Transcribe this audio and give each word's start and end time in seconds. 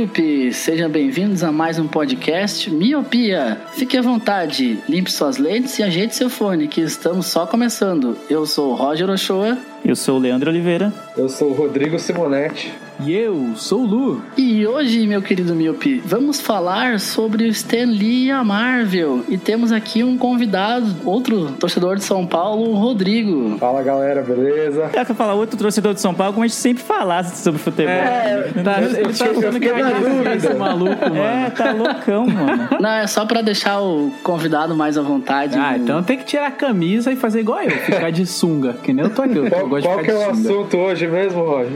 Miope, 0.00 0.50
sejam 0.54 0.88
bem-vindos 0.88 1.44
a 1.44 1.52
mais 1.52 1.78
um 1.78 1.86
podcast 1.86 2.70
Miopia. 2.70 3.60
Fique 3.74 3.98
à 3.98 4.00
vontade, 4.00 4.78
limpe 4.88 5.12
suas 5.12 5.36
lentes 5.36 5.78
e 5.78 5.82
ajeite 5.82 6.16
seu 6.16 6.30
fone, 6.30 6.68
que 6.68 6.80
estamos 6.80 7.26
só 7.26 7.46
começando. 7.46 8.16
Eu 8.30 8.46
sou 8.46 8.72
o 8.72 8.74
Roger 8.74 9.10
Ochoa 9.10 9.58
Eu 9.84 9.96
sou 9.96 10.16
o 10.16 10.20
Leandro 10.20 10.50
Oliveira. 10.50 10.92
Eu 11.16 11.28
sou 11.28 11.50
o 11.50 11.54
Rodrigo 11.54 11.98
Simonetti. 11.98 12.72
E 13.02 13.14
eu 13.14 13.54
sou 13.56 13.80
o 13.80 13.86
Lu. 13.86 14.22
e 14.36 14.66
hoje, 14.66 15.06
meu 15.06 15.22
querido 15.22 15.54
Miope, 15.54 16.02
vamos 16.04 16.38
falar 16.38 17.00
sobre 17.00 17.44
o 17.44 17.46
Stan 17.46 17.86
Lee 17.86 18.26
e 18.26 18.30
a 18.30 18.44
Marvel. 18.44 19.24
E 19.26 19.38
temos 19.38 19.72
aqui 19.72 20.04
um 20.04 20.18
convidado, 20.18 20.94
outro 21.06 21.50
torcedor 21.52 21.96
de 21.96 22.04
São 22.04 22.26
Paulo, 22.26 22.70
o 22.70 22.74
Rodrigo. 22.74 23.56
Fala 23.58 23.82
galera, 23.82 24.20
beleza? 24.20 24.82
Eu 24.82 24.90
quero 24.90 25.14
falar 25.14 25.32
outro 25.32 25.56
torcedor 25.58 25.94
de 25.94 26.00
São 26.02 26.12
Paulo, 26.12 26.34
como 26.34 26.44
a 26.44 26.46
gente 26.46 26.58
sempre 26.58 26.82
falasse 26.82 27.42
sobre 27.42 27.58
futebol. 27.58 27.90
É, 27.90 28.50
tá, 28.62 28.82
ele 28.82 29.02
tá 29.02 29.08
achando 29.08 29.58
que 29.58 29.68
é 29.68 29.94
dúvida. 29.94 30.34
esse 30.34 30.54
maluco, 30.54 31.00
mano. 31.02 31.16
É, 31.16 31.50
tá 31.50 31.72
loucão, 31.72 32.26
mano. 32.26 32.68
Não, 32.78 32.90
é 32.90 33.06
só 33.06 33.24
pra 33.24 33.40
deixar 33.40 33.80
o 33.80 34.12
convidado 34.22 34.76
mais 34.76 34.98
à 34.98 35.02
vontade. 35.02 35.56
Ah, 35.58 35.74
então 35.74 36.02
tem 36.02 36.18
que 36.18 36.24
tirar 36.24 36.48
a 36.48 36.50
camisa 36.50 37.10
e 37.10 37.16
fazer 37.16 37.40
igual 37.40 37.62
eu, 37.62 37.70
ficar 37.70 38.10
de 38.10 38.26
sunga, 38.26 38.74
que 38.74 38.92
nem 38.92 39.06
eu 39.06 39.10
tô 39.10 39.22
aqui. 39.22 39.38
Eu 39.38 39.48
gosto 39.70 39.86
qual 39.86 39.98
de 39.98 40.04
que 40.04 40.10
é 40.10 40.14
o 40.14 40.30
assunto 40.30 40.76
hoje 40.76 41.06
mesmo, 41.06 41.44
Roger? 41.44 41.72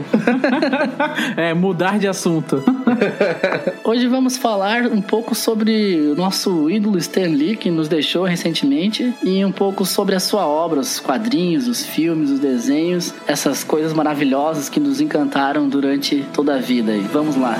É, 1.37 1.53
mudar 1.53 1.97
de 1.97 2.07
assunto. 2.07 2.63
Hoje 3.83 4.07
vamos 4.07 4.37
falar 4.37 4.83
um 4.83 5.01
pouco 5.01 5.33
sobre 5.33 6.11
o 6.11 6.15
nosso 6.15 6.69
ídolo 6.69 6.97
Stan 6.97 7.27
Lee, 7.27 7.55
que 7.55 7.69
nos 7.71 7.87
deixou 7.87 8.25
recentemente, 8.25 9.13
e 9.23 9.43
um 9.43 9.51
pouco 9.51 9.85
sobre 9.85 10.15
a 10.15 10.19
sua 10.19 10.45
obra, 10.45 10.79
os 10.79 10.99
quadrinhos, 10.99 11.67
os 11.67 11.85
filmes, 11.85 12.29
os 12.29 12.39
desenhos, 12.39 13.13
essas 13.27 13.63
coisas 13.63 13.93
maravilhosas 13.93 14.69
que 14.69 14.79
nos 14.79 14.99
encantaram 14.99 15.67
durante 15.67 16.25
toda 16.33 16.55
a 16.55 16.59
vida. 16.59 16.95
E 16.95 17.01
vamos 17.01 17.35
lá. 17.35 17.57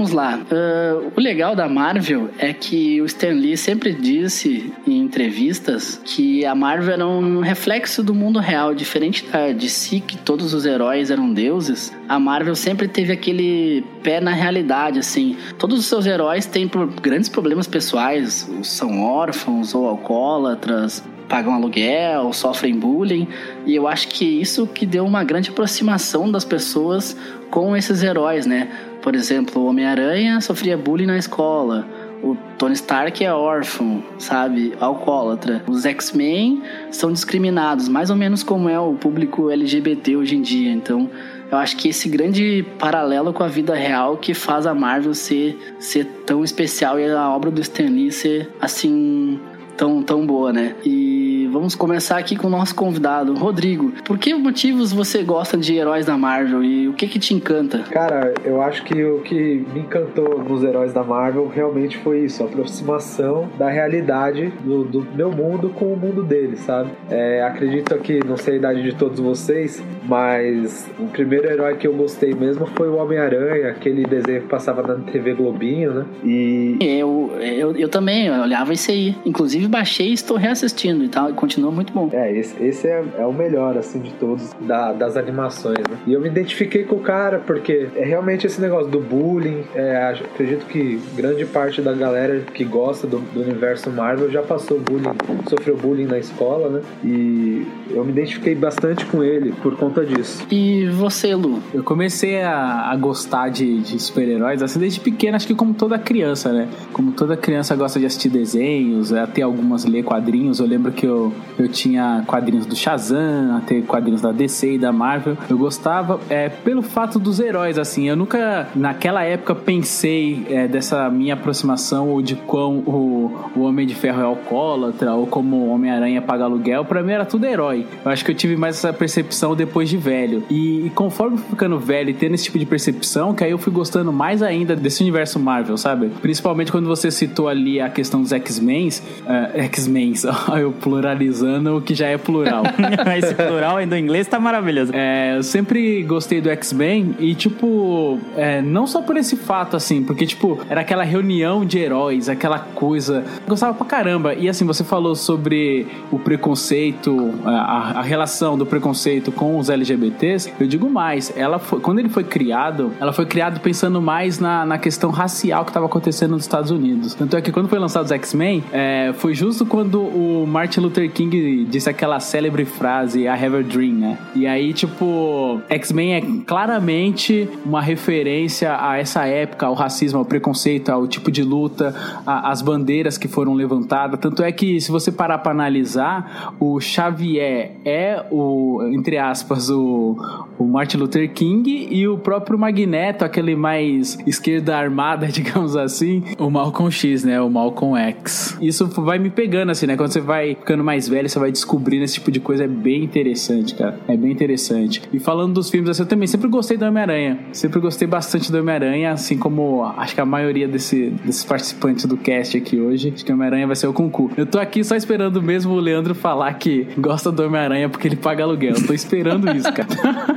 Vamos 0.00 0.12
lá. 0.12 0.40
Ah, 0.50 1.10
o 1.14 1.20
legal 1.20 1.54
da 1.54 1.68
Marvel 1.68 2.30
é 2.38 2.54
que 2.54 3.02
o 3.02 3.04
Stan 3.04 3.32
Lee 3.32 3.54
sempre 3.54 3.92
disse 3.92 4.72
em 4.86 4.96
entrevistas 4.96 6.00
que 6.02 6.46
a 6.46 6.54
Marvel 6.54 6.94
era 6.94 7.06
um 7.06 7.40
reflexo 7.40 8.02
do 8.02 8.14
mundo 8.14 8.38
real, 8.38 8.74
diferente 8.74 9.26
da 9.26 9.52
DC, 9.52 10.00
que 10.00 10.16
todos 10.16 10.54
os 10.54 10.64
heróis 10.64 11.10
eram 11.10 11.30
deuses. 11.30 11.92
A 12.08 12.18
Marvel 12.18 12.56
sempre 12.56 12.88
teve 12.88 13.12
aquele 13.12 13.84
pé 14.02 14.22
na 14.22 14.32
realidade, 14.32 14.98
assim. 14.98 15.36
Todos 15.58 15.78
os 15.78 15.84
seus 15.84 16.06
heróis 16.06 16.46
têm 16.46 16.70
grandes 17.02 17.28
problemas 17.28 17.66
pessoais, 17.66 18.50
são 18.62 19.02
órfãos 19.02 19.74
ou 19.74 19.86
alcoólatras, 19.86 21.04
pagam 21.28 21.52
aluguel, 21.52 22.32
sofrem 22.32 22.74
bullying, 22.74 23.28
e 23.66 23.74
eu 23.74 23.86
acho 23.86 24.08
que 24.08 24.24
isso 24.24 24.66
que 24.66 24.86
deu 24.86 25.04
uma 25.04 25.22
grande 25.22 25.50
aproximação 25.50 26.30
das 26.30 26.44
pessoas 26.44 27.14
com 27.50 27.76
esses 27.76 28.02
heróis, 28.02 28.46
né? 28.46 28.68
Por 29.02 29.14
exemplo, 29.14 29.62
o 29.62 29.66
Homem-Aranha 29.66 30.40
sofria 30.40 30.76
bullying 30.76 31.06
na 31.06 31.18
escola, 31.18 31.86
o 32.22 32.36
Tony 32.58 32.74
Stark 32.74 33.24
é 33.24 33.32
órfão, 33.32 34.02
sabe? 34.18 34.74
Alcoólatra. 34.78 35.62
Os 35.66 35.86
X-Men 35.86 36.62
são 36.90 37.12
discriminados, 37.12 37.88
mais 37.88 38.10
ou 38.10 38.16
menos 38.16 38.42
como 38.42 38.68
é 38.68 38.78
o 38.78 38.94
público 38.94 39.50
LGBT 39.50 40.16
hoje 40.16 40.36
em 40.36 40.42
dia. 40.42 40.70
Então, 40.70 41.08
eu 41.50 41.58
acho 41.58 41.76
que 41.76 41.88
esse 41.88 42.08
grande 42.08 42.64
paralelo 42.78 43.32
com 43.32 43.42
a 43.42 43.48
vida 43.48 43.74
real 43.74 44.16
que 44.16 44.34
faz 44.34 44.66
a 44.66 44.74
Marvel 44.74 45.14
ser, 45.14 45.58
ser 45.78 46.04
tão 46.26 46.44
especial 46.44 47.00
e 47.00 47.10
a 47.10 47.28
obra 47.30 47.50
do 47.50 47.60
Stan 47.60 47.88
Lee 47.88 48.12
ser 48.12 48.48
assim 48.60 49.40
tão, 49.76 50.02
tão 50.02 50.26
boa, 50.26 50.52
né? 50.52 50.74
E 50.84 51.29
vamos 51.50 51.74
começar 51.74 52.18
aqui 52.18 52.36
com 52.36 52.46
o 52.46 52.50
nosso 52.50 52.74
convidado, 52.74 53.34
Rodrigo. 53.34 53.92
Por 54.04 54.18
que 54.18 54.34
motivos 54.34 54.92
você 54.92 55.22
gosta 55.22 55.56
de 55.56 55.74
heróis 55.74 56.06
da 56.06 56.16
Marvel 56.16 56.62
e 56.62 56.88
o 56.88 56.94
que 56.94 57.06
que 57.06 57.18
te 57.18 57.34
encanta? 57.34 57.80
Cara, 57.90 58.32
eu 58.44 58.62
acho 58.62 58.84
que 58.84 59.04
o 59.04 59.20
que 59.20 59.66
me 59.72 59.80
encantou 59.80 60.42
nos 60.42 60.62
heróis 60.62 60.92
da 60.92 61.02
Marvel 61.02 61.48
realmente 61.48 61.98
foi 61.98 62.20
isso, 62.24 62.42
a 62.42 62.46
aproximação 62.46 63.48
da 63.58 63.68
realidade 63.68 64.52
do, 64.64 64.84
do 64.84 65.06
meu 65.14 65.30
mundo 65.30 65.70
com 65.70 65.92
o 65.92 65.96
mundo 65.96 66.22
deles, 66.22 66.60
sabe? 66.60 66.90
É, 67.10 67.42
acredito 67.42 67.96
que, 67.98 68.20
não 68.24 68.36
sei 68.36 68.54
a 68.54 68.56
idade 68.56 68.82
de 68.82 68.94
todos 68.94 69.18
vocês, 69.18 69.82
mas 70.06 70.88
o 70.98 71.06
primeiro 71.06 71.48
herói 71.48 71.76
que 71.76 71.86
eu 71.86 71.92
gostei 71.94 72.34
mesmo 72.34 72.66
foi 72.66 72.88
o 72.88 72.96
Homem-Aranha, 72.96 73.70
aquele 73.70 74.04
desenho 74.04 74.42
que 74.42 74.48
passava 74.48 74.82
na 74.82 74.94
TV 74.96 75.34
Globinho, 75.34 75.94
né? 75.94 76.04
E 76.24 76.76
Eu, 76.80 77.32
eu, 77.40 77.76
eu 77.76 77.88
também 77.88 78.26
eu 78.26 78.34
olhava 78.34 78.72
isso 78.72 78.90
aí. 78.90 79.16
Inclusive 79.24 79.68
baixei 79.68 80.08
e 80.08 80.12
estou 80.12 80.36
reassistindo 80.36 81.04
e 81.04 81.08
tal. 81.08 81.30
Continua 81.40 81.70
muito 81.70 81.92
bom. 81.92 82.10
É, 82.12 82.30
esse, 82.36 82.62
esse 82.62 82.86
é, 82.86 83.02
é 83.18 83.24
o 83.26 83.32
melhor, 83.32 83.76
assim, 83.78 83.98
de 83.98 84.10
todos, 84.12 84.52
da- 84.60 84.92
das 84.92 85.16
animações, 85.16 85.78
né? 85.78 85.96
E 86.06 86.12
eu 86.12 86.20
me 86.20 86.28
identifiquei 86.28 86.84
com 86.84 86.96
o 86.96 87.00
cara, 87.00 87.38
porque 87.38 87.88
é 87.96 88.04
realmente 88.04 88.46
esse 88.46 88.60
negócio 88.60 88.88
do 88.90 89.00
bullying. 89.00 89.64
é, 89.74 89.96
acho- 89.96 90.24
acredito 90.24 90.66
que 90.66 91.00
grande 91.16 91.44
parte 91.46 91.80
da 91.80 91.92
galera 91.92 92.40
que 92.52 92.62
gosta 92.64 93.06
do, 93.06 93.18
do 93.18 93.40
universo 93.40 93.90
Marvel 93.90 94.30
já 94.30 94.42
passou 94.42 94.78
bullying, 94.78 95.10
sofreu 95.48 95.76
bullying 95.76 96.04
na 96.06 96.18
escola, 96.18 96.68
né? 96.68 96.82
E 97.02 97.66
eu 97.90 98.04
me 98.04 98.12
identifiquei 98.12 98.54
bastante 98.54 99.04
com 99.06 99.22
ele 99.24 99.52
por 99.62 99.76
conta 99.76 100.04
disso. 100.04 100.46
E 100.50 100.86
você, 100.90 101.34
Lu? 101.34 101.60
Eu 101.72 101.82
comecei 101.82 102.42
a, 102.42 102.90
a 102.90 102.96
gostar 102.96 103.48
de, 103.48 103.80
de 103.80 103.98
super-heróis 103.98 104.62
assim 104.62 104.78
desde 104.78 105.00
pequeno, 105.00 105.36
acho 105.36 105.46
que 105.46 105.54
como 105.54 105.72
toda 105.74 105.98
criança, 105.98 106.52
né? 106.52 106.68
Como 106.92 107.12
toda 107.12 107.36
criança 107.36 107.74
gosta 107.74 107.98
de 107.98 108.06
assistir 108.06 108.28
desenhos, 108.28 109.12
até 109.12 109.42
algumas 109.42 109.84
ler 109.84 110.02
quadrinhos. 110.04 110.60
Eu 110.60 110.66
lembro 110.66 110.92
que 110.92 111.06
eu, 111.06 111.29
eu 111.58 111.68
tinha 111.68 112.22
quadrinhos 112.26 112.66
do 112.66 112.74
Shazam, 112.74 113.56
até 113.56 113.80
quadrinhos 113.80 114.20
da 114.20 114.32
DC 114.32 114.74
e 114.74 114.78
da 114.78 114.92
Marvel. 114.92 115.36
Eu 115.48 115.58
gostava 115.58 116.20
é, 116.28 116.48
pelo 116.48 116.82
fato 116.82 117.18
dos 117.18 117.40
heróis, 117.40 117.78
assim. 117.78 118.08
Eu 118.08 118.16
nunca, 118.16 118.68
naquela 118.74 119.22
época, 119.22 119.54
pensei 119.54 120.46
é, 120.48 120.66
dessa 120.66 121.08
minha 121.10 121.34
aproximação 121.34 122.08
ou 122.08 122.22
de 122.22 122.36
quão 122.36 122.78
o, 122.78 123.50
o 123.56 123.60
Homem 123.62 123.86
de 123.86 123.94
Ferro 123.94 124.20
é 124.20 124.24
alcoólatra 124.24 125.14
ou 125.14 125.26
como 125.26 125.56
o 125.56 125.68
Homem-Aranha 125.70 126.22
paga 126.22 126.44
aluguel. 126.44 126.84
Pra 126.84 127.02
mim 127.02 127.12
era 127.12 127.24
tudo 127.24 127.46
herói. 127.46 127.86
Eu 128.04 128.10
acho 128.10 128.24
que 128.24 128.30
eu 128.30 128.34
tive 128.34 128.56
mais 128.56 128.76
essa 128.76 128.92
percepção 128.92 129.54
depois 129.54 129.88
de 129.88 129.96
velho. 129.96 130.42
E, 130.50 130.86
e 130.86 130.90
conforme 130.90 131.36
eu 131.36 131.40
fui 131.40 131.50
ficando 131.50 131.78
velho 131.78 132.10
e 132.10 132.14
tendo 132.14 132.34
esse 132.34 132.44
tipo 132.44 132.58
de 132.58 132.66
percepção, 132.66 133.34
que 133.34 133.44
aí 133.44 133.50
eu 133.50 133.58
fui 133.58 133.72
gostando 133.72 134.12
mais 134.12 134.42
ainda 134.42 134.74
desse 134.74 135.02
universo 135.02 135.38
Marvel, 135.38 135.76
sabe? 135.76 136.10
Principalmente 136.20 136.72
quando 136.72 136.86
você 136.86 137.10
citou 137.10 137.48
ali 137.48 137.80
a 137.80 137.88
questão 137.88 138.22
dos 138.22 138.32
X-Men. 138.32 138.88
é, 139.26 139.64
X-Men, 139.64 140.14
eu 140.60 140.72
pluralizando 141.20 141.76
o 141.76 141.82
que 141.82 141.94
já 141.94 142.06
é 142.06 142.16
plural. 142.16 142.62
Esse 143.18 143.34
plural 143.34 143.76
aí 143.76 143.86
do 143.86 143.96
inglês 143.96 144.26
tá 144.26 144.40
maravilhoso. 144.40 144.92
É, 144.94 145.36
eu 145.36 145.42
sempre 145.42 146.02
gostei 146.02 146.40
do 146.40 146.48
X-Men 146.48 147.14
e, 147.18 147.34
tipo, 147.34 148.18
é, 148.36 148.62
não 148.62 148.86
só 148.86 149.02
por 149.02 149.16
esse 149.16 149.36
fato, 149.36 149.76
assim, 149.76 150.02
porque, 150.02 150.26
tipo, 150.26 150.58
era 150.68 150.80
aquela 150.80 151.04
reunião 151.04 151.64
de 151.64 151.78
heróis, 151.78 152.28
aquela 152.28 152.58
coisa. 152.58 153.24
Eu 153.42 153.48
gostava 153.48 153.74
pra 153.74 153.86
caramba. 153.86 154.34
E, 154.34 154.48
assim, 154.48 154.64
você 154.64 154.82
falou 154.82 155.14
sobre 155.14 155.86
o 156.10 156.18
preconceito, 156.18 157.34
a, 157.44 157.98
a 157.98 158.02
relação 158.02 158.56
do 158.56 158.64
preconceito 158.64 159.30
com 159.30 159.58
os 159.58 159.68
LGBTs. 159.68 160.52
Eu 160.58 160.66
digo 160.66 160.88
mais, 160.88 161.32
ela 161.36 161.58
foi, 161.58 161.80
quando 161.80 161.98
ele 161.98 162.08
foi 162.08 162.24
criado, 162.24 162.92
ela 163.00 163.12
foi 163.12 163.26
criado 163.26 163.60
pensando 163.60 164.00
mais 164.00 164.38
na, 164.38 164.64
na 164.64 164.78
questão 164.78 165.10
racial 165.10 165.64
que 165.64 165.70
estava 165.70 165.86
acontecendo 165.86 166.32
nos 166.32 166.42
Estados 166.42 166.70
Unidos. 166.70 167.14
Tanto 167.14 167.36
é 167.36 167.42
que 167.42 167.52
quando 167.52 167.68
foi 167.68 167.78
lançado 167.78 168.04
os 168.04 168.12
X-Men, 168.12 168.64
é, 168.72 169.12
foi 169.16 169.34
justo 169.34 169.66
quando 169.66 170.00
o 170.00 170.46
Martin 170.46 170.80
Luther 170.80 171.09
King 171.10 171.66
disse 171.68 171.88
aquela 171.88 172.20
célebre 172.20 172.64
frase, 172.64 173.22
I 173.22 173.28
have 173.28 173.56
a 173.56 173.62
dream, 173.62 173.94
né? 173.94 174.18
E 174.34 174.46
aí, 174.46 174.72
tipo, 174.72 175.60
X-Men 175.68 176.14
é 176.14 176.20
claramente 176.46 177.48
uma 177.64 177.80
referência 177.80 178.76
a 178.80 178.98
essa 178.98 179.24
época, 179.26 179.66
ao 179.66 179.74
racismo, 179.74 180.18
ao 180.18 180.24
preconceito, 180.24 180.90
ao 180.90 181.06
tipo 181.06 181.30
de 181.30 181.42
luta, 181.42 181.94
às 182.26 182.62
bandeiras 182.62 183.18
que 183.18 183.28
foram 183.28 183.54
levantadas. 183.54 184.18
Tanto 184.20 184.42
é 184.42 184.52
que, 184.52 184.80
se 184.80 184.90
você 184.90 185.10
parar 185.12 185.38
pra 185.38 185.52
analisar, 185.52 186.54
o 186.58 186.80
Xavier 186.80 187.72
é 187.84 188.24
o, 188.30 188.80
entre 188.92 189.18
aspas, 189.18 189.70
o, 189.70 190.16
o 190.60 190.66
Martin 190.66 190.98
Luther 190.98 191.32
King 191.32 191.88
e 191.90 192.06
o 192.06 192.18
próprio 192.18 192.58
Magneto, 192.58 193.24
aquele 193.24 193.56
mais 193.56 194.18
esquerda 194.26 194.76
armada, 194.76 195.26
digamos 195.32 195.74
assim, 195.74 196.22
o 196.38 196.50
Malcolm 196.50 196.90
X, 196.92 197.24
né? 197.24 197.40
O 197.40 197.48
Malcolm 197.48 197.98
X. 197.98 198.58
Isso 198.60 198.86
vai 198.86 199.18
me 199.18 199.30
pegando, 199.30 199.70
assim, 199.70 199.86
né? 199.86 199.96
Quando 199.96 200.12
você 200.12 200.20
vai 200.20 200.54
ficando 200.54 200.84
mais 200.84 201.08
velho, 201.08 201.28
você 201.28 201.38
vai 201.38 201.50
descobrindo 201.50 202.04
esse 202.04 202.14
tipo 202.14 202.30
de 202.30 202.40
coisa. 202.40 202.64
É 202.64 202.68
bem 202.68 203.02
interessante, 203.02 203.74
cara. 203.74 203.98
É 204.06 204.14
bem 204.14 204.30
interessante. 204.30 205.02
E 205.10 205.18
falando 205.18 205.54
dos 205.54 205.70
filmes, 205.70 205.88
assim, 205.88 206.02
eu 206.02 206.06
também 206.06 206.28
sempre 206.28 206.48
gostei 206.48 206.76
do 206.76 206.84
Homem-Aranha. 206.84 207.38
Sempre 207.52 207.80
gostei 207.80 208.06
bastante 208.06 208.52
do 208.52 208.58
Homem-Aranha, 208.58 209.12
assim 209.12 209.38
como 209.38 209.82
acho 209.96 210.14
que 210.14 210.20
a 210.20 210.26
maioria 210.26 210.68
desse, 210.68 211.08
desses 211.24 211.44
participantes 211.44 212.04
do 212.04 212.18
cast 212.18 212.58
aqui 212.58 212.78
hoje. 212.78 213.12
Acho 213.14 213.24
que 213.24 213.32
o 213.32 213.34
Homem-Aranha 213.34 213.66
vai 213.66 213.76
ser 213.76 213.86
o 213.86 213.94
concurso. 213.94 214.34
Eu 214.36 214.44
tô 214.44 214.58
aqui 214.58 214.84
só 214.84 214.94
esperando 214.94 215.42
mesmo 215.42 215.72
o 215.72 215.80
Leandro 215.80 216.14
falar 216.14 216.52
que 216.54 216.86
gosta 216.98 217.32
do 217.32 217.42
Homem-Aranha 217.44 217.88
porque 217.88 218.06
ele 218.06 218.16
paga 218.16 218.44
aluguel. 218.44 218.74
Eu 218.76 218.86
tô 218.86 218.92
esperando 218.92 219.50
isso, 219.56 219.72
cara. 219.72 219.88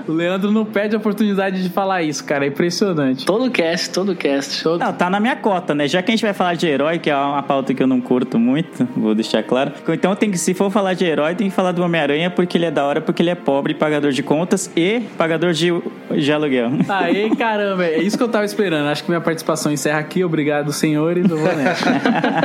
o 0.13 0.15
Leandro 0.15 0.51
não 0.51 0.63
perde 0.63 0.95
a 0.95 1.00
oportunidade 1.00 1.62
de 1.62 1.69
falar 1.69 2.04
isso, 2.04 2.24
cara. 2.24 2.45
É 2.45 2.48
impressionante. 2.48 3.25
Todo 3.25 3.50
cast, 3.50 3.89
todo 3.89 4.15
cast. 4.15 4.63
Todo... 4.63 4.80
Não, 4.80 4.94
tá 4.94 5.10
na 5.10 5.19
minha 5.19 5.36
cota, 5.36 5.74
né? 5.74 5.88
Já 5.88 6.01
que 6.01 6.12
a 6.12 6.15
gente 6.15 6.24
vai 6.24 6.33
falar 6.33 6.54
de 6.54 6.68
herói, 6.68 7.00
que 7.00 7.10
é 7.10 7.15
uma 7.15 7.42
pauta 7.42 7.74
que 7.74 7.81
eu 7.81 7.88
não 7.88 8.00
curto 8.00 8.39
muito, 8.39 8.88
vou 8.95 9.15
deixar 9.15 9.44
claro. 9.44 9.71
Então 9.89 10.15
tem 10.15 10.30
que, 10.30 10.38
se 10.38 10.54
for 10.54 10.69
falar 10.71 10.94
de 10.94 11.04
herói, 11.04 11.36
tem 11.36 11.50
que 11.50 11.56
falar 11.56 11.71
do 11.71 11.81
Homem-Aranha 11.83 12.30
porque 12.30 12.57
ele 12.57 12.65
é 12.65 12.71
da 12.71 12.86
hora, 12.86 13.01
porque 13.01 13.21
ele 13.21 13.31
é 13.31 13.36
pobre, 13.36 13.74
pagador 13.74 14.12
de 14.12 14.21
contas 14.21 14.71
e 14.75 15.01
pagador 15.18 15.51
de, 15.51 15.69
de 16.12 16.31
aluguel. 16.31 16.71
Aí, 16.88 17.36
caramba, 17.36 17.86
é 17.86 18.00
isso 18.00 18.15
que 18.15 18.24
eu 18.24 18.30
tava 18.30 18.45
esperando. 18.45 18.88
Acho 18.88 19.04
que 19.04 19.10
minha 19.10 19.21
participação 19.21 19.71
encerra 19.71 20.00
aqui. 20.00 20.24
Obrigado, 20.24 20.71
senhores. 20.71 21.27
Eu 21.27 21.38
vou 21.38 21.56
nessa. 21.56 21.89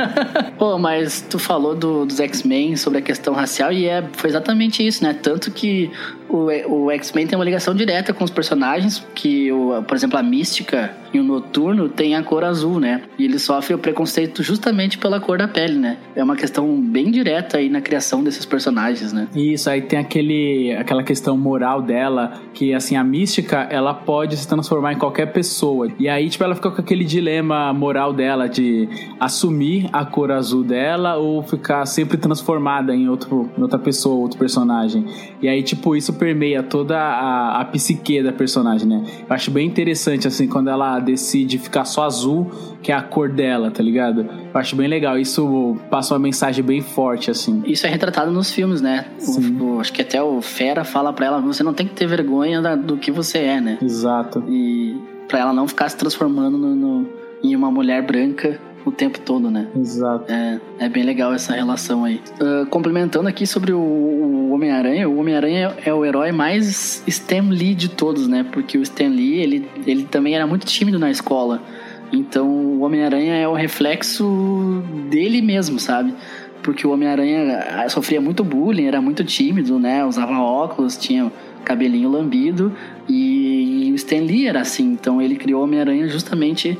Pô, 0.57 0.77
mas 0.79 1.21
tu 1.21 1.37
falou 1.37 1.75
do, 1.75 2.05
dos 2.05 2.19
X-Men 2.19 2.75
sobre 2.75 2.99
a 2.99 3.01
questão 3.01 3.33
racial 3.33 3.71
e 3.71 3.85
é, 3.85 4.03
foi 4.13 4.29
exatamente 4.29 4.85
isso, 4.85 5.03
né? 5.03 5.13
Tanto 5.13 5.51
que 5.51 5.91
o, 6.29 6.85
o 6.85 6.91
X-Men 6.91 7.27
tem 7.27 7.37
uma 7.37 7.43
ligação 7.43 7.73
direta 7.73 8.13
com 8.13 8.23
os 8.23 8.31
personagens, 8.31 9.05
que, 9.15 9.51
o, 9.51 9.83
por 9.83 9.97
exemplo, 9.97 10.17
a 10.17 10.23
Mística 10.23 10.95
e 11.13 11.19
o 11.19 11.23
Noturno 11.23 11.89
tem 11.89 12.15
a 12.15 12.23
cor 12.23 12.43
azul, 12.43 12.79
né? 12.79 13.01
E 13.17 13.25
ele 13.25 13.39
sofre 13.39 13.73
o 13.73 13.79
preconceito 13.79 14.43
justamente 14.43 14.97
pela 14.97 15.19
cor 15.19 15.37
da 15.37 15.47
pele, 15.47 15.77
né? 15.77 15.97
É 16.15 16.23
uma 16.23 16.35
questão 16.35 16.79
bem 16.81 17.11
direta 17.11 17.57
aí 17.57 17.69
na 17.69 17.81
criação 17.81 18.23
desses 18.23 18.45
personagens, 18.45 19.13
né? 19.13 19.27
Isso, 19.35 19.69
aí 19.69 19.81
tem 19.81 19.99
aquele, 19.99 20.75
aquela 20.75 21.03
questão 21.03 21.37
moral 21.37 21.81
dela, 21.81 22.33
que 22.53 22.73
assim, 22.73 22.95
a 22.95 23.03
Mística, 23.03 23.67
ela 23.69 23.93
pode 23.93 24.37
se 24.37 24.47
transformar 24.47 24.93
em 24.93 24.97
qualquer 24.97 25.27
pessoa. 25.27 25.87
E 25.99 26.07
aí, 26.07 26.29
tipo, 26.29 26.43
ela 26.43 26.55
fica 26.55 26.69
com 26.71 26.81
aquele 26.81 27.03
dilema 27.03 27.73
moral 27.73 28.13
dela 28.13 28.47
de 28.47 28.87
assumir 29.19 29.89
a 29.91 30.05
cor 30.05 30.31
azul 30.31 30.63
dela 30.63 31.15
ou 31.15 31.41
ficar 31.43 31.85
sempre 31.85 32.17
transformada 32.17 32.95
em, 32.95 33.09
outro, 33.09 33.49
outra 33.57 33.79
pessoa, 33.79 34.15
outro 34.15 34.37
personagem. 34.37 35.05
E 35.41 35.47
aí, 35.47 35.63
tipo, 35.63 35.95
isso 35.95 36.13
permeia 36.13 36.61
toda 36.61 36.97
a, 36.97 37.61
a 37.61 37.65
psique 37.65 38.21
da 38.21 38.31
personagem, 38.31 38.87
né? 38.87 39.03
Eu 39.27 39.35
acho 39.35 39.51
bem 39.51 39.67
interessante, 39.67 40.27
assim, 40.27 40.47
quando 40.47 40.69
ela 40.69 40.98
decide 40.99 41.57
ficar 41.57 41.85
só 41.85 42.03
azul, 42.03 42.51
que 42.81 42.91
é 42.91 42.95
a 42.95 43.01
cor 43.01 43.29
dela, 43.29 43.71
tá 43.71 43.81
ligado? 43.83 44.21
Eu 44.53 44.59
acho 44.59 44.75
bem 44.75 44.87
legal. 44.87 45.17
Isso 45.17 45.77
passa 45.89 46.13
uma 46.13 46.19
mensagem 46.19 46.63
bem 46.63 46.81
forte, 46.81 47.31
assim. 47.31 47.61
Isso 47.65 47.85
é 47.85 47.89
retratado 47.89 48.31
nos 48.31 48.51
filmes, 48.51 48.81
né? 48.81 49.05
O, 49.27 49.63
o, 49.63 49.79
acho 49.79 49.91
que 49.93 50.01
até 50.01 50.21
o 50.21 50.41
Fera 50.41 50.83
fala 50.83 51.11
pra 51.13 51.25
ela: 51.25 51.41
você 51.41 51.63
não 51.63 51.73
tem 51.73 51.87
que 51.87 51.93
ter 51.93 52.07
vergonha 52.07 52.61
da, 52.61 52.75
do 52.75 52.97
que 52.97 53.11
você 53.11 53.39
é, 53.39 53.61
né? 53.61 53.77
Exato. 53.81 54.43
E 54.47 54.97
pra 55.27 55.39
ela 55.39 55.53
não 55.53 55.67
ficar 55.67 55.89
se 55.89 55.97
transformando 55.97 56.57
no, 56.57 56.75
no, 56.75 57.09
em 57.43 57.55
uma 57.55 57.71
mulher 57.71 58.01
branca 58.01 58.59
o 58.85 58.91
tempo 58.91 59.19
todo, 59.19 59.49
né? 59.51 59.67
Exato. 59.75 60.31
É, 60.31 60.59
é 60.79 60.89
bem 60.89 61.03
legal 61.03 61.33
essa 61.33 61.53
relação 61.53 62.03
aí. 62.03 62.21
Uh, 62.41 62.65
complementando 62.67 63.27
aqui 63.27 63.45
sobre 63.45 63.71
o, 63.71 63.79
o 63.79 64.38
Homem-Aranha, 64.59 65.09
o 65.09 65.17
Homem-Aranha 65.17 65.77
é 65.85 65.93
o 65.93 66.03
herói 66.03 66.33
mais 66.33 67.01
Stan 67.07 67.47
Lee 67.49 67.73
de 67.73 67.87
todos, 67.87 68.27
né? 68.27 68.45
Porque 68.51 68.77
o 68.77 68.81
Stan 68.81 69.07
Lee, 69.07 69.39
ele, 69.39 69.69
ele 69.87 70.03
também 70.03 70.35
era 70.35 70.45
muito 70.45 70.65
tímido 70.65 70.99
na 70.99 71.09
escola. 71.09 71.63
Então 72.11 72.45
o 72.45 72.81
Homem-Aranha 72.81 73.35
é 73.35 73.47
o 73.47 73.53
reflexo 73.53 74.83
dele 75.09 75.41
mesmo, 75.41 75.79
sabe? 75.79 76.13
Porque 76.61 76.85
o 76.85 76.91
Homem-Aranha 76.91 77.87
sofria 77.87 78.19
muito 78.19 78.43
bullying, 78.43 78.85
era 78.85 79.01
muito 79.01 79.23
tímido, 79.23 79.79
né? 79.79 80.03
Usava 80.03 80.37
óculos, 80.37 80.97
tinha 80.97 81.31
cabelinho 81.63 82.09
lambido. 82.09 82.73
E, 83.07 83.87
e 83.87 83.91
o 83.93 83.95
Stan 83.95 84.19
Lee 84.19 84.45
era 84.45 84.59
assim. 84.59 84.91
Então 84.91 85.21
ele 85.21 85.37
criou 85.37 85.61
o 85.61 85.63
Homem-Aranha 85.63 86.05
justamente 86.09 86.77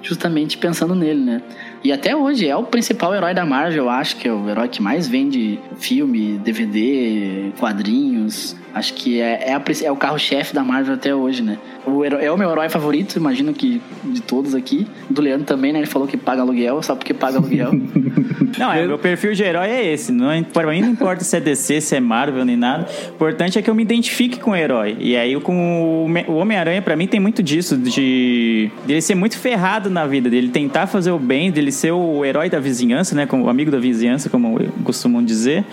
justamente 0.00 0.56
pensando 0.56 0.94
nele, 0.94 1.20
né? 1.20 1.42
E 1.86 1.92
até 1.92 2.16
hoje 2.16 2.48
é 2.48 2.56
o 2.56 2.64
principal 2.64 3.14
herói 3.14 3.32
da 3.32 3.46
Marvel, 3.46 3.84
eu 3.84 3.88
acho 3.88 4.16
que 4.16 4.26
é 4.26 4.32
o 4.32 4.50
herói 4.50 4.66
que 4.66 4.82
mais 4.82 5.06
vende 5.06 5.60
filme, 5.78 6.36
DVD, 6.38 7.52
quadrinhos. 7.60 8.56
Acho 8.74 8.92
que 8.92 9.20
é, 9.20 9.50
é, 9.50 9.54
a, 9.54 9.62
é 9.84 9.90
o 9.90 9.96
carro-chefe 9.96 10.52
da 10.52 10.64
Marvel 10.64 10.94
até 10.94 11.14
hoje, 11.14 11.42
né? 11.42 11.56
O 11.86 12.04
herói, 12.04 12.24
é 12.24 12.30
o 12.30 12.36
meu 12.36 12.50
herói 12.50 12.68
favorito, 12.68 13.16
imagino 13.16 13.54
que 13.54 13.80
de 14.04 14.20
todos 14.20 14.54
aqui. 14.54 14.86
Do 15.08 15.22
Leandro 15.22 15.46
também, 15.46 15.72
né? 15.72 15.78
Ele 15.78 15.86
falou 15.86 16.06
que 16.06 16.16
paga 16.16 16.42
aluguel, 16.42 16.82
só 16.82 16.94
porque 16.94 17.14
paga 17.14 17.38
aluguel. 17.38 17.70
não, 18.58 18.72
é, 18.72 18.86
meu 18.86 18.98
perfil 18.98 19.32
de 19.32 19.44
herói 19.44 19.68
é 19.68 19.92
esse. 19.92 20.12
Não, 20.12 20.42
para 20.42 20.66
mim 20.66 20.82
não 20.82 20.90
importa 20.90 21.24
se 21.24 21.36
é 21.36 21.40
DC, 21.40 21.80
se 21.80 21.96
é 21.96 22.00
Marvel, 22.00 22.44
nem 22.44 22.56
nada. 22.56 22.86
O 23.12 23.14
importante 23.14 23.58
é 23.58 23.62
que 23.62 23.70
eu 23.70 23.74
me 23.74 23.82
identifique 23.82 24.38
com 24.38 24.50
o 24.50 24.56
herói. 24.56 24.96
E 24.98 25.16
aí 25.16 25.40
com 25.40 26.04
o 26.28 26.34
Homem-Aranha, 26.34 26.82
para 26.82 26.96
mim, 26.96 27.06
tem 27.06 27.20
muito 27.20 27.42
disso, 27.42 27.78
de 27.78 28.70
ele 28.86 29.00
ser 29.00 29.14
muito 29.14 29.38
ferrado 29.38 29.88
na 29.88 30.06
vida, 30.06 30.28
dele 30.28 30.48
tentar 30.48 30.86
fazer 30.86 31.12
o 31.12 31.18
bem, 31.18 31.50
dele 31.50 31.72
ser 31.76 31.92
o 31.92 32.24
herói 32.24 32.50
da 32.50 32.58
vizinhança, 32.58 33.14
né? 33.14 33.26
Como 33.26 33.44
o 33.44 33.48
amigo 33.48 33.70
da 33.70 33.78
vizinhança, 33.78 34.28
como 34.28 34.58
costumam 34.82 35.22
dizer. 35.24 35.64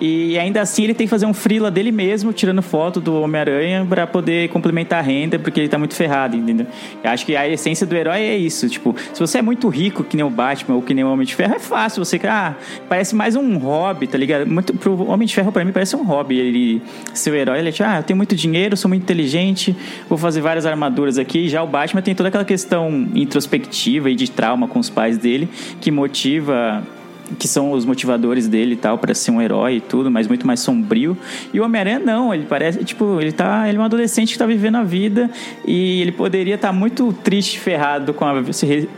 E 0.00 0.38
ainda 0.38 0.60
assim 0.60 0.84
ele 0.84 0.94
tem 0.94 1.06
que 1.06 1.10
fazer 1.10 1.26
um 1.26 1.34
freela 1.34 1.70
dele 1.70 1.92
mesmo, 1.92 2.32
tirando 2.32 2.62
foto 2.62 3.00
do 3.00 3.20
Homem-Aranha 3.20 3.86
para 3.88 4.06
poder 4.06 4.48
complementar 4.48 4.98
a 4.98 5.02
renda, 5.02 5.38
porque 5.38 5.60
ele 5.60 5.68
tá 5.68 5.78
muito 5.78 5.94
ferrado, 5.94 6.36
entendeu? 6.36 6.66
Eu 7.02 7.10
acho 7.10 7.24
que 7.24 7.36
a 7.36 7.48
essência 7.48 7.86
do 7.86 7.94
herói 7.94 8.20
é 8.20 8.36
isso. 8.36 8.68
Tipo, 8.68 8.94
se 9.12 9.20
você 9.20 9.38
é 9.38 9.42
muito 9.42 9.68
rico, 9.68 10.02
que 10.02 10.16
nem 10.16 10.24
o 10.24 10.30
Batman 10.30 10.76
ou 10.76 10.82
que 10.82 10.94
nem 10.94 11.04
o 11.04 11.12
Homem 11.12 11.26
de 11.26 11.34
Ferro, 11.34 11.54
é 11.54 11.58
fácil. 11.58 12.04
Você, 12.04 12.20
ah, 12.24 12.54
parece 12.88 13.14
mais 13.14 13.36
um 13.36 13.56
hobby, 13.56 14.06
tá 14.06 14.18
ligado? 14.18 14.46
Muito, 14.46 14.74
pro 14.74 15.08
Homem 15.08 15.26
de 15.26 15.34
Ferro, 15.34 15.52
para 15.52 15.64
mim, 15.64 15.72
parece 15.72 15.94
um 15.96 16.04
hobby. 16.04 16.38
Ele, 16.38 16.82
seu 17.12 17.34
herói, 17.34 17.58
ele 17.58 17.68
é 17.68 17.72
tipo, 17.72 17.88
ah, 17.88 17.98
eu 17.98 18.02
tenho 18.02 18.16
muito 18.16 18.34
dinheiro, 18.34 18.76
sou 18.76 18.88
muito 18.88 19.02
inteligente, 19.02 19.76
vou 20.08 20.18
fazer 20.18 20.40
várias 20.40 20.66
armaduras 20.66 21.18
aqui. 21.18 21.48
Já 21.48 21.62
o 21.62 21.66
Batman 21.66 22.02
tem 22.02 22.14
toda 22.14 22.28
aquela 22.28 22.44
questão 22.44 23.08
introspectiva 23.14 24.10
e 24.10 24.14
de 24.14 24.30
trauma 24.30 24.66
com 24.66 24.78
os 24.78 24.90
pais 24.90 25.18
dele, 25.18 25.48
que 25.80 25.90
motiva 25.90 26.82
que 27.38 27.48
são 27.48 27.72
os 27.72 27.84
motivadores 27.84 28.48
dele 28.48 28.74
e 28.74 28.76
tal, 28.76 28.98
para 28.98 29.14
ser 29.14 29.30
um 29.30 29.40
herói 29.40 29.76
e 29.76 29.80
tudo, 29.80 30.10
mas 30.10 30.28
muito 30.28 30.46
mais 30.46 30.60
sombrio. 30.60 31.16
E 31.52 31.60
o 31.60 31.64
Homem-Aranha 31.64 31.98
não, 31.98 32.34
ele 32.34 32.46
parece, 32.48 32.84
tipo, 32.84 33.20
ele 33.20 33.32
tá, 33.32 33.68
ele 33.68 33.78
é 33.78 33.80
um 33.80 33.84
adolescente 33.84 34.32
que 34.32 34.38
tá 34.38 34.46
vivendo 34.46 34.76
a 34.76 34.82
vida 34.82 35.30
e 35.66 36.00
ele 36.02 36.12
poderia 36.12 36.54
estar 36.54 36.68
tá 36.68 36.74
muito 36.74 37.12
triste, 37.12 37.58
ferrado 37.58 38.12
com 38.12 38.24
a, 38.24 38.34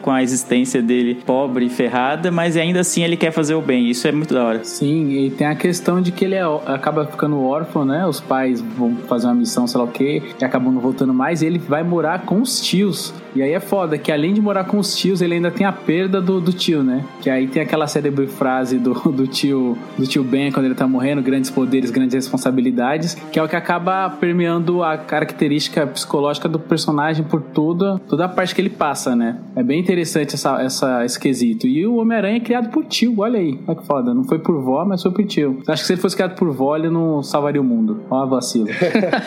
com 0.02 0.10
a 0.10 0.22
existência 0.22 0.82
dele, 0.82 1.18
pobre 1.26 1.68
ferrada, 1.68 2.30
mas 2.30 2.56
ainda 2.56 2.80
assim 2.80 3.02
ele 3.02 3.16
quer 3.16 3.30
fazer 3.30 3.54
o 3.54 3.60
bem. 3.60 3.88
Isso 3.88 4.06
é 4.06 4.12
muito 4.12 4.34
da 4.34 4.44
hora. 4.44 4.64
Sim, 4.64 5.10
e 5.10 5.30
tem 5.30 5.46
a 5.46 5.54
questão 5.54 6.00
de 6.00 6.12
que 6.12 6.24
ele 6.24 6.34
é, 6.34 6.42
acaba 6.66 7.06
ficando 7.06 7.40
órfão, 7.42 7.84
né? 7.84 8.06
Os 8.06 8.20
pais 8.20 8.60
vão 8.60 8.96
fazer 9.08 9.26
uma 9.26 9.34
missão, 9.34 9.66
sei 9.66 9.78
lá 9.78 9.84
o 9.84 9.88
quê, 9.88 10.22
e 10.40 10.44
acabam 10.44 10.72
não 10.72 10.80
voltando 10.80 11.14
mais, 11.14 11.42
e 11.42 11.46
ele 11.46 11.58
vai 11.58 11.82
morar 11.82 12.22
com 12.22 12.40
os 12.40 12.60
tios. 12.60 13.14
E 13.34 13.42
aí 13.42 13.52
é 13.52 13.60
foda 13.60 13.98
que 13.98 14.10
além 14.10 14.32
de 14.32 14.40
morar 14.40 14.64
com 14.64 14.78
os 14.78 14.96
tios, 14.96 15.20
ele 15.20 15.34
ainda 15.34 15.50
tem 15.50 15.66
a 15.66 15.72
perda 15.72 16.20
do, 16.22 16.40
do 16.40 16.52
tio, 16.52 16.82
né? 16.82 17.04
Que 17.20 17.28
aí 17.28 17.46
tem 17.46 17.62
aquela 17.62 17.86
célebre 18.16 18.26
frase 18.26 18.78
do, 18.78 18.94
do 19.12 19.26
tio 19.26 19.76
do 19.98 20.06
tio 20.06 20.24
Ben 20.24 20.50
quando 20.50 20.66
ele 20.66 20.74
tá 20.74 20.86
morrendo, 20.86 21.22
grandes 21.22 21.50
poderes, 21.50 21.90
grandes 21.90 22.14
responsabilidades, 22.14 23.14
que 23.14 23.38
é 23.38 23.42
o 23.42 23.48
que 23.48 23.56
acaba 23.56 24.08
permeando 24.10 24.82
a 24.82 24.96
característica 24.96 25.86
psicológica 25.86 26.48
do 26.48 26.58
personagem 26.58 27.24
por 27.24 27.42
toda, 27.42 27.98
toda 28.08 28.24
a 28.24 28.28
parte 28.28 28.54
que 28.54 28.60
ele 28.60 28.70
passa, 28.70 29.14
né? 29.14 29.38
É 29.54 29.62
bem 29.62 29.80
interessante 29.80 30.34
essa, 30.34 30.60
essa, 30.62 31.04
esse 31.04 31.18
quesito. 31.18 31.66
E 31.66 31.86
o 31.86 31.96
Homem-Aranha 31.96 32.36
é 32.36 32.40
criado 32.40 32.70
por 32.70 32.84
tio, 32.84 33.14
olha 33.18 33.38
aí. 33.38 33.58
Olha 33.66 33.78
que 33.78 33.86
foda. 33.86 34.14
Não 34.14 34.24
foi 34.24 34.38
por 34.38 34.60
vó, 34.62 34.84
mas 34.84 35.02
foi 35.02 35.10
por 35.10 35.24
tio. 35.26 35.62
Acho 35.68 35.82
que 35.82 35.86
se 35.86 35.92
ele 35.92 36.00
fosse 36.00 36.16
criado 36.16 36.36
por 36.36 36.50
vó, 36.50 36.76
ele 36.76 36.90
não 36.90 37.22
salvaria 37.22 37.60
o 37.60 37.64
mundo. 37.64 38.02
Ó 38.10 38.22
a 38.22 38.26
vacila. 38.26 38.68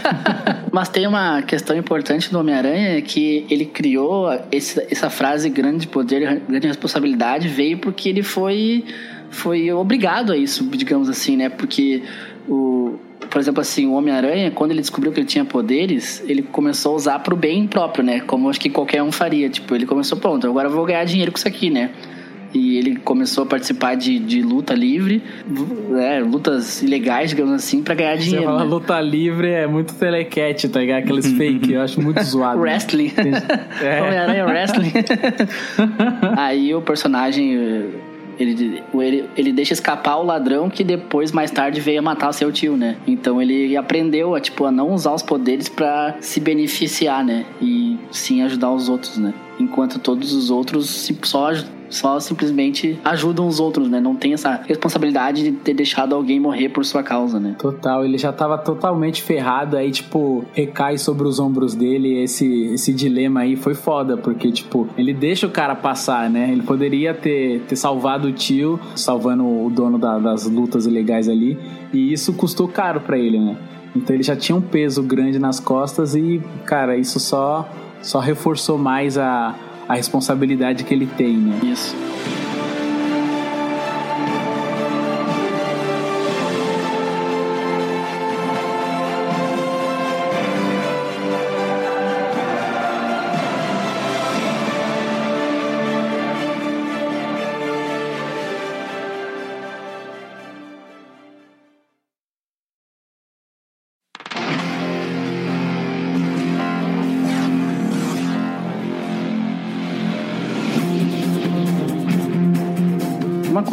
mas 0.72 0.90
tem 0.90 1.08
uma 1.08 1.42
questão 1.42 1.76
importante 1.76 2.32
do 2.32 2.40
Homem-Aranha 2.40 3.02
que 3.02 3.46
ele 3.50 3.66
criou 3.66 3.90
criou 4.00 4.30
esse, 4.52 4.86
essa 4.90 5.10
frase 5.10 5.50
grande 5.50 5.88
poder, 5.88 6.42
grande 6.48 6.68
responsabilidade 6.68 7.48
veio 7.48 7.78
porque 7.78 8.08
ele 8.08 8.24
foi 8.24 8.79
foi 9.30 9.72
obrigado 9.72 10.32
a 10.32 10.38
isso, 10.38 10.64
digamos 10.72 11.10
assim, 11.10 11.38
né? 11.38 11.50
Porque 11.50 12.04
o 12.48 12.98
por 13.30 13.40
exemplo, 13.40 13.62
assim, 13.62 13.86
o 13.86 13.94
Homem-Aranha, 13.94 14.50
quando 14.50 14.72
ele 14.72 14.82
descobriu 14.82 15.12
que 15.12 15.20
ele 15.20 15.28
tinha 15.28 15.46
poderes, 15.46 16.24
ele 16.28 16.42
começou 16.42 16.94
a 16.94 16.96
usar 16.96 17.20
pro 17.20 17.36
bem 17.36 17.68
próprio, 17.68 18.04
né? 18.04 18.22
Como 18.22 18.50
acho 18.50 18.60
que 18.60 18.70
qualquer 18.70 19.04
um 19.04 19.12
faria. 19.12 19.48
Tipo, 19.50 19.76
ele 19.76 19.86
começou, 19.86 20.18
pronto, 20.18 20.48
agora 20.48 20.68
eu 20.68 20.72
vou 20.72 20.84
ganhar 20.84 21.04
dinheiro 21.04 21.32
com 21.32 21.38
isso 21.38 21.48
aqui, 21.48 21.70
né? 21.70 21.92
E 22.52 22.78
ele 22.78 22.96
começou 22.96 23.44
a 23.44 23.48
participar 23.48 23.96
de, 23.96 24.18
de 24.18 24.42
luta 24.42 24.74
livre, 24.74 25.22
né, 25.90 26.20
lutas 26.20 26.82
ilegais, 26.82 27.30
digamos 27.30 27.54
assim, 27.54 27.84
pra 27.84 27.94
ganhar 27.94 28.18
Você 28.18 28.24
dinheiro. 28.24 28.46
fala 28.46 28.64
né? 28.64 28.66
luta 28.66 29.00
livre 29.00 29.52
é 29.52 29.68
muito 29.68 29.94
telecat, 29.94 30.68
tá 30.68 30.80
ligado? 30.80 31.04
Aqueles 31.04 31.32
fake, 31.34 31.74
eu 31.74 31.82
acho 31.82 32.02
muito 32.02 32.22
zoado. 32.26 32.60
Wrestling. 32.60 33.12
É. 33.84 34.02
Homem-Aranha 34.02 34.46
Wrestling. 34.46 34.94
Aí 36.36 36.74
o 36.74 36.82
personagem. 36.82 37.56
Ele, 38.40 38.82
ele, 38.94 39.30
ele 39.36 39.52
deixa 39.52 39.74
escapar 39.74 40.18
o 40.18 40.24
ladrão 40.24 40.70
que 40.70 40.84
depois, 40.84 41.32
mais 41.32 41.52
tarde, 41.52 41.82
veio 41.82 42.02
matar 42.02 42.32
seu 42.32 42.52
tio, 42.52 42.78
né? 42.78 42.98
Então 43.06 43.42
ele 43.42 43.76
aprendeu 43.76 44.34
a, 44.36 44.40
tipo, 44.40 44.66
a 44.66 44.72
não 44.72 44.94
usar 44.94 45.14
os 45.14 45.24
poderes 45.24 45.68
pra 45.68 46.16
se 46.22 46.40
beneficiar, 46.40 47.24
né? 47.24 47.46
E 47.62 47.98
sim 48.12 48.42
ajudar 48.42 48.72
os 48.72 48.88
outros, 48.88 49.18
né? 49.18 49.34
Enquanto 49.60 50.00
todos 50.00 50.34
os 50.34 50.50
outros 50.50 51.12
só, 51.24 51.52
só 51.90 52.20
simplesmente 52.20 53.00
ajudam 53.04 53.48
os 53.48 53.60
outros, 53.60 53.90
né? 53.90 54.00
Não 54.00 54.16
tem 54.16 54.34
essa 54.34 54.62
responsabilidade 54.68 55.44
de 55.44 55.52
ter 55.52 55.74
deixado 55.74 56.14
alguém 56.16 56.40
morrer 56.40 56.70
por 56.70 56.86
sua 56.86 57.04
causa, 57.04 57.40
né? 57.40 57.56
Total, 57.60 58.04
ele 58.06 58.18
já 58.18 58.32
tava 58.32 58.58
totalmente 58.58 59.22
ferrado, 59.22 59.76
aí, 59.78 59.92
tipo, 59.92 60.46
recai 60.54 60.98
sobre 60.98 61.28
os 61.28 61.40
ombros 61.40 61.76
dele 61.76 62.22
esse, 62.24 62.74
esse 62.74 62.94
dilema 62.94 63.42
aí 63.42 63.56
foi 63.56 63.74
foda, 63.74 64.18
porque, 64.18 64.52
tipo, 64.52 64.88
ele 64.98 65.14
deixa 65.14 65.48
o 65.48 65.50
cara 65.50 65.76
passar, 65.76 66.30
né? 66.30 66.50
Ele 66.52 66.62
poderia 66.64 67.14
ter, 67.14 67.62
ter 67.68 67.76
salvado 67.76 68.28
o 68.28 68.32
tio, 68.32 68.80
salvando 68.96 69.46
o 69.46 69.70
dono 69.70 69.98
da- 69.98 70.20
das 70.20 70.46
lutas 70.46 70.86
ilegais 70.86 71.28
ali, 71.28 71.58
e 71.94 72.14
isso 72.14 72.34
custou 72.34 72.68
caro 72.68 73.02
pra 73.02 73.18
ele, 73.18 73.40
né? 73.40 73.58
Então 73.96 74.16
ele 74.16 74.24
já 74.24 74.36
tinha 74.36 74.56
um 74.56 74.62
peso 74.62 75.02
grande 75.02 75.40
nas 75.40 75.60
costas 75.60 76.14
e, 76.16 76.40
cara, 76.66 76.96
isso 76.96 77.20
só, 77.20 77.68
só 78.02 78.20
reforçou 78.20 78.78
mais 78.78 79.18
a, 79.18 79.56
a 79.90 79.96
responsabilidade 79.96 80.84
que 80.84 80.94
ele 80.94 81.08
tem, 81.08 81.36
né? 81.36 81.60
Isso. 81.64 81.96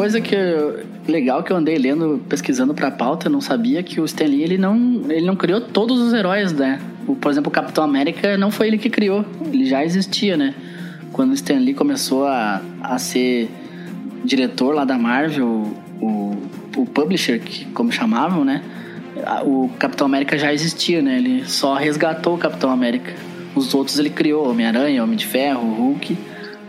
Coisa 0.07 0.21
que 0.21 0.35
eu- 0.37 0.85
legal 1.09 1.43
que 1.43 1.53
eu 1.53 1.57
andei 1.57 1.77
lendo, 1.77 2.23
pesquisando 2.29 2.73
pra 2.73 2.93
pauta, 2.93 3.27
eu 3.27 3.33
não 3.33 3.41
sabia 3.41 3.83
que 3.83 4.01
o 4.01 4.05
Stan 4.05 4.25
Lee, 4.27 4.43
ele 4.43 4.57
não, 4.57 5.03
ele 5.09 5.27
não 5.27 5.35
criou 5.35 5.61
todos 5.61 6.01
os 6.01 6.13
heróis, 6.13 6.53
né? 6.53 6.81
O, 7.09 7.17
por 7.17 7.31
exemplo, 7.33 7.49
o 7.49 7.53
Capitão 7.53 7.83
América 7.83 8.37
não 8.37 8.53
foi 8.53 8.69
ele 8.69 8.79
que 8.79 8.89
criou, 8.89 9.25
ele 9.53 9.67
já 9.67 9.85
existia, 9.85 10.37
né? 10.37 10.55
Quando 11.13 11.31
o 11.31 11.35
Stan 11.35 11.59
Lee 11.59 11.75
começou 11.75 12.25
a, 12.25 12.63
a 12.81 12.99
ser 12.99 13.51
diretor 14.25 14.75
lá 14.77 14.85
da 14.85 14.97
Marvel, 14.97 15.73
o, 16.01 16.37
o 16.77 16.87
publisher, 16.87 17.41
que, 17.41 17.65
como 17.67 17.91
chamavam, 17.91 18.45
né? 18.45 18.63
O 19.45 19.69
Capitão 19.77 20.07
América 20.07 20.39
já 20.39 20.53
existia, 20.53 21.03
né? 21.03 21.17
Ele 21.17 21.45
só 21.47 21.75
resgatou 21.75 22.37
o 22.37 22.39
Capitão 22.39 22.71
América. 22.71 23.13
Os 23.57 23.75
outros 23.75 23.99
ele 23.99 24.11
criou, 24.11 24.49
Homem-Aranha, 24.49 25.03
Homem 25.03 25.17
de 25.17 25.27
Ferro, 25.27 25.67
Hulk. 25.75 26.17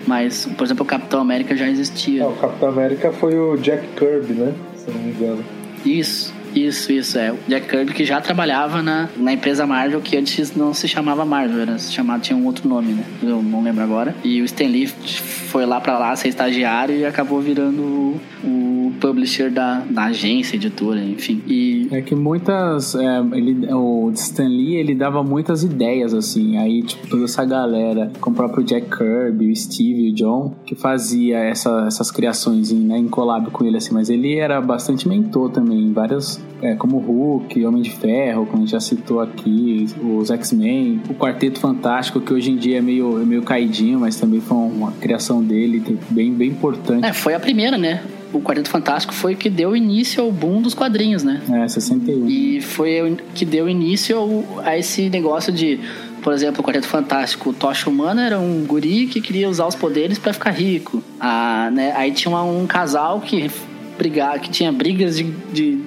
Mas, 0.08 0.46
por 0.46 0.64
exemplo, 0.64 0.84
o 0.84 0.88
Capitão 0.88 1.20
América 1.20 1.56
já 1.56 1.68
existia. 1.68 2.24
É, 2.24 2.26
o 2.26 2.32
Capitão 2.32 2.70
América 2.70 3.12
foi 3.12 3.38
o 3.38 3.58
Jack 3.58 3.86
Kirby, 3.98 4.34
né? 4.34 4.54
Se 4.76 4.90
não 4.90 5.02
me 5.02 5.12
engano. 5.12 5.44
Isso, 5.86 6.34
isso, 6.56 6.92
isso. 6.92 7.18
É 7.18 7.32
o 7.32 7.38
Jack 7.48 7.68
Kirby 7.68 7.94
que 7.94 8.06
já 8.06 8.20
trabalhava 8.22 8.82
na, 8.82 9.10
na 9.18 9.34
empresa 9.34 9.66
Marvel, 9.66 10.02
que 10.02 10.18
antes 10.18 10.56
não 10.56 10.74
se 10.74 10.88
chamava 10.88 11.26
Marvel, 11.26 11.62
era, 11.62 11.78
se 11.78 11.94
chamava, 11.94 12.20
tinha 12.20 12.38
um 12.38 12.46
outro 12.46 12.68
nome, 12.68 12.94
né? 12.94 13.04
Eu 13.22 13.42
não 13.42 13.64
lembro 13.64 13.84
agora. 13.84 14.16
E 14.24 14.42
o 14.42 14.46
Stan 14.46 14.68
Lee 14.68 14.88
foi 14.88 15.66
lá 15.66 15.80
pra 15.80 15.98
lá 15.98 16.16
ser 16.16 16.30
estagiário 16.30 16.96
e 16.96 17.06
acabou 17.06 17.42
virando 17.42 18.20
o, 18.44 18.78
publisher 19.00 19.50
da, 19.50 19.84
da 19.90 20.06
agência, 20.06 20.56
editora, 20.56 21.04
enfim. 21.04 21.42
E 21.48 21.88
É 21.92 22.02
que 22.02 22.16
muitas. 22.16 22.96
é, 22.96 23.20
ele, 23.34 23.74
o 23.74 24.12
Stan 24.14 24.48
Lee 24.48 24.76
ele 24.76 24.94
dava 24.94 25.24
muitas 25.24 25.64
ideias, 25.64 26.14
assim. 26.14 26.58
Aí, 26.58 26.84
tipo, 26.84 27.08
toda 27.08 27.24
essa 27.24 27.46
galera, 27.46 28.12
com 28.20 28.32
o 28.32 28.34
próprio 28.34 28.64
Jack 28.64 28.88
Kirby, 28.90 29.52
o 29.52 29.56
Steve 29.56 30.10
o 30.10 30.14
John, 30.14 30.54
que 30.66 30.76
fazia 30.76 31.38
essa, 31.40 31.86
essas 31.88 32.12
criações 32.12 32.72
em, 32.72 32.80
né, 32.80 32.98
em 32.98 33.08
collab 33.08 33.50
com 33.52 33.64
ele, 33.66 33.78
assim. 33.78 33.94
Mas 33.94 34.10
ele 34.10 34.36
era 34.36 34.60
bastante 34.60 35.08
mentor 35.08 35.50
também, 35.52 35.80
em 35.80 35.94
várias. 35.94 36.37
É, 36.62 36.76
como 36.76 36.98
Hulk, 36.98 37.64
Homem 37.66 37.82
de 37.82 37.92
Ferro, 37.92 38.46
como 38.46 38.58
a 38.58 38.66
gente 38.66 38.72
já 38.72 38.80
citou 38.80 39.20
aqui, 39.22 39.86
os 40.04 40.30
X-Men, 40.32 41.02
o 41.10 41.14
Quarteto 41.14 41.60
Fantástico, 41.60 42.20
que 42.20 42.34
hoje 42.34 42.52
em 42.52 42.56
dia 42.58 42.78
é 42.80 42.82
meio, 42.82 43.22
é 43.22 43.26
meio 43.26 43.44
caidinho, 43.44 44.00
mas 44.00 44.16
também 44.16 44.40
foi 44.42 44.58
uma 44.58 44.92
criação 44.94 45.44
dele 45.44 45.84
bem, 46.10 46.34
bem 46.34 46.50
importante. 46.50 47.06
é, 47.06 47.14
foi 47.14 47.34
a 47.34 47.40
primeira, 47.40 47.78
né? 47.78 48.04
O 48.34 48.42
Quarteto 48.42 48.70
Fantástico 48.70 49.14
foi 49.14 49.34
o 49.36 49.38
que 49.38 49.50
deu 49.50 49.76
início 49.76 50.22
ao 50.22 50.32
boom 50.32 50.62
dos 50.62 50.74
quadrinhos, 50.74 51.24
né? 51.24 51.42
É, 51.50 51.68
61. 51.68 52.28
E 52.28 52.60
foi 52.60 53.02
o 53.02 53.16
que 53.34 53.46
deu 53.46 53.70
início 53.70 54.18
ao- 54.18 54.60
a 54.66 54.78
esse 54.78 55.10
negócio 55.10 55.52
de, 55.54 55.80
por 56.22 56.34
exemplo, 56.34 56.60
o 56.60 56.64
Quarteto 56.64 56.88
Fantástico, 56.88 57.52
o 57.52 57.54
Tocha 57.54 57.90
Humana 57.90 58.26
era 58.26 58.38
um 58.40 58.66
guri 58.66 59.08
que 59.08 59.22
queria 59.22 59.48
usar 59.50 59.66
os 59.66 59.76
poderes 59.76 60.20
pra 60.20 60.34
ficar 60.34 60.52
rico. 60.52 61.02
Ah, 61.20 61.70
né? 61.72 61.94
Aí 61.96 62.12
tinha 62.12 62.36
um 62.42 62.68
casal 62.68 63.22
que 63.22 63.50
brigava, 63.98 64.38
que 64.40 64.50
tinha 64.50 64.72
brigas 64.74 65.16
de, 65.18 65.24
de 65.54 65.80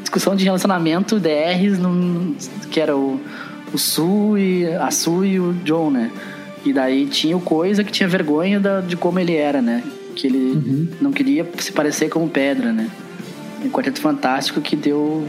discussão 0.00 0.34
de 0.36 0.44
relacionamento 0.44 1.18
DRs, 1.20 1.78
num- 1.78 2.34
que 2.70 2.80
era 2.80 2.96
o, 2.96 3.20
o 3.72 3.78
Su 3.78 4.36
e 4.38 4.66
a 4.66 4.90
Su 4.90 5.24
e 5.24 5.38
o 5.38 5.52
John, 5.64 5.90
né? 5.90 6.10
E 6.64 6.72
daí 6.72 7.06
tinha 7.06 7.36
o 7.36 7.40
Coisa 7.40 7.82
que 7.84 7.90
tinha 7.92 8.08
vergonha 8.08 8.58
da- 8.60 8.80
de 8.80 8.96
como 8.96 9.18
ele 9.18 9.34
era, 9.34 9.62
né? 9.62 9.82
Que 10.14 10.26
ele 10.26 10.90
não 11.00 11.12
queria 11.12 11.48
se 11.58 11.72
parecer 11.72 12.08
com 12.08 12.24
o 12.24 12.28
Pedra, 12.28 12.72
né? 12.72 12.88
O 13.64 13.68
Quarteto 13.70 14.00
Fantástico 14.00 14.60
que 14.60 14.74
deu, 14.76 15.26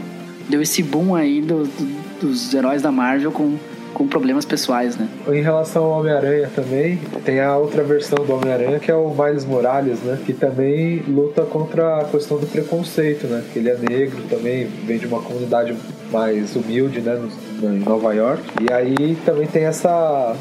deu 0.48 0.60
esse 0.60 0.82
boom 0.82 1.14
aí 1.14 1.40
do- 1.40 1.64
do- 1.64 2.02
dos 2.20 2.52
heróis 2.54 2.82
da 2.82 2.90
Marvel 2.92 3.30
com, 3.32 3.56
com 3.92 4.06
problemas 4.06 4.44
pessoais, 4.44 4.96
né? 4.96 5.08
Em 5.28 5.42
relação 5.42 5.84
ao 5.84 6.00
Homem-Aranha 6.00 6.50
também, 6.54 6.98
tem 7.24 7.40
a 7.40 7.56
outra 7.56 7.82
versão 7.82 8.24
do 8.24 8.34
Homem-Aranha 8.34 8.78
que 8.78 8.90
é 8.90 8.94
o 8.94 9.14
Miles 9.14 9.44
Morales, 9.44 10.00
né? 10.00 10.18
Que 10.24 10.32
também 10.32 11.02
luta 11.08 11.42
contra 11.42 12.00
a 12.00 12.04
questão 12.04 12.38
do 12.38 12.46
preconceito, 12.46 13.26
né? 13.26 13.42
Que 13.52 13.58
ele 13.58 13.70
é 13.70 13.76
negro 13.76 14.22
também, 14.28 14.66
vem 14.66 14.98
de 14.98 15.06
uma 15.06 15.20
comunidade 15.20 15.74
mais 16.10 16.54
humilde, 16.56 17.00
né? 17.00 17.20
Em 17.62 17.78
Nova 17.78 18.12
York. 18.12 18.42
E 18.60 18.72
aí 18.72 19.16
também 19.24 19.46
tem 19.46 19.64
essa 19.64 20.36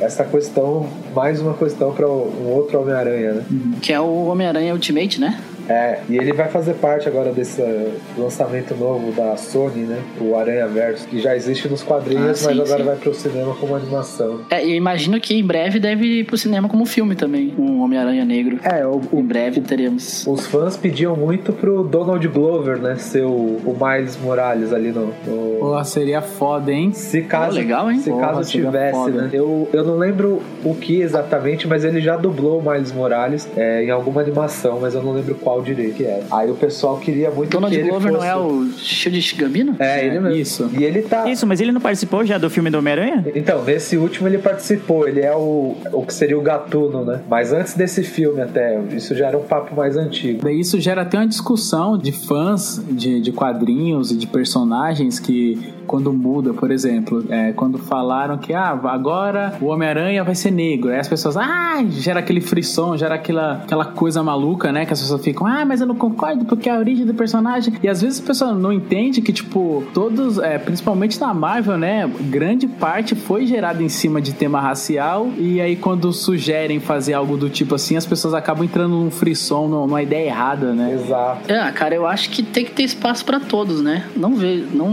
essa 0.00 0.24
questão, 0.24 0.88
mais 1.14 1.42
uma 1.42 1.52
questão 1.52 1.92
para 1.92 2.08
um 2.08 2.48
outro 2.48 2.80
Homem-Aranha, 2.80 3.34
né? 3.34 3.44
Que 3.82 3.92
é 3.92 4.00
o 4.00 4.26
Homem-Aranha 4.26 4.72
Ultimate, 4.72 5.20
né? 5.20 5.38
É, 5.70 6.00
e 6.08 6.16
ele 6.16 6.32
vai 6.32 6.48
fazer 6.48 6.74
parte 6.74 7.06
agora 7.08 7.30
desse 7.32 7.62
uh, 7.62 7.92
lançamento 8.18 8.74
novo 8.74 9.12
da 9.12 9.36
Sony, 9.36 9.84
né? 9.84 10.00
O 10.20 10.34
Aranha 10.36 10.66
Verso, 10.66 11.06
que 11.06 11.20
já 11.20 11.36
existe 11.36 11.68
nos 11.68 11.82
quadrinhos, 11.82 12.24
Ah, 12.24 12.26
mas 12.28 12.56
sim, 12.56 12.60
agora 12.62 12.78
sim. 12.78 12.82
vai 12.82 12.96
pro 12.96 13.14
cinema 13.14 13.54
como 13.54 13.76
animação. 13.76 14.40
É, 14.50 14.66
e 14.66 14.74
imagino 14.74 15.20
que 15.20 15.34
em 15.38 15.44
breve 15.44 15.78
deve 15.78 16.04
ir 16.20 16.24
pro 16.24 16.36
cinema 16.36 16.68
como 16.68 16.84
filme 16.84 17.14
também. 17.14 17.54
Um 17.56 17.80
Homem-Aranha 17.82 18.24
Negro. 18.24 18.58
É, 18.64 18.84
o, 18.86 19.00
Em 19.12 19.22
breve 19.22 19.60
teremos. 19.60 20.26
Os 20.26 20.46
fãs 20.46 20.76
pediam 20.76 21.14
muito 21.14 21.52
pro 21.52 21.84
Donald 21.84 22.26
Glover, 22.28 22.78
né? 22.78 22.96
Ser 22.96 23.24
o, 23.24 23.30
o 23.30 23.76
Miles 23.80 24.16
Morales 24.20 24.72
ali 24.72 24.90
no. 24.90 25.06
no- 25.26 25.56
Pô, 25.60 25.84
seria 25.84 26.20
foda, 26.20 26.72
hein? 26.72 26.92
Se 26.92 27.22
caso, 27.22 27.50
Pô, 27.54 27.56
legal, 27.60 27.90
hein? 27.90 27.98
Se 28.00 28.10
Porra, 28.10 28.26
caso 28.28 28.50
tivesse, 28.50 28.92
foda. 28.98 29.22
né? 29.22 29.30
Eu, 29.32 29.68
eu 29.72 29.84
não 29.84 29.96
lembro 29.96 30.42
o 30.64 30.74
que 30.74 31.00
exatamente, 31.00 31.68
mas 31.68 31.84
ele 31.84 32.00
já 32.00 32.16
dublou 32.16 32.58
o 32.58 32.70
Miles 32.72 32.90
Morales 32.92 33.48
é, 33.56 33.84
em 33.84 33.90
alguma 33.90 34.20
animação, 34.20 34.78
mas 34.80 34.94
eu 34.94 35.02
não 35.02 35.12
lembro 35.12 35.34
qual 35.36 35.59
direito 35.62 35.94
que 35.94 36.04
era. 36.04 36.24
Aí 36.30 36.50
o 36.50 36.54
pessoal 36.54 36.98
queria 36.98 37.30
muito 37.30 37.50
Donald 37.50 37.74
que 37.74 37.80
ele 37.80 37.88
Glover 37.88 38.12
fosse... 38.12 38.24
não 38.24 38.30
é 38.30 38.36
o 38.36 38.68
Shield 38.76 39.34
Gambino? 39.36 39.76
É, 39.78 40.06
ele 40.06 40.20
mesmo. 40.20 40.36
Isso. 40.36 40.70
E 40.78 40.84
ele 40.84 41.02
tá. 41.02 41.28
Isso, 41.28 41.46
mas 41.46 41.60
ele 41.60 41.72
não 41.72 41.80
participou 41.80 42.24
já 42.24 42.38
do 42.38 42.50
filme 42.50 42.70
do 42.70 42.78
Homem-Aranha? 42.78 43.24
Então, 43.34 43.62
nesse 43.64 43.96
último 43.96 44.28
ele 44.28 44.38
participou, 44.38 45.08
ele 45.08 45.20
é 45.20 45.34
o, 45.34 45.76
o 45.92 46.04
que 46.04 46.14
seria 46.14 46.38
o 46.38 46.42
gatuno, 46.42 47.04
né? 47.04 47.22
Mas 47.28 47.52
antes 47.52 47.74
desse 47.74 48.02
filme 48.02 48.40
até, 48.40 48.80
isso 48.92 49.14
já 49.14 49.28
era 49.28 49.38
um 49.38 49.42
papo 49.42 49.74
mais 49.74 49.96
antigo. 49.96 50.40
Daí 50.42 50.60
isso 50.60 50.80
gera 50.80 51.02
até 51.02 51.18
uma 51.18 51.26
discussão 51.26 51.96
de 51.96 52.12
fãs 52.12 52.82
de, 52.90 53.20
de 53.20 53.32
quadrinhos 53.32 54.10
e 54.10 54.16
de 54.16 54.26
personagens 54.26 55.18
que 55.18 55.58
quando 55.90 56.12
muda, 56.12 56.54
por 56.54 56.70
exemplo, 56.70 57.24
é, 57.28 57.50
quando 57.50 57.76
falaram 57.76 58.38
que 58.38 58.54
ah, 58.54 58.78
agora 58.84 59.54
o 59.60 59.66
Homem-Aranha 59.66 60.22
vai 60.22 60.36
ser 60.36 60.52
negro, 60.52 60.88
aí 60.88 61.00
as 61.00 61.08
pessoas, 61.08 61.36
ah, 61.36 61.82
gera 61.88 62.20
aquele 62.20 62.40
frisson, 62.40 62.96
gera 62.96 63.16
aquela, 63.16 63.54
aquela 63.54 63.86
coisa 63.86 64.22
maluca, 64.22 64.70
né? 64.70 64.86
Que 64.86 64.92
as 64.92 65.00
pessoas 65.00 65.20
ficam, 65.20 65.48
ah, 65.48 65.64
mas 65.64 65.80
eu 65.80 65.88
não 65.88 65.96
concordo 65.96 66.44
porque 66.44 66.68
é 66.68 66.76
a 66.76 66.78
origem 66.78 67.04
do 67.04 67.12
personagem. 67.12 67.74
E 67.82 67.88
às 67.88 68.02
vezes 68.02 68.20
a 68.20 68.22
pessoa 68.22 68.54
não 68.54 68.72
entende 68.72 69.20
que, 69.20 69.32
tipo, 69.32 69.82
todos, 69.92 70.38
é, 70.38 70.58
principalmente 70.58 71.20
na 71.20 71.34
Marvel, 71.34 71.76
né? 71.76 72.08
Grande 72.20 72.68
parte 72.68 73.16
foi 73.16 73.44
gerada 73.44 73.82
em 73.82 73.88
cima 73.88 74.20
de 74.20 74.32
tema 74.32 74.60
racial. 74.60 75.28
E 75.38 75.60
aí, 75.60 75.74
quando 75.74 76.12
sugerem 76.12 76.78
fazer 76.78 77.14
algo 77.14 77.36
do 77.36 77.50
tipo 77.50 77.74
assim, 77.74 77.96
as 77.96 78.06
pessoas 78.06 78.32
acabam 78.32 78.62
entrando 78.62 78.94
num 78.94 79.10
frisson, 79.10 79.66
numa 79.66 80.00
ideia 80.00 80.28
errada, 80.28 80.72
né? 80.72 80.94
Exato. 80.94 81.52
É, 81.52 81.72
cara, 81.72 81.96
eu 81.96 82.06
acho 82.06 82.30
que 82.30 82.44
tem 82.44 82.64
que 82.64 82.70
ter 82.70 82.84
espaço 82.84 83.24
para 83.24 83.40
todos, 83.40 83.82
né? 83.82 84.04
Não 84.14 84.36
vê, 84.36 84.64
não, 84.72 84.88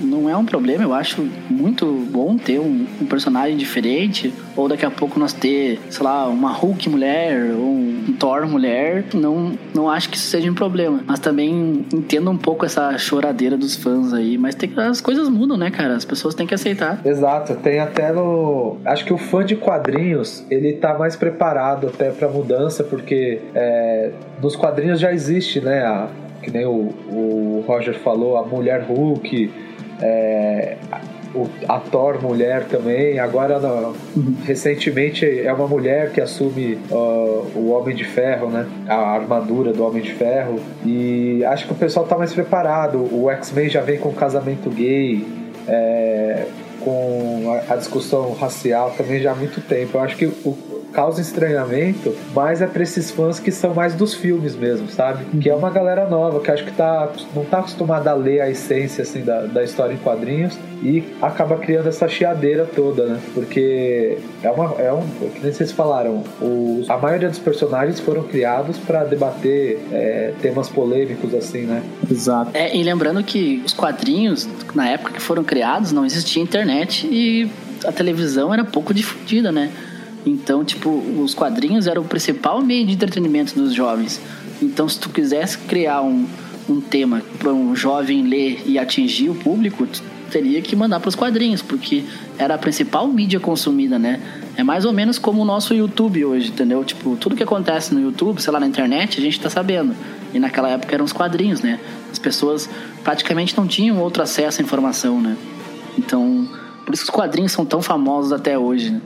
não 0.00 0.30
é 0.30 0.37
um 0.38 0.44
problema, 0.44 0.84
eu 0.84 0.94
acho 0.94 1.26
muito 1.48 1.86
bom 2.10 2.36
ter 2.36 2.58
um, 2.58 2.86
um, 3.00 3.06
personagem 3.06 3.56
diferente, 3.56 4.32
ou 4.56 4.68
daqui 4.68 4.84
a 4.84 4.90
pouco 4.90 5.18
nós 5.18 5.32
ter, 5.32 5.78
sei 5.90 6.04
lá, 6.04 6.26
uma 6.26 6.52
Hulk 6.52 6.88
mulher, 6.88 7.52
ou 7.54 7.68
um 7.68 8.14
Thor 8.18 8.46
mulher, 8.46 9.04
não, 9.14 9.52
não 9.74 9.88
acho 9.88 10.08
que 10.08 10.16
isso 10.16 10.26
seja 10.26 10.50
um 10.50 10.54
problema. 10.54 11.00
Mas 11.06 11.18
também 11.18 11.84
entendo 11.92 12.30
um 12.30 12.36
pouco 12.36 12.64
essa 12.64 12.96
choradeira 12.98 13.56
dos 13.56 13.76
fãs 13.76 14.12
aí, 14.12 14.38
mas 14.38 14.54
tem, 14.54 14.72
as 14.76 15.00
coisas 15.00 15.28
mudam, 15.28 15.56
né, 15.56 15.70
cara? 15.70 15.94
As 15.94 16.04
pessoas 16.04 16.34
têm 16.34 16.46
que 16.46 16.54
aceitar. 16.54 17.00
Exato, 17.04 17.54
tem 17.56 17.78
até 17.78 18.12
no. 18.12 18.78
Acho 18.84 19.04
que 19.04 19.12
o 19.12 19.18
fã 19.18 19.44
de 19.44 19.56
quadrinhos, 19.56 20.44
ele 20.50 20.74
tá 20.74 20.96
mais 20.98 21.16
preparado 21.16 21.88
até 21.88 22.10
pra 22.10 22.28
mudança, 22.28 22.82
porque 22.82 23.40
é, 23.54 24.12
nos 24.42 24.56
quadrinhos 24.56 24.98
já 25.00 25.12
existe, 25.12 25.60
né? 25.60 25.82
A, 25.82 26.08
que 26.42 26.50
nem 26.50 26.64
o, 26.64 26.94
o 27.08 27.64
Roger 27.66 27.94
falou, 27.98 28.36
a 28.36 28.44
mulher 28.44 28.82
Hulk, 28.82 29.50
é, 30.00 30.76
a 31.68 31.78
Thor 31.78 32.22
mulher 32.22 32.64
também. 32.64 33.18
Agora, 33.18 33.60
recentemente, 34.44 35.24
é 35.26 35.52
uma 35.52 35.66
mulher 35.66 36.10
que 36.12 36.20
assume 36.20 36.78
uh, 36.90 37.46
o 37.54 37.70
Homem 37.70 37.94
de 37.94 38.04
Ferro, 38.04 38.48
né? 38.48 38.66
A 38.88 39.14
armadura 39.14 39.72
do 39.72 39.84
Homem 39.84 40.02
de 40.02 40.12
Ferro. 40.12 40.58
E 40.84 41.44
acho 41.44 41.66
que 41.66 41.72
o 41.72 41.76
pessoal 41.76 42.06
tá 42.06 42.16
mais 42.16 42.32
preparado. 42.32 43.08
O 43.12 43.30
X-Men 43.30 43.68
já 43.68 43.80
vem 43.80 43.98
com 43.98 44.12
casamento 44.12 44.70
gay. 44.70 45.26
É, 45.66 46.46
com 46.80 47.52
a, 47.52 47.74
a, 47.74 47.76
discussão 47.76 48.32
racial 48.32 48.94
também 48.96 49.20
já 49.20 49.32
há 49.32 49.34
muito 49.34 49.60
tempo. 49.60 49.98
Eu 49.98 50.00
acho 50.00 50.16
que 50.16 50.26
o, 50.26 50.56
causa 50.98 51.20
estranhamento, 51.20 52.12
mas 52.34 52.60
é 52.60 52.66
pra 52.66 52.82
esses 52.82 53.12
fãs 53.12 53.38
que 53.38 53.52
são 53.52 53.72
mais 53.72 53.94
dos 53.94 54.14
filmes 54.14 54.56
mesmo, 54.56 54.88
sabe? 54.88 55.26
Uhum. 55.32 55.38
Que 55.38 55.48
é 55.48 55.54
uma 55.54 55.70
galera 55.70 56.08
nova, 56.08 56.40
que 56.40 56.50
acho 56.50 56.64
que 56.64 56.72
tá, 56.72 57.08
não 57.36 57.44
tá 57.44 57.60
acostumada 57.60 58.10
a 58.10 58.14
ler 58.14 58.40
a 58.40 58.50
essência 58.50 59.02
assim, 59.02 59.20
da, 59.20 59.42
da 59.42 59.62
história 59.62 59.94
em 59.94 59.98
quadrinhos 59.98 60.58
e 60.82 61.04
acaba 61.22 61.56
criando 61.56 61.88
essa 61.88 62.08
chiadeira 62.08 62.68
toda, 62.74 63.06
né? 63.06 63.20
Porque 63.32 64.18
é 64.42 64.50
uma. 64.50 64.74
É 64.80 64.92
um, 64.92 65.06
que 65.32 65.40
nem 65.40 65.52
vocês 65.52 65.70
falaram, 65.70 66.24
os, 66.40 66.90
a 66.90 66.98
maioria 66.98 67.28
dos 67.28 67.38
personagens 67.38 68.00
foram 68.00 68.24
criados 68.24 68.76
para 68.78 69.04
debater 69.04 69.78
é, 69.92 70.32
temas 70.42 70.68
polêmicos, 70.68 71.32
assim, 71.32 71.60
né? 71.60 71.80
Exato. 72.10 72.50
É, 72.54 72.76
e 72.76 72.82
lembrando 72.82 73.22
que 73.22 73.62
os 73.64 73.72
quadrinhos, 73.72 74.48
na 74.74 74.88
época 74.88 75.12
que 75.12 75.22
foram 75.22 75.44
criados, 75.44 75.92
não 75.92 76.04
existia 76.04 76.42
internet 76.42 77.06
e 77.06 77.48
a 77.84 77.92
televisão 77.92 78.52
era 78.52 78.64
pouco 78.64 78.92
difundida, 78.92 79.52
né? 79.52 79.70
Então, 80.28 80.62
tipo, 80.62 80.90
os 80.90 81.34
quadrinhos 81.34 81.86
eram 81.86 82.02
o 82.02 82.04
principal 82.04 82.60
meio 82.60 82.86
de 82.86 82.92
entretenimento 82.92 83.54
dos 83.54 83.72
jovens. 83.72 84.20
Então, 84.60 84.88
se 84.88 84.98
tu 84.98 85.08
quisesse 85.08 85.56
criar 85.58 86.02
um, 86.02 86.26
um 86.68 86.80
tema 86.80 87.22
para 87.38 87.52
um 87.52 87.74
jovem 87.74 88.22
ler 88.22 88.62
e 88.66 88.78
atingir 88.78 89.30
o 89.30 89.34
público, 89.34 89.86
tu 89.86 90.02
teria 90.30 90.60
que 90.60 90.76
mandar 90.76 91.00
para 91.00 91.08
os 91.08 91.14
quadrinhos, 91.14 91.62
porque 91.62 92.04
era 92.36 92.54
a 92.54 92.58
principal 92.58 93.08
mídia 93.08 93.40
consumida, 93.40 93.98
né? 93.98 94.20
É 94.54 94.62
mais 94.62 94.84
ou 94.84 94.92
menos 94.92 95.18
como 95.18 95.40
o 95.40 95.44
nosso 95.46 95.72
YouTube 95.72 96.22
hoje, 96.24 96.50
entendeu? 96.50 96.84
Tipo, 96.84 97.16
tudo 97.16 97.34
que 97.34 97.42
acontece 97.42 97.94
no 97.94 98.00
YouTube, 98.00 98.42
sei 98.42 98.52
lá, 98.52 98.60
na 98.60 98.66
internet, 98.66 99.18
a 99.18 99.22
gente 99.22 99.40
tá 99.40 99.48
sabendo. 99.48 99.94
E 100.34 100.38
naquela 100.38 100.68
época 100.68 100.94
eram 100.94 101.06
os 101.06 101.12
quadrinhos, 101.12 101.62
né? 101.62 101.80
As 102.12 102.18
pessoas 102.18 102.68
praticamente 103.02 103.56
não 103.56 103.66
tinham 103.66 103.98
outro 103.98 104.22
acesso 104.22 104.60
à 104.60 104.64
informação, 104.64 105.22
né? 105.22 105.36
Então, 105.96 106.46
por 106.84 106.92
isso 106.92 107.04
que 107.04 107.10
os 107.10 107.14
quadrinhos 107.14 107.52
são 107.52 107.64
tão 107.64 107.80
famosos 107.80 108.30
até 108.30 108.58
hoje, 108.58 108.90
né? 108.90 109.00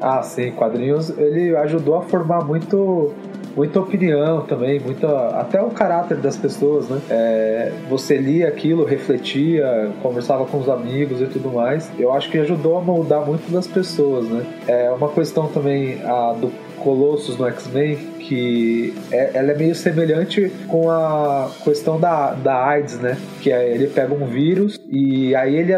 Ah, 0.00 0.22
sim, 0.22 0.52
quadrinhos 0.52 1.10
ele 1.18 1.56
ajudou 1.56 1.96
a 1.96 2.02
formar 2.02 2.44
muito 2.44 3.14
muita 3.56 3.80
opinião 3.80 4.42
também, 4.42 4.78
muita 4.78 5.08
até 5.30 5.60
o 5.60 5.70
caráter 5.70 6.18
das 6.18 6.36
pessoas, 6.36 6.88
né? 6.88 7.00
É, 7.10 7.72
você 7.90 8.16
lia 8.16 8.46
aquilo, 8.46 8.84
refletia, 8.84 9.90
conversava 10.00 10.44
com 10.44 10.58
os 10.58 10.68
amigos 10.68 11.20
e 11.20 11.26
tudo 11.26 11.50
mais. 11.50 11.90
Eu 11.98 12.12
acho 12.12 12.30
que 12.30 12.38
ajudou 12.38 12.78
a 12.78 12.80
moldar 12.80 13.26
muito 13.26 13.50
das 13.50 13.66
pessoas, 13.66 14.28
né? 14.28 14.46
É 14.68 14.90
uma 14.92 15.08
questão 15.08 15.48
também 15.48 16.00
a, 16.04 16.34
do 16.34 16.52
Colossus 16.78 17.36
no 17.36 17.48
X-Men 17.48 17.98
que 18.18 18.94
é, 19.10 19.30
ela 19.34 19.52
é 19.52 19.54
meio 19.56 19.74
semelhante 19.74 20.50
com 20.66 20.90
a 20.90 21.50
questão 21.64 21.98
da, 21.98 22.32
da 22.32 22.64
AIDS, 22.64 22.98
né? 22.98 23.16
Que 23.40 23.52
é, 23.52 23.72
ele 23.72 23.86
pega 23.86 24.14
um 24.14 24.26
vírus 24.26 24.78
e 24.90 25.34
aí 25.34 25.56
ele, 25.56 25.72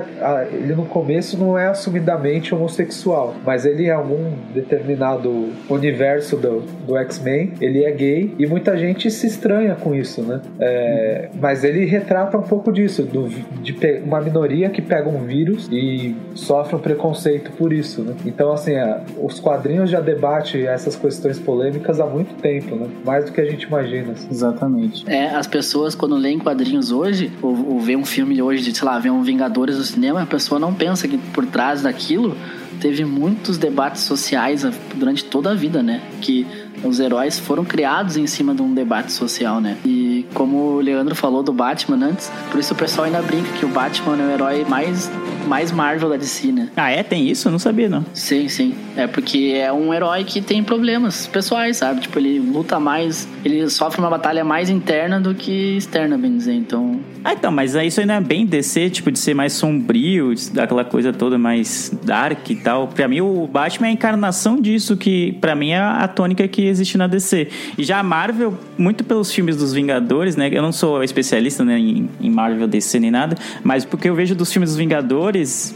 ele 0.52 0.74
no 0.74 0.84
começo 0.86 1.38
não 1.38 1.58
é 1.58 1.66
assumidamente 1.66 2.54
homossexual, 2.54 3.34
mas 3.44 3.64
ele 3.64 3.86
em 3.86 3.90
algum 3.90 4.32
determinado 4.54 5.50
universo 5.68 6.36
do, 6.36 6.60
do 6.86 6.96
X-Men, 6.96 7.52
ele 7.60 7.84
é 7.84 7.90
gay 7.90 8.34
e 8.38 8.46
muita 8.46 8.76
gente 8.76 9.10
se 9.10 9.26
estranha 9.26 9.74
com 9.74 9.94
isso, 9.94 10.22
né? 10.22 10.40
É, 10.58 11.28
mas 11.40 11.64
ele 11.64 11.84
retrata 11.84 12.36
um 12.38 12.42
pouco 12.42 12.72
disso, 12.72 13.02
do, 13.02 13.28
de 13.28 13.76
uma 14.04 14.20
minoria 14.20 14.70
que 14.70 14.82
pega 14.82 15.08
um 15.08 15.24
vírus 15.24 15.68
e 15.70 16.14
sofre 16.34 16.76
um 16.76 16.78
preconceito 16.78 17.50
por 17.52 17.72
isso, 17.72 18.02
né? 18.02 18.14
Então, 18.24 18.52
assim, 18.52 18.72
os 19.18 19.40
quadrinhos 19.40 19.90
já 19.90 20.00
debatem 20.00 20.66
essas 20.66 20.96
questões 20.96 21.38
polêmicas 21.38 22.00
há 22.00 22.06
muito 22.06 22.34
tempo, 22.40 22.74
né? 22.76 22.88
Mais 23.04 23.24
do 23.24 23.32
que 23.32 23.40
a 23.40 23.44
gente 23.44 23.64
imagina. 23.64 24.12
Assim. 24.12 24.28
Exatamente. 24.30 25.04
É, 25.08 25.34
as 25.34 25.46
pessoas 25.46 25.94
quando 25.94 26.16
leem 26.16 26.38
quadrinhos 26.38 26.90
hoje, 26.90 27.30
ou, 27.42 27.72
ou 27.72 27.80
vê 27.80 27.96
um 27.96 28.04
filme 28.04 28.40
hoje 28.40 28.62
de, 28.62 28.76
sei 28.76 28.86
lá, 28.86 28.98
vê 28.98 29.10
um 29.10 29.22
Vingadores 29.22 29.76
no 29.76 29.84
cinema, 29.84 30.22
a 30.22 30.26
pessoa 30.26 30.58
não 30.58 30.74
pensa 30.74 31.06
que 31.06 31.16
por 31.18 31.46
trás 31.46 31.82
daquilo 31.82 32.36
teve 32.80 33.04
muitos 33.04 33.58
debates 33.58 34.02
sociais 34.02 34.64
durante 34.94 35.24
toda 35.24 35.50
a 35.50 35.54
vida, 35.54 35.82
né? 35.82 36.00
Que 36.20 36.46
os 36.82 36.98
heróis 36.98 37.38
foram 37.38 37.64
criados 37.64 38.16
em 38.16 38.26
cima 38.26 38.54
de 38.54 38.62
um 38.62 38.72
debate 38.72 39.12
social, 39.12 39.60
né? 39.60 39.76
E 39.84 40.26
como 40.34 40.56
o 40.56 40.80
Leandro 40.80 41.14
falou 41.14 41.42
do 41.42 41.52
Batman 41.52 42.06
antes, 42.06 42.30
por 42.50 42.58
isso 42.58 42.72
o 42.72 42.76
pessoal 42.76 43.06
ainda 43.06 43.20
brinca 43.22 43.52
que 43.52 43.64
o 43.64 43.68
Batman 43.68 44.16
é 44.16 44.26
o 44.26 44.30
herói 44.30 44.64
mais 44.68 45.10
mais 45.46 45.72
Marvel 45.72 46.08
da 46.08 46.16
DC, 46.16 46.52
né? 46.52 46.68
Ah, 46.76 46.90
é? 46.90 47.02
Tem 47.02 47.28
isso? 47.28 47.48
Eu 47.48 47.52
não 47.52 47.58
sabia, 47.58 47.88
não. 47.88 48.04
Sim, 48.12 48.48
sim. 48.48 48.74
É 48.96 49.06
porque 49.06 49.52
é 49.56 49.72
um 49.72 49.92
herói 49.94 50.24
que 50.24 50.40
tem 50.40 50.62
problemas 50.62 51.26
pessoais, 51.26 51.78
sabe? 51.78 52.00
Tipo, 52.02 52.18
ele 52.18 52.38
luta 52.38 52.78
mais, 52.78 53.28
ele 53.44 53.68
sofre 53.70 54.00
uma 54.00 54.10
batalha 54.10 54.44
mais 54.44 54.68
interna 54.68 55.20
do 55.20 55.34
que 55.34 55.76
externa, 55.76 56.18
bem 56.18 56.36
dizer. 56.36 56.54
Então. 56.54 57.00
Ah, 57.24 57.32
então, 57.32 57.52
mas 57.52 57.74
isso 57.74 58.04
não 58.04 58.14
é 58.14 58.20
bem 58.20 58.46
DC, 58.46 58.90
tipo, 58.90 59.10
de 59.10 59.18
ser 59.18 59.34
mais 59.34 59.52
sombrio, 59.52 60.34
daquela 60.52 60.84
coisa 60.84 61.12
toda 61.12 61.38
mais 61.38 61.92
dark 62.02 62.50
e 62.50 62.56
tal. 62.56 62.88
Pra 62.88 63.08
mim, 63.08 63.20
o 63.20 63.46
Batman 63.46 63.88
é 63.88 63.90
a 63.90 63.92
encarnação 63.92 64.60
disso, 64.60 64.96
que 64.96 65.32
pra 65.40 65.54
mim 65.54 65.70
é 65.70 65.78
a 65.78 66.08
tônica 66.08 66.46
que 66.48 66.66
existe 66.66 66.96
na 66.98 67.06
DC. 67.06 67.48
E 67.76 67.84
já 67.84 67.98
a 67.98 68.02
Marvel, 68.02 68.56
muito 68.76 69.04
pelos 69.04 69.32
filmes 69.32 69.56
dos 69.56 69.72
Vingadores, 69.72 70.36
né? 70.36 70.48
Eu 70.52 70.62
não 70.62 70.72
sou 70.72 71.02
especialista 71.02 71.64
né, 71.64 71.78
em 71.78 72.30
Marvel, 72.30 72.66
DC 72.66 72.98
nem 73.00 73.10
nada, 73.10 73.36
mas 73.62 73.84
porque 73.84 74.08
eu 74.08 74.14
vejo 74.14 74.34
dos 74.34 74.52
filmes 74.52 74.70
dos 74.70 74.76
Vingadores 74.76 75.29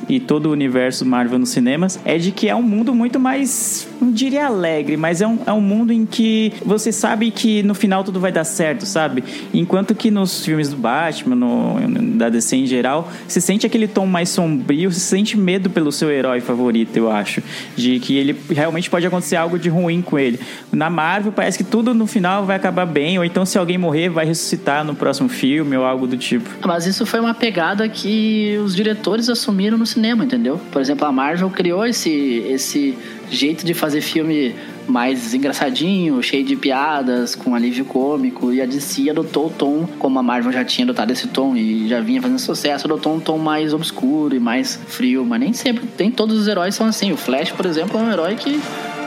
e 0.09 0.21
todo 0.21 0.47
o 0.47 0.53
universo 0.53 1.05
Marvel 1.05 1.39
nos 1.39 1.51
cinemas, 1.51 1.99
é 2.05 2.19
de 2.19 2.31
que 2.33 2.49
é 2.49 2.55
um 2.55 2.63
mundo 2.63 2.95
muito 2.95 3.21
mais, 3.21 3.87
não 4.01 4.11
diria 4.11 4.47
alegre, 4.47 4.97
mas 4.97 5.21
é 5.21 5.27
um, 5.27 5.39
é 5.47 5.53
um 5.53 5.61
mundo 5.61 5.93
em 5.93 6.05
que 6.07 6.53
você 6.65 6.91
sabe 6.93 7.31
que 7.31 7.63
no 7.63 7.75
final 7.75 8.03
tudo 8.03 8.19
vai 8.19 8.33
dar 8.33 8.45
certo, 8.45 8.87
sabe? 8.87 9.23
Enquanto 9.53 9.95
que 9.95 10.11
nos 10.11 10.45
filmes 10.45 10.69
do 10.69 10.77
Batman, 10.77 11.37
no, 11.37 12.17
da 12.17 12.29
DC 12.29 12.57
em 12.57 12.67
geral, 12.67 13.11
se 13.29 13.41
sente 13.41 13.67
aquele 13.67 13.87
tom 13.87 14.07
mais 14.07 14.29
sombrio, 14.29 14.91
se 14.91 15.01
sente 15.01 15.37
medo 15.37 15.71
pelo 15.71 15.93
seu 15.93 16.11
herói 16.11 16.41
favorito, 16.41 16.97
eu 16.97 17.11
acho. 17.11 17.43
De 17.77 17.99
que 18.01 18.17
ele 18.17 18.37
realmente 18.51 18.91
pode 18.91 19.07
acontecer 19.07 19.37
algo 19.37 19.59
de 19.59 19.69
ruim 19.69 20.03
com 20.03 20.19
ele. 20.19 20.39
Na 20.73 20.91
Marvel 20.91 21.33
parece 21.33 21.59
que 21.59 21.65
tudo 21.65 21.95
no 21.95 22.07
final 22.07 22.45
vai 22.45 22.57
acabar 22.57 22.87
bem, 22.87 23.19
ou 23.19 23.25
então 23.25 23.45
se 23.45 23.59
alguém 23.59 23.79
morrer 23.79 24.09
vai 24.09 24.25
ressuscitar 24.25 24.85
no 24.85 24.95
próximo 24.95 25.29
filme 25.29 25.77
ou 25.77 25.85
algo 25.85 26.07
do 26.07 26.17
tipo. 26.17 26.49
Mas 26.67 26.87
isso 26.87 27.07
foi 27.07 27.21
uma 27.21 27.35
pegada 27.35 27.89
que 27.89 28.59
os 28.65 28.75
diretores 28.75 29.29
assumiram 29.45 29.77
no 29.77 29.85
cinema, 29.85 30.25
entendeu? 30.25 30.59
Por 30.73 30.81
exemplo, 30.81 31.07
a 31.07 31.13
Marvel 31.13 31.51
criou 31.51 31.85
esse, 31.85 32.11
esse 32.49 32.97
jeito 33.31 33.65
de 33.65 33.75
fazer 33.75 34.01
filme 34.01 34.55
mais 34.89 35.35
engraçadinho, 35.35 36.23
cheio 36.23 36.45
de 36.45 36.57
piadas, 36.57 37.35
com 37.35 37.55
alívio 37.55 37.85
cômico, 37.85 38.53
e 38.53 38.61
a 38.61 38.67
DC 38.67 39.11
adotou 39.11 39.47
o 39.47 39.51
tom, 39.51 39.87
como 39.99 40.19
a 40.19 40.23
Marvel 40.23 40.53
já 40.53 40.65
tinha 40.65 40.85
adotado 40.85 41.13
esse 41.13 41.29
tom 41.29 41.55
e 41.55 41.89
já 41.89 42.01
vinha 42.01 42.21
fazendo 42.21 42.39
sucesso, 42.39 42.87
adotou 42.87 43.15
um 43.15 43.21
tom 43.21 43.39
mais 43.39 43.75
obscuro 43.75 44.35
e 44.35 44.41
mais 44.41 44.81
frio, 44.89 45.25
mas 45.25 45.41
nem 45.41 45.53
sempre, 45.53 45.85
nem 45.99 46.11
todos 46.11 46.39
os 46.39 46.49
heróis 46.49 46.75
são 46.75 46.87
assim. 46.87 47.13
O 47.13 47.17
Flash, 47.17 47.53
por 47.53 47.67
exemplo, 47.67 47.99
é 47.99 48.03
um 48.03 48.11
herói 48.11 48.35
que 48.35 48.61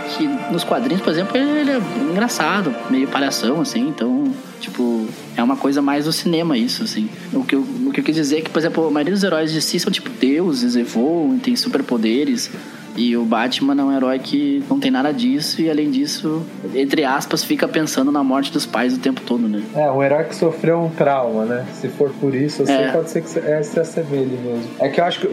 que 0.08 0.26
nos 0.26 0.64
quadrinhos, 0.64 1.04
por 1.04 1.12
exemplo, 1.12 1.36
ele 1.36 1.70
é 1.70 1.82
engraçado, 2.10 2.74
meio 2.90 3.10
palhação, 3.10 3.60
assim, 3.60 3.90
então, 3.90 4.34
tipo, 4.62 5.06
é 5.38 5.44
uma 5.44 5.56
coisa 5.56 5.82
mais 5.82 6.06
do 6.06 6.12
cinema 6.12 6.58
isso, 6.58 6.84
assim. 6.84 7.10
O 7.32 7.44
que 7.44 7.56
eu, 7.56 7.62
o 7.62 7.92
que 7.92 8.00
eu 8.02 8.04
quis 8.04 8.16
dizer 8.16 8.40
é 8.40 8.42
que, 8.42 8.50
por 8.50 8.60
exemplo, 8.60 8.88
a 8.88 8.92
maioria 8.92 9.14
dos 9.14 9.24
heróis 9.24 9.52
de 9.52 9.62
si 9.62 9.80
são 9.80 9.92
tipo 9.92 10.10
deuses, 10.10 10.76
evoluem, 10.76 11.38
têm 11.40 11.56
superpoderes. 11.56 12.50
E 12.96 13.16
o 13.16 13.24
Batman 13.24 13.80
é 13.80 13.84
um 13.84 13.96
herói 13.96 14.18
que 14.18 14.64
não 14.68 14.80
tem 14.80 14.90
nada 14.90 15.12
disso 15.14 15.62
e, 15.62 15.70
além 15.70 15.92
disso, 15.92 16.42
entre 16.74 17.04
aspas, 17.04 17.44
fica 17.44 17.68
pensando 17.68 18.12
na 18.12 18.24
morte 18.24 18.52
dos 18.52 18.66
pais 18.66 18.96
o 18.96 19.00
tempo 19.00 19.22
todo, 19.22 19.48
né? 19.48 19.62
É, 19.76 19.92
um 19.92 20.02
herói 20.02 20.24
que 20.24 20.36
sofreu 20.36 20.80
um 20.82 20.90
trauma, 20.90 21.46
né? 21.46 21.68
Se 21.74 21.90
for 21.90 22.10
por 22.20 22.34
isso, 22.34 22.64
assim, 22.64 22.74
É. 22.74 22.92
pode 22.92 23.12
ser 23.12 23.22
que 23.22 23.30
se, 23.30 23.38
é, 23.38 23.62
se 23.62 23.80
assemelhe 23.80 24.36
mesmo. 24.44 24.64
É 24.80 24.90
que 24.90 25.00
eu 25.00 25.06
acho 25.06 25.20
que 25.20 25.28
o, 25.28 25.30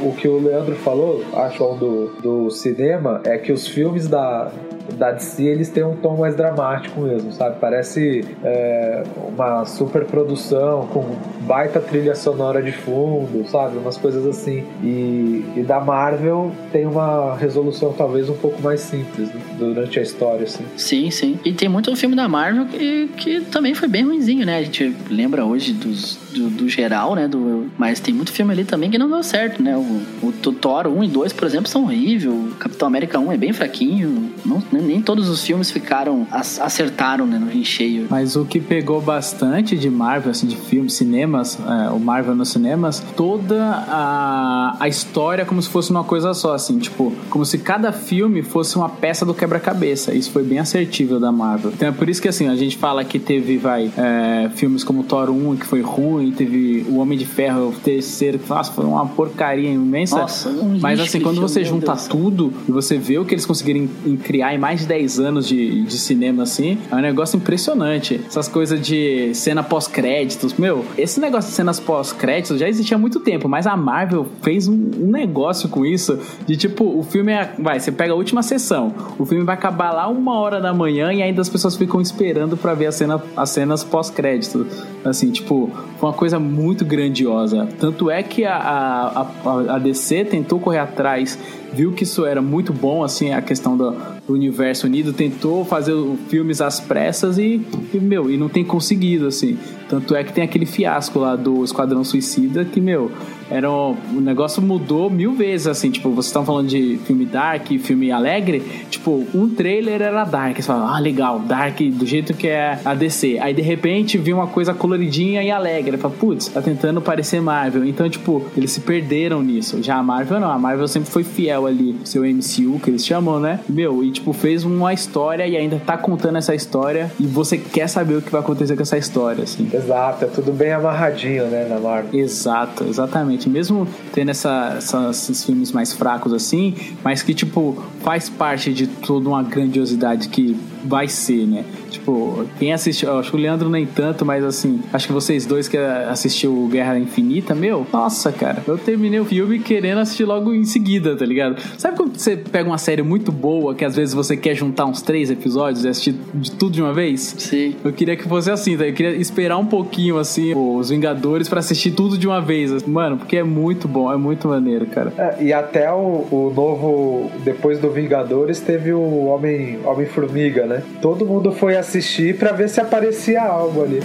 o 0.00 0.14
que 0.18 0.26
o 0.26 0.40
Leandro 0.40 0.74
falou, 0.74 1.24
acho 1.34 1.58
do, 1.76 2.16
do 2.20 2.50
cinema, 2.50 3.20
é 3.24 3.38
que 3.38 3.52
os 3.52 3.68
filmes 3.68 4.08
da, 4.08 4.50
da 4.92 5.12
DC, 5.12 5.42
eles 5.42 5.68
têm 5.68 5.84
um 5.84 5.96
tom 5.96 6.16
mais 6.16 6.36
dramático 6.36 7.00
mesmo, 7.00 7.32
sabe? 7.32 7.56
Parece 7.60 8.24
é, 8.42 9.02
uma 9.28 9.64
super 9.64 10.04
produção 10.04 10.86
com 10.92 11.04
baita 11.40 11.80
trilha 11.80 12.14
sonora 12.14 12.62
de 12.62 12.72
fundo, 12.72 13.46
sabe? 13.48 13.78
Umas 13.78 13.96
coisas 13.96 14.26
assim. 14.26 14.64
E, 14.82 15.44
e 15.56 15.64
da 15.66 15.80
Marvel 15.80 16.52
tem 16.72 16.86
uma 16.86 17.36
resolução 17.36 17.92
talvez 17.92 18.28
um 18.28 18.36
pouco 18.36 18.60
mais 18.62 18.80
simples 18.80 19.32
né? 19.32 19.40
durante 19.58 19.98
a 19.98 20.02
história, 20.02 20.44
assim. 20.44 20.64
Sim, 20.76 21.10
sim. 21.10 21.38
E 21.44 21.52
tem 21.52 21.68
muito 21.68 21.94
filme 21.96 22.16
da 22.16 22.28
Marvel 22.28 22.66
que, 22.66 23.08
que 23.16 23.40
também 23.42 23.74
foi 23.74 23.88
bem 23.88 24.04
ruinzinho, 24.04 24.44
né? 24.44 24.58
A 24.58 24.62
gente 24.62 24.94
lembra 25.10 25.44
hoje 25.44 25.72
dos, 25.72 26.18
do, 26.34 26.50
do 26.50 26.68
geral, 26.68 27.14
né? 27.14 27.28
Do, 27.28 27.66
mas 27.78 28.00
tem 28.00 28.12
muito 28.14 28.32
filme 28.32 28.52
ali 28.52 28.64
também 28.64 28.90
que 28.90 28.98
não 28.98 29.08
deu 29.08 29.22
certo, 29.22 29.62
né? 29.62 29.76
O, 29.76 30.02
o 30.26 30.32
Thor 30.32 30.86
1 30.86 31.04
e 31.04 31.08
2, 31.08 31.32
por 31.32 31.46
exemplo, 31.46 31.68
são 31.68 31.84
horríveis. 31.84 32.26
O 32.26 32.54
Capitão 32.58 32.88
América 32.88 33.18
1 33.18 33.32
é 33.32 33.36
bem 33.36 33.52
fraquinho. 33.52 34.30
Não, 34.44 34.62
nem, 34.72 35.00
todos 35.00 35.28
os 35.28 35.44
filmes 35.44 35.70
ficaram, 35.70 36.26
ac- 36.30 36.60
acertaram, 36.60 37.26
né? 37.26 37.38
No 37.38 37.50
em 37.54 37.64
cheio. 37.64 38.06
Mas 38.10 38.36
o 38.36 38.44
que 38.44 38.58
pegou 38.60 39.00
bastante 39.00 39.76
de 39.76 39.88
Marvel, 39.88 40.30
assim, 40.32 40.46
de 40.46 40.56
filmes, 40.56 40.94
cinemas, 40.94 41.58
é, 41.58 41.90
o 41.90 41.98
Marvel 42.00 42.34
nos 42.34 42.48
cinemas, 42.48 43.00
toda 43.16 43.62
a, 43.88 44.76
a 44.80 44.88
história 44.88 45.44
como 45.44 45.60
se 45.62 45.68
fosse 45.68 45.90
uma 45.90 46.04
coisa 46.04 46.34
só, 46.34 46.54
assim, 46.54 46.78
tipo, 46.78 47.12
como 47.30 47.44
se 47.44 47.58
cada 47.58 47.92
filme 47.92 48.42
fosse 48.42 48.76
uma 48.76 48.88
peça 48.88 49.24
do 49.24 49.32
quebra-cabeça. 49.34 50.14
Isso 50.14 50.30
foi 50.30 50.42
bem 50.42 50.58
assertível 50.58 51.20
da 51.20 51.30
Marvel. 51.32 51.72
Então 51.74 51.88
é 51.88 51.92
por 51.92 52.08
isso 52.08 52.20
que, 52.20 52.28
assim, 52.28 52.48
a 52.48 52.56
gente 52.56 52.76
fala 52.76 53.04
que 53.04 53.18
teve, 53.18 53.56
vai, 53.56 53.90
é, 53.96 54.50
filmes 54.54 54.82
como 54.84 55.02
Thor 55.04 55.30
1, 55.30 55.56
que 55.56 55.66
foi 55.66 55.80
ruim, 55.80 56.23
teve 56.32 56.86
O 56.88 56.96
Homem 56.96 57.18
de 57.18 57.26
Ferro, 57.26 57.68
o 57.68 57.72
terceiro, 57.72 58.38
que 58.38 58.48
nossa, 58.48 58.72
foi 58.72 58.84
uma 58.84 59.06
porcaria 59.06 59.70
imensa. 59.70 60.16
Nossa, 60.18 60.48
um 60.48 60.78
Mas, 60.80 61.00
assim, 61.00 61.20
quando 61.20 61.40
você 61.40 61.64
junta 61.64 61.92
Deus. 61.92 62.06
tudo 62.06 62.52
e 62.68 62.72
você 62.72 62.96
vê 62.98 63.18
o 63.18 63.24
que 63.24 63.34
eles 63.34 63.46
conseguiram 63.46 63.88
criar 64.22 64.54
em 64.54 64.58
mais 64.58 64.80
de 64.80 64.86
10 64.86 65.20
anos 65.20 65.48
de, 65.48 65.82
de 65.82 65.98
cinema, 65.98 66.42
assim, 66.42 66.78
é 66.90 66.94
um 66.94 67.00
negócio 67.00 67.36
impressionante. 67.36 68.20
Essas 68.26 68.48
coisas 68.48 68.80
de 68.80 69.34
cena 69.34 69.62
pós-créditos. 69.62 70.54
Meu, 70.54 70.84
esse 70.96 71.20
negócio 71.20 71.50
de 71.50 71.56
cenas 71.56 71.80
pós-créditos 71.80 72.58
já 72.58 72.68
existia 72.68 72.96
há 72.96 73.00
muito 73.00 73.20
tempo, 73.20 73.48
mas 73.48 73.66
a 73.66 73.76
Marvel 73.76 74.26
fez 74.42 74.68
um, 74.68 74.90
um 75.00 75.10
negócio 75.10 75.68
com 75.68 75.84
isso 75.84 76.18
de 76.46 76.56
tipo, 76.56 76.84
o 76.84 77.02
filme 77.02 77.32
é. 77.32 77.54
Vai, 77.58 77.80
você 77.80 77.92
pega 77.92 78.12
a 78.12 78.16
última 78.16 78.42
sessão, 78.42 78.94
o 79.18 79.24
filme 79.24 79.44
vai 79.44 79.54
acabar 79.54 79.92
lá 79.92 80.08
uma 80.08 80.38
hora 80.38 80.60
da 80.60 80.72
manhã 80.72 81.12
e 81.12 81.22
ainda 81.22 81.40
as 81.40 81.48
pessoas 81.48 81.76
ficam 81.76 82.00
esperando 82.00 82.56
pra 82.56 82.74
ver 82.74 82.86
a 82.86 82.92
cena, 82.92 83.22
as 83.36 83.50
cenas 83.50 83.84
pós-créditos. 83.84 84.66
Assim, 85.04 85.30
tipo, 85.30 85.70
foi 85.98 86.08
uma 86.08 86.13
coisa 86.14 86.38
muito 86.38 86.84
grandiosa. 86.84 87.68
Tanto 87.78 88.10
é 88.10 88.22
que 88.22 88.44
a, 88.44 88.56
a, 88.56 89.74
a, 89.74 89.78
DC 89.78 90.24
tentou 90.24 90.58
correr 90.58 90.78
atrás 90.78 91.38
viu 91.74 91.92
que 91.92 92.04
isso 92.04 92.24
era 92.24 92.40
muito 92.40 92.72
bom, 92.72 93.02
assim, 93.02 93.32
a 93.32 93.42
questão 93.42 93.76
do, 93.76 93.90
do 94.26 94.32
universo 94.32 94.86
unido, 94.86 95.12
tentou 95.12 95.64
fazer 95.64 95.92
filmes 96.28 96.60
às 96.60 96.78
pressas 96.78 97.36
e, 97.36 97.60
e, 97.92 97.98
meu, 97.98 98.30
e 98.30 98.36
não 98.36 98.48
tem 98.48 98.64
conseguido, 98.64 99.26
assim. 99.26 99.58
Tanto 99.94 100.16
é 100.16 100.24
que 100.24 100.32
tem 100.32 100.42
aquele 100.42 100.66
fiasco 100.66 101.20
lá 101.20 101.36
do 101.36 101.62
Esquadrão 101.62 102.02
Suicida 102.02 102.64
que, 102.64 102.80
meu, 102.80 103.12
era 103.48 103.70
um- 103.70 103.94
o 104.16 104.20
negócio 104.20 104.60
mudou 104.60 105.08
mil 105.08 105.34
vezes, 105.34 105.68
assim, 105.68 105.88
tipo, 105.88 106.10
vocês 106.10 106.26
estão 106.26 106.44
falando 106.44 106.66
de 106.66 106.98
filme 107.06 107.24
dark, 107.24 107.68
filme 107.78 108.10
alegre, 108.10 108.60
tipo, 108.90 109.24
um 109.32 109.48
trailer 109.48 110.02
era 110.02 110.24
dark, 110.24 110.56
você 110.56 110.62
fala, 110.62 110.96
ah, 110.96 110.98
legal, 110.98 111.38
dark 111.38 111.78
do 111.92 112.04
jeito 112.04 112.34
que 112.34 112.48
é 112.48 112.78
a 112.84 112.92
DC. 112.92 113.38
Aí, 113.40 113.54
de 113.54 113.62
repente, 113.62 114.18
viu 114.18 114.36
uma 114.38 114.48
coisa 114.48 114.74
coloridinha 114.74 115.42
e 115.44 115.50
alegre, 115.50 115.96
fala, 115.96 116.12
putz, 116.18 116.48
tá 116.48 116.60
tentando 116.60 117.00
parecer 117.00 117.40
Marvel. 117.40 117.84
Então, 117.84 118.08
tipo, 118.10 118.42
eles 118.56 118.72
se 118.72 118.80
perderam 118.80 119.42
nisso. 119.42 119.80
Já 119.80 119.96
a 119.96 120.02
Marvel 120.02 120.40
não, 120.40 120.50
a 120.50 120.58
Marvel 120.58 120.88
sempre 120.88 121.08
foi 121.10 121.22
fiel 121.22 121.66
ali, 121.66 121.94
seu 122.04 122.24
MCU, 122.24 122.80
que 122.82 122.90
eles 122.90 123.06
chamam, 123.06 123.38
né? 123.38 123.60
Meu, 123.68 124.02
e 124.02 124.10
tipo, 124.10 124.32
fez 124.32 124.64
uma 124.64 124.92
história 124.92 125.46
e 125.46 125.56
ainda 125.56 125.80
tá 125.84 125.96
contando 125.96 126.36
essa 126.38 126.54
história 126.54 127.12
e 127.20 127.26
você 127.26 127.56
quer 127.58 127.86
saber 127.88 128.16
o 128.16 128.22
que 128.22 128.30
vai 128.30 128.40
acontecer 128.40 128.74
com 128.74 128.82
essa 128.82 128.98
história, 128.98 129.44
assim. 129.44 129.68
Exato, 129.84 130.24
é 130.24 130.28
tudo 130.28 130.52
bem 130.52 130.72
amarradinho, 130.72 131.44
né, 131.46 131.66
na 131.68 131.78
Marvel. 131.78 132.18
Exato, 132.18 132.84
exatamente. 132.84 133.48
Mesmo 133.48 133.86
tendo 134.12 134.30
essa, 134.30 134.74
essa- 134.78 135.10
esses 135.10 135.44
filmes 135.44 135.70
mais 135.72 135.92
fracos 135.92 136.32
assim, 136.32 136.74
mas 137.02 137.22
que, 137.22 137.34
tipo, 137.34 137.76
faz 138.00 138.28
parte 138.28 138.72
de 138.72 138.86
toda 138.86 139.28
uma 139.28 139.42
grandiosidade 139.42 140.28
que 140.28 140.58
vai 140.84 141.08
ser, 141.08 141.46
né? 141.46 141.64
Tipo, 141.90 142.44
quem 142.58 142.72
assistiu, 142.72 143.08
eu 143.08 143.18
acho 143.18 143.30
que 143.30 143.36
o 143.36 143.40
Leandro 143.40 143.68
nem 143.68 143.86
tanto, 143.86 144.24
mas 144.24 144.44
assim, 144.44 144.80
acho 144.92 145.06
que 145.06 145.12
vocês 145.12 145.46
dois 145.46 145.68
que 145.68 145.76
assistiu 145.76 146.68
Guerra 146.70 146.98
Infinita, 146.98 147.54
meu, 147.54 147.86
nossa, 147.92 148.30
cara, 148.32 148.62
eu 148.66 148.76
terminei 148.76 149.20
o 149.20 149.24
filme 149.24 149.58
querendo 149.58 149.98
assistir 149.98 150.24
logo 150.24 150.52
em 150.52 150.64
seguida, 150.64 151.16
tá 151.16 151.24
ligado? 151.24 151.56
Sabe 151.78 151.96
quando 151.96 152.16
você 152.18 152.36
pega 152.36 152.68
uma 152.68 152.78
série 152.78 153.02
muito 153.02 153.30
boa 153.32 153.74
que 153.74 153.84
às 153.84 153.94
vezes 153.96 154.14
você 154.14 154.36
quer 154.36 154.54
juntar 154.54 154.84
uns 154.86 155.00
três 155.02 155.30
episódios 155.30 155.84
e 155.84 155.88
assistir 155.88 156.14
de 156.34 156.50
tudo 156.50 156.72
de 156.72 156.82
uma 156.82 156.92
vez? 156.92 157.34
Sim. 157.38 157.74
Eu 157.84 157.92
queria 157.92 158.16
que 158.16 158.24
fosse 158.28 158.50
assim, 158.50 158.76
tá? 158.76 158.86
Eu 158.86 158.92
queria 158.92 159.16
esperar 159.16 159.56
um 159.58 159.66
pouquinho, 159.66 160.18
assim, 160.18 160.52
os 160.54 160.90
Vingadores 160.90 161.48
pra 161.48 161.60
assistir 161.60 161.92
tudo 161.92 162.18
de 162.18 162.26
uma 162.26 162.40
vez. 162.40 162.82
Mano, 162.86 163.16
porque 163.18 163.36
é 163.36 163.42
muito 163.44 163.86
bom, 163.88 164.12
é 164.12 164.16
muito 164.16 164.48
maneiro, 164.48 164.86
cara. 164.86 165.12
É, 165.16 165.42
e 165.44 165.52
até 165.52 165.90
o, 165.92 166.26
o 166.30 166.52
novo, 166.54 167.30
depois 167.44 167.78
do 167.78 167.90
Vingadores, 167.90 168.60
teve 168.60 168.92
o 168.92 169.26
Homem- 169.26 169.78
Homem-Formiga, 169.84 170.66
né? 170.74 170.82
Todo 171.00 171.24
mundo 171.24 171.52
foi 171.52 171.76
assistir 171.76 172.36
pra 172.36 172.52
ver 172.52 172.68
se 172.68 172.80
aparecia 172.80 173.42
algo 173.42 173.82
ali. 173.82 174.02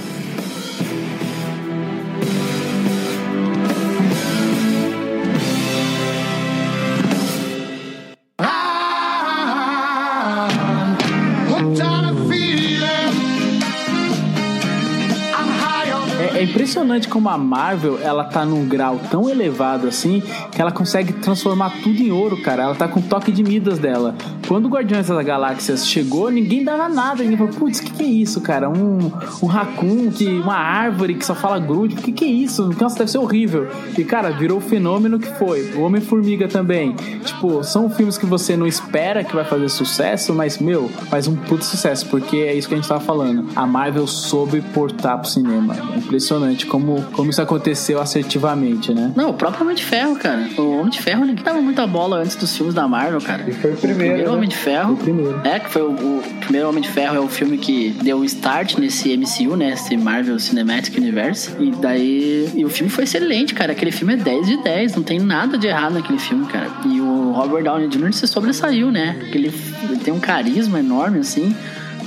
Impressionante 16.79 17.09
como 17.09 17.27
a 17.27 17.37
Marvel, 17.37 17.99
ela 18.01 18.23
tá 18.23 18.45
num 18.45 18.65
grau 18.65 18.99
tão 19.11 19.29
elevado 19.29 19.87
assim, 19.87 20.23
que 20.51 20.61
ela 20.61 20.71
consegue 20.71 21.11
transformar 21.13 21.71
tudo 21.83 22.01
em 22.01 22.11
ouro, 22.11 22.41
cara. 22.41 22.63
Ela 22.63 22.75
tá 22.75 22.87
com 22.87 23.01
o 23.01 23.03
toque 23.03 23.31
de 23.31 23.43
Midas 23.43 23.77
dela. 23.77 24.15
Quando 24.47 24.65
o 24.65 24.69
Guardiões 24.69 25.07
das 25.07 25.25
Galáxias 25.25 25.87
chegou, 25.87 26.31
ninguém 26.31 26.63
dava 26.63 26.87
nada. 26.87 27.21
Ninguém 27.21 27.37
falou, 27.37 27.53
putz, 27.53 27.79
o 27.79 27.83
que, 27.83 27.91
que 27.91 28.03
é 28.03 28.07
isso, 28.07 28.39
cara? 28.41 28.69
Um, 28.69 29.11
um 29.43 29.45
raccoon, 29.45 30.09
que, 30.09 30.25
uma 30.25 30.55
árvore 30.55 31.15
que 31.15 31.25
só 31.25 31.35
fala 31.35 31.59
grude. 31.59 31.95
O 31.95 31.97
que, 31.97 32.11
que 32.11 32.25
é 32.25 32.29
isso? 32.29 32.69
Nossa, 32.79 32.99
deve 32.99 33.11
ser 33.11 33.17
horrível. 33.17 33.67
E, 33.97 34.03
cara, 34.03 34.31
virou 34.31 34.59
o 34.59 34.61
fenômeno 34.61 35.19
que 35.19 35.27
foi. 35.37 35.71
O 35.75 35.81
Homem-Formiga 35.81 36.47
também. 36.47 36.95
Tipo, 37.25 37.63
são 37.63 37.89
filmes 37.89 38.17
que 38.17 38.25
você 38.25 38.55
não 38.55 38.65
espera 38.65 39.23
que 39.23 39.35
vai 39.35 39.43
fazer 39.43 39.67
sucesso, 39.69 40.33
mas, 40.33 40.59
meu, 40.59 40.87
faz 41.09 41.27
um 41.27 41.35
puto 41.35 41.65
sucesso, 41.65 42.07
porque 42.07 42.37
é 42.37 42.53
isso 42.53 42.67
que 42.67 42.73
a 42.73 42.77
gente 42.77 42.87
tava 42.87 43.01
falando. 43.01 43.47
A 43.55 43.67
Marvel 43.67 44.07
soube 44.07 44.61
portar 44.61 45.19
pro 45.19 45.29
cinema. 45.29 45.75
Impressionante 45.97 46.68
como, 46.69 47.01
como 47.11 47.29
isso 47.29 47.41
aconteceu 47.41 47.99
assertivamente, 47.99 48.93
né? 48.93 49.11
Não, 49.15 49.31
o 49.31 49.33
próprio 49.33 49.63
Homem 49.63 49.75
de 49.75 49.83
Ferro, 49.83 50.15
cara. 50.15 50.47
O 50.57 50.79
Homem 50.79 50.89
de 50.89 51.01
Ferro 51.01 51.25
ninguém 51.25 51.43
dava 51.43 51.61
muita 51.61 51.85
bola 51.85 52.17
antes 52.17 52.35
dos 52.35 52.55
filmes 52.55 52.73
da 52.73 52.87
Marvel, 52.87 53.19
cara. 53.19 53.43
E 53.47 53.51
foi 53.51 53.71
o 53.71 53.73
O 53.73 53.77
primeiro, 53.77 53.99
primeiro 53.99 54.31
né? 54.31 54.37
Homem 54.37 54.49
de 54.49 54.55
Ferro. 54.55 54.93
O 54.93 54.97
primeiro. 54.97 55.41
É, 55.43 55.59
que 55.59 55.69
foi 55.69 55.81
o, 55.81 55.91
o 55.91 56.23
primeiro 56.39 56.69
Homem 56.69 56.81
de 56.81 56.89
Ferro 56.89 57.15
é 57.15 57.19
o 57.19 57.27
filme 57.27 57.57
que 57.57 57.89
deu 58.01 58.19
o 58.19 58.25
start 58.25 58.77
nesse 58.77 59.15
MCU, 59.17 59.55
né? 59.57 59.73
Esse 59.73 59.97
Marvel 59.97 60.39
Cinematic 60.39 60.97
Universe. 60.97 61.51
E 61.59 61.71
daí. 61.71 62.49
E 62.55 62.63
o 62.63 62.69
filme 62.69 62.89
foi 62.89 63.03
excelente, 63.03 63.53
cara. 63.53 63.71
Aquele 63.71 63.91
filme 63.91 64.13
é 64.13 64.17
10 64.17 64.47
de 64.47 64.63
10. 64.63 64.95
Não 64.95 65.03
tem 65.03 65.19
nada 65.19 65.57
de 65.57 65.67
errado 65.67 65.93
naquele 65.93 66.19
filme, 66.19 66.45
cara. 66.45 66.69
E 66.85 67.01
o 67.01 67.31
Robert 67.31 67.63
Downey 67.63 67.87
Jr. 67.87 68.13
se 68.13 68.27
sobressaiu, 68.27 68.91
né? 68.91 69.15
Porque 69.19 69.37
ele, 69.37 69.53
ele 69.83 69.97
tem 69.97 70.13
um 70.13 70.19
carisma 70.19 70.79
enorme, 70.79 71.19
assim. 71.19 71.55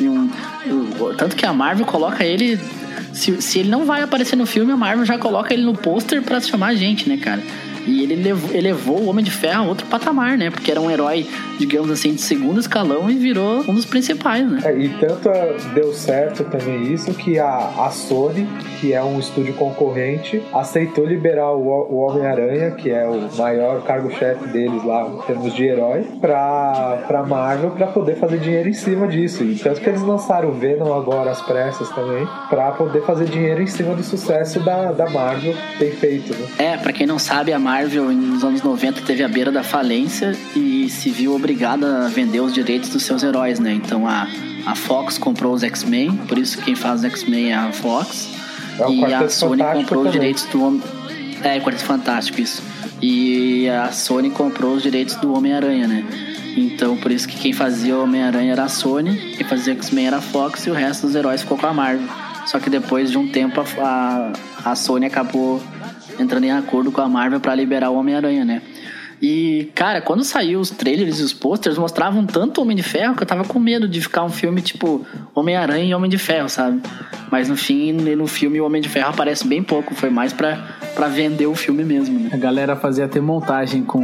E 0.00 0.08
um, 0.08 0.30
tanto 1.16 1.36
que 1.36 1.44
a 1.44 1.52
Marvel 1.52 1.84
coloca 1.84 2.24
ele. 2.24 2.58
Se, 3.12 3.40
se 3.42 3.58
ele 3.58 3.68
não 3.68 3.84
vai 3.84 4.02
aparecer 4.02 4.36
no 4.36 4.46
filme, 4.46 4.72
a 4.72 4.76
Marvel 4.76 5.04
já 5.04 5.18
coloca 5.18 5.52
ele 5.52 5.62
no 5.62 5.74
pôster 5.74 6.22
pra 6.22 6.40
chamar 6.40 6.68
a 6.68 6.74
gente, 6.74 7.08
né, 7.08 7.16
cara? 7.16 7.42
E 7.86 8.02
ele 8.02 8.16
levou, 8.16 8.54
elevou 8.54 9.00
o 9.00 9.08
Homem 9.08 9.24
de 9.24 9.30
Ferro 9.30 9.64
a 9.64 9.66
outro 9.66 9.86
patamar, 9.86 10.38
né? 10.38 10.50
Porque 10.50 10.70
era 10.70 10.80
um 10.80 10.90
herói, 10.90 11.26
digamos 11.58 11.90
assim, 11.90 12.14
de 12.14 12.20
segundo 12.20 12.60
escalão 12.60 13.10
e 13.10 13.14
virou 13.14 13.60
um 13.68 13.74
dos 13.74 13.84
principais, 13.84 14.48
né? 14.48 14.60
É, 14.64 14.76
e 14.76 14.88
tanto 14.88 15.28
é, 15.28 15.56
deu 15.74 15.92
certo 15.92 16.44
também 16.44 16.92
isso 16.92 17.12
que 17.14 17.38
a, 17.38 17.72
a 17.78 17.90
Sony, 17.90 18.46
que 18.80 18.92
é 18.92 19.02
um 19.02 19.18
estúdio 19.18 19.54
concorrente, 19.54 20.42
aceitou 20.52 21.04
liberar 21.04 21.52
o, 21.52 21.62
o 21.62 21.96
Homem-Aranha, 21.96 22.70
que 22.72 22.90
é 22.90 23.06
o 23.06 23.28
maior 23.36 23.82
cargo-chefe 23.82 24.46
deles 24.48 24.84
lá 24.84 25.08
em 25.08 25.26
termos 25.26 25.54
de 25.54 25.64
herói, 25.64 26.06
pra, 26.20 27.04
pra 27.06 27.22
Marvel 27.24 27.70
pra 27.72 27.88
poder 27.88 28.16
fazer 28.16 28.38
dinheiro 28.38 28.68
em 28.68 28.74
cima 28.74 29.08
disso. 29.08 29.42
E 29.42 29.56
tanto 29.56 29.80
que 29.80 29.88
eles 29.88 30.02
lançaram 30.02 30.50
o 30.50 30.52
Venom 30.52 30.94
agora 30.94 31.30
às 31.30 31.42
pressas 31.42 31.88
também, 31.90 32.26
pra 32.48 32.72
poder 32.72 33.02
fazer 33.02 33.24
dinheiro 33.24 33.60
em 33.62 33.66
cima 33.66 33.94
do 33.94 34.02
sucesso 34.02 34.60
da, 34.60 34.92
da 34.92 35.10
Marvel 35.10 35.54
tem 35.78 35.90
feito, 35.90 36.32
né? 36.34 36.46
É, 36.58 36.76
pra 36.76 36.92
quem 36.92 37.06
não 37.06 37.18
sabe, 37.18 37.52
a 37.52 37.58
Marvel 37.58 37.71
nos 38.14 38.44
anos 38.44 38.62
90 38.62 39.02
teve 39.02 39.22
a 39.22 39.28
beira 39.28 39.50
da 39.50 39.62
falência 39.62 40.36
e 40.54 40.88
se 40.90 41.10
viu 41.10 41.34
obrigada 41.34 42.06
a 42.06 42.08
vender 42.08 42.40
os 42.40 42.52
direitos 42.52 42.90
dos 42.90 43.02
seus 43.02 43.22
heróis, 43.22 43.58
né? 43.58 43.72
Então 43.72 44.06
a, 44.06 44.26
a 44.66 44.74
Fox 44.74 45.18
comprou 45.18 45.54
os 45.54 45.62
X-Men, 45.62 46.16
por 46.28 46.38
isso 46.38 46.58
quem 46.62 46.74
faz 46.74 47.00
os 47.00 47.04
X-Men 47.06 47.52
é 47.52 47.54
a 47.54 47.72
Fox. 47.72 48.28
É 48.78 48.90
e 48.90 49.04
a 49.04 49.28
Sony 49.28 49.58
Fantástico 49.58 49.80
comprou 49.82 50.00
os 50.00 50.06
também. 50.06 50.20
direitos 50.20 50.44
do 50.46 50.62
Homem. 50.64 50.82
É, 51.42 51.60
Quarteto 51.60 51.84
Fantástico, 51.84 52.40
isso. 52.40 52.62
E 53.00 53.68
a 53.68 53.90
Sony 53.90 54.30
comprou 54.30 54.74
os 54.74 54.82
direitos 54.82 55.16
do 55.16 55.34
Homem-Aranha, 55.34 55.88
né? 55.88 56.04
Então, 56.56 56.96
por 56.96 57.10
isso 57.10 57.26
que 57.26 57.36
quem 57.36 57.52
fazia 57.52 57.96
o 57.96 58.02
Homem-Aranha 58.04 58.52
era 58.52 58.64
a 58.64 58.68
Sony, 58.68 59.34
quem 59.36 59.46
fazia 59.46 59.72
X-Men 59.72 60.06
era 60.06 60.18
a 60.18 60.20
Fox 60.20 60.66
e 60.66 60.70
o 60.70 60.74
resto 60.74 61.06
dos 61.06 61.16
heróis 61.16 61.40
ficou 61.40 61.58
com 61.58 61.66
a 61.66 61.72
Marvel. 61.72 62.06
Só 62.46 62.58
que 62.58 62.68
depois 62.68 63.10
de 63.10 63.18
um 63.18 63.28
tempo 63.28 63.60
a, 63.60 64.32
a, 64.64 64.72
a 64.72 64.74
Sony 64.74 65.06
acabou 65.06 65.62
entrando 66.18 66.44
em 66.44 66.50
acordo 66.50 66.90
com 66.92 67.00
a 67.00 67.08
Marvel 67.08 67.40
para 67.40 67.54
liberar 67.54 67.90
o 67.90 67.96
Homem-Aranha, 67.96 68.44
né? 68.44 68.62
E, 69.22 69.70
cara, 69.76 70.00
quando 70.00 70.24
saiu 70.24 70.58
os 70.58 70.70
trailers 70.70 71.20
e 71.20 71.22
os 71.22 71.32
posters, 71.32 71.78
mostravam 71.78 72.26
tanto 72.26 72.60
Homem 72.60 72.76
de 72.76 72.82
Ferro 72.82 73.14
que 73.14 73.22
eu 73.22 73.26
tava 73.26 73.44
com 73.44 73.60
medo 73.60 73.86
de 73.86 74.00
ficar 74.00 74.24
um 74.24 74.28
filme 74.28 74.60
tipo 74.60 75.06
Homem-Aranha 75.32 75.84
e 75.84 75.94
Homem 75.94 76.10
de 76.10 76.18
Ferro, 76.18 76.48
sabe? 76.48 76.82
Mas 77.30 77.48
no 77.48 77.56
fim, 77.56 77.92
no 77.92 78.26
filme, 78.26 78.60
o 78.60 78.66
Homem 78.66 78.82
de 78.82 78.88
Ferro 78.88 79.10
aparece 79.10 79.46
bem 79.46 79.62
pouco. 79.62 79.94
Foi 79.94 80.10
mais 80.10 80.32
pra, 80.32 80.76
pra 80.94 81.08
vender 81.08 81.46
o 81.46 81.54
filme 81.54 81.84
mesmo, 81.84 82.18
né? 82.18 82.30
A 82.32 82.36
galera 82.36 82.76
fazia 82.76 83.04
até 83.04 83.20
montagem 83.20 83.82
com 83.82 84.00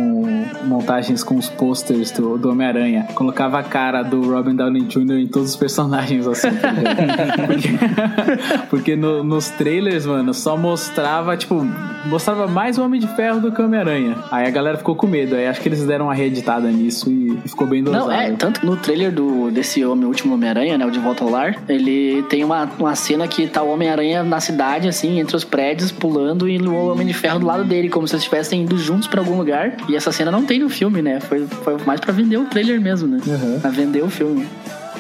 montagens 0.64 1.22
com 1.22 1.37
os 1.37 1.48
posters 1.48 2.11
do, 2.11 2.38
do 2.38 2.51
Homem-Aranha. 2.51 3.07
Colocava 3.14 3.59
a 3.59 3.62
cara 3.62 4.03
do 4.03 4.31
Robin 4.33 4.55
Downey 4.55 4.83
Jr. 4.83 5.18
em 5.20 5.27
todos 5.27 5.51
os 5.51 5.57
personagens, 5.57 6.27
assim. 6.27 6.48
tá 6.51 7.46
porque 7.46 7.68
porque 8.70 8.96
no- 8.96 9.22
nos 9.24 9.48
trailers, 9.51 10.07
mano, 10.07 10.33
só 10.35 10.57
mostrava, 10.57 11.37
tipo, 11.37 11.66
mostrava 12.07 12.46
mais 12.46 12.79
o 12.79 12.85
Homem 12.85 13.01
de 13.01 13.07
Ferro 13.09 13.40
do 13.40 13.53
que 13.53 13.61
o 13.61 13.64
Homem-Aranha. 13.64 14.16
Aí 14.31 14.46
a 14.46 14.51
galera 14.51 14.77
ficou 14.79 14.94
com 14.94 15.07
medo. 15.07 15.35
Aí 15.35 15.46
acho 15.46 15.61
que 15.61 15.68
eles 15.68 15.85
deram 15.85 16.07
uma 16.07 16.14
reeditada 16.14 16.68
nisso 16.70 17.11
e, 17.11 17.38
ficou 17.46 17.66
bem 17.66 17.83
dosado. 17.83 18.07
Não, 18.07 18.12
é, 18.12 18.31
tanto 18.33 18.64
no 18.64 18.77
trailer 18.77 19.12
do, 19.12 19.51
desse 19.51 19.85
homem, 19.85 20.05
último 20.07 20.35
Homem-Aranha, 20.35 20.77
né, 20.79 20.87
o 20.87 20.90
De 20.90 20.98
Volta 20.98 21.24
ao 21.24 21.31
Lar, 21.31 21.57
ele 21.68 22.22
tem 22.24 22.44
uma, 22.44 22.68
uma 22.79 22.94
cena 22.94 23.27
que 23.27 23.46
tá 23.46 23.62
o 23.62 23.72
Homem-Aranha 23.72 24.22
na 24.22 24.40
cidade, 24.40 24.88
assim, 24.88 25.18
entre 25.18 25.37
os 25.37 25.44
prédios, 25.44 25.90
pulando, 25.90 26.48
e 26.48 26.59
o 26.59 26.74
Homem 26.86 27.06
de 27.06 27.12
Ferro 27.12 27.38
do 27.38 27.46
lado 27.46 27.64
dele, 27.64 27.88
como 27.88 28.06
se 28.06 28.14
eles 28.14 28.22
estivessem 28.22 28.62
indo 28.62 28.78
juntos 28.78 29.08
pra 29.08 29.20
algum 29.20 29.36
lugar. 29.36 29.76
E 29.88 29.96
essa 29.96 30.12
cena 30.12 30.30
não 30.30 30.44
tem 30.44 30.58
no 30.58 30.68
filme, 30.68 31.02
né? 31.02 31.20
Foi, 31.20 31.46
foi 31.46 31.76
mais 31.84 32.00
pra 32.00 32.12
vender 32.12 32.36
o 32.36 32.44
trailer 32.46 32.80
mesmo, 32.80 33.08
né? 33.08 33.18
Uhum. 33.26 33.60
Pra 33.60 33.70
vender 33.70 34.02
o 34.02 34.10
filme. 34.10 34.46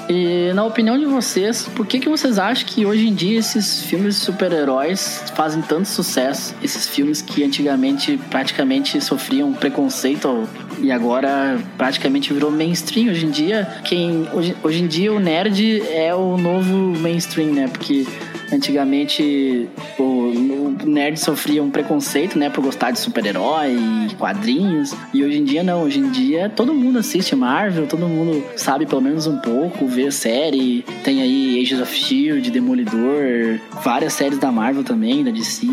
E 0.08 0.50
na 0.54 0.64
opinião 0.64 0.98
de 0.98 1.04
vocês, 1.04 1.68
por 1.74 1.86
que, 1.86 2.00
que 2.00 2.08
vocês 2.08 2.38
acham 2.38 2.66
que 2.66 2.86
hoje 2.86 3.06
em 3.06 3.14
dia 3.14 3.38
esses 3.38 3.82
filmes 3.82 4.14
de 4.14 4.20
super-heróis 4.22 5.22
fazem 5.34 5.60
tanto 5.60 5.86
sucesso? 5.86 6.54
Esses 6.62 6.88
filmes 6.88 7.20
que 7.20 7.44
antigamente 7.44 8.18
praticamente 8.30 8.98
sofriam 9.02 9.52
preconceito 9.52 10.48
e 10.80 10.90
agora 10.90 11.58
praticamente 11.76 12.32
virou 12.32 12.50
mainstream. 12.50 13.10
Hoje 13.10 13.26
em 13.26 13.30
dia, 13.30 13.68
quem 13.84 14.26
hoje, 14.32 14.56
hoje 14.62 14.82
em 14.82 14.86
dia 14.86 15.12
o 15.12 15.20
nerd 15.20 15.82
é 15.90 16.14
o 16.14 16.38
novo 16.38 16.98
mainstream, 16.98 17.52
né? 17.52 17.68
Porque 17.68 18.06
antigamente 18.52 19.68
o, 19.98 20.76
nerd 20.84 21.18
sofria 21.18 21.62
um 21.62 21.70
preconceito, 21.70 22.38
né, 22.38 22.50
por 22.50 22.62
gostar 22.62 22.90
de 22.90 22.98
super-herói 22.98 23.76
e 24.10 24.14
quadrinhos. 24.14 24.94
E 25.12 25.24
hoje 25.24 25.38
em 25.38 25.44
dia 25.44 25.62
não, 25.62 25.82
hoje 25.82 25.98
em 25.98 26.10
dia 26.10 26.48
todo 26.48 26.72
mundo 26.74 26.98
assiste 26.98 27.34
Marvel, 27.34 27.86
todo 27.86 28.08
mundo 28.08 28.42
sabe 28.56 28.86
pelo 28.86 29.00
menos 29.00 29.26
um 29.26 29.38
pouco, 29.38 29.86
vê 29.86 30.10
série, 30.10 30.84
tem 31.04 31.22
aí 31.22 31.60
Agents 31.62 31.82
of 31.82 31.94
Shield, 31.94 32.50
Demolidor, 32.50 33.60
várias 33.82 34.12
séries 34.12 34.38
da 34.38 34.50
Marvel 34.50 34.82
também, 34.82 35.22
da 35.24 35.30
DC. 35.30 35.66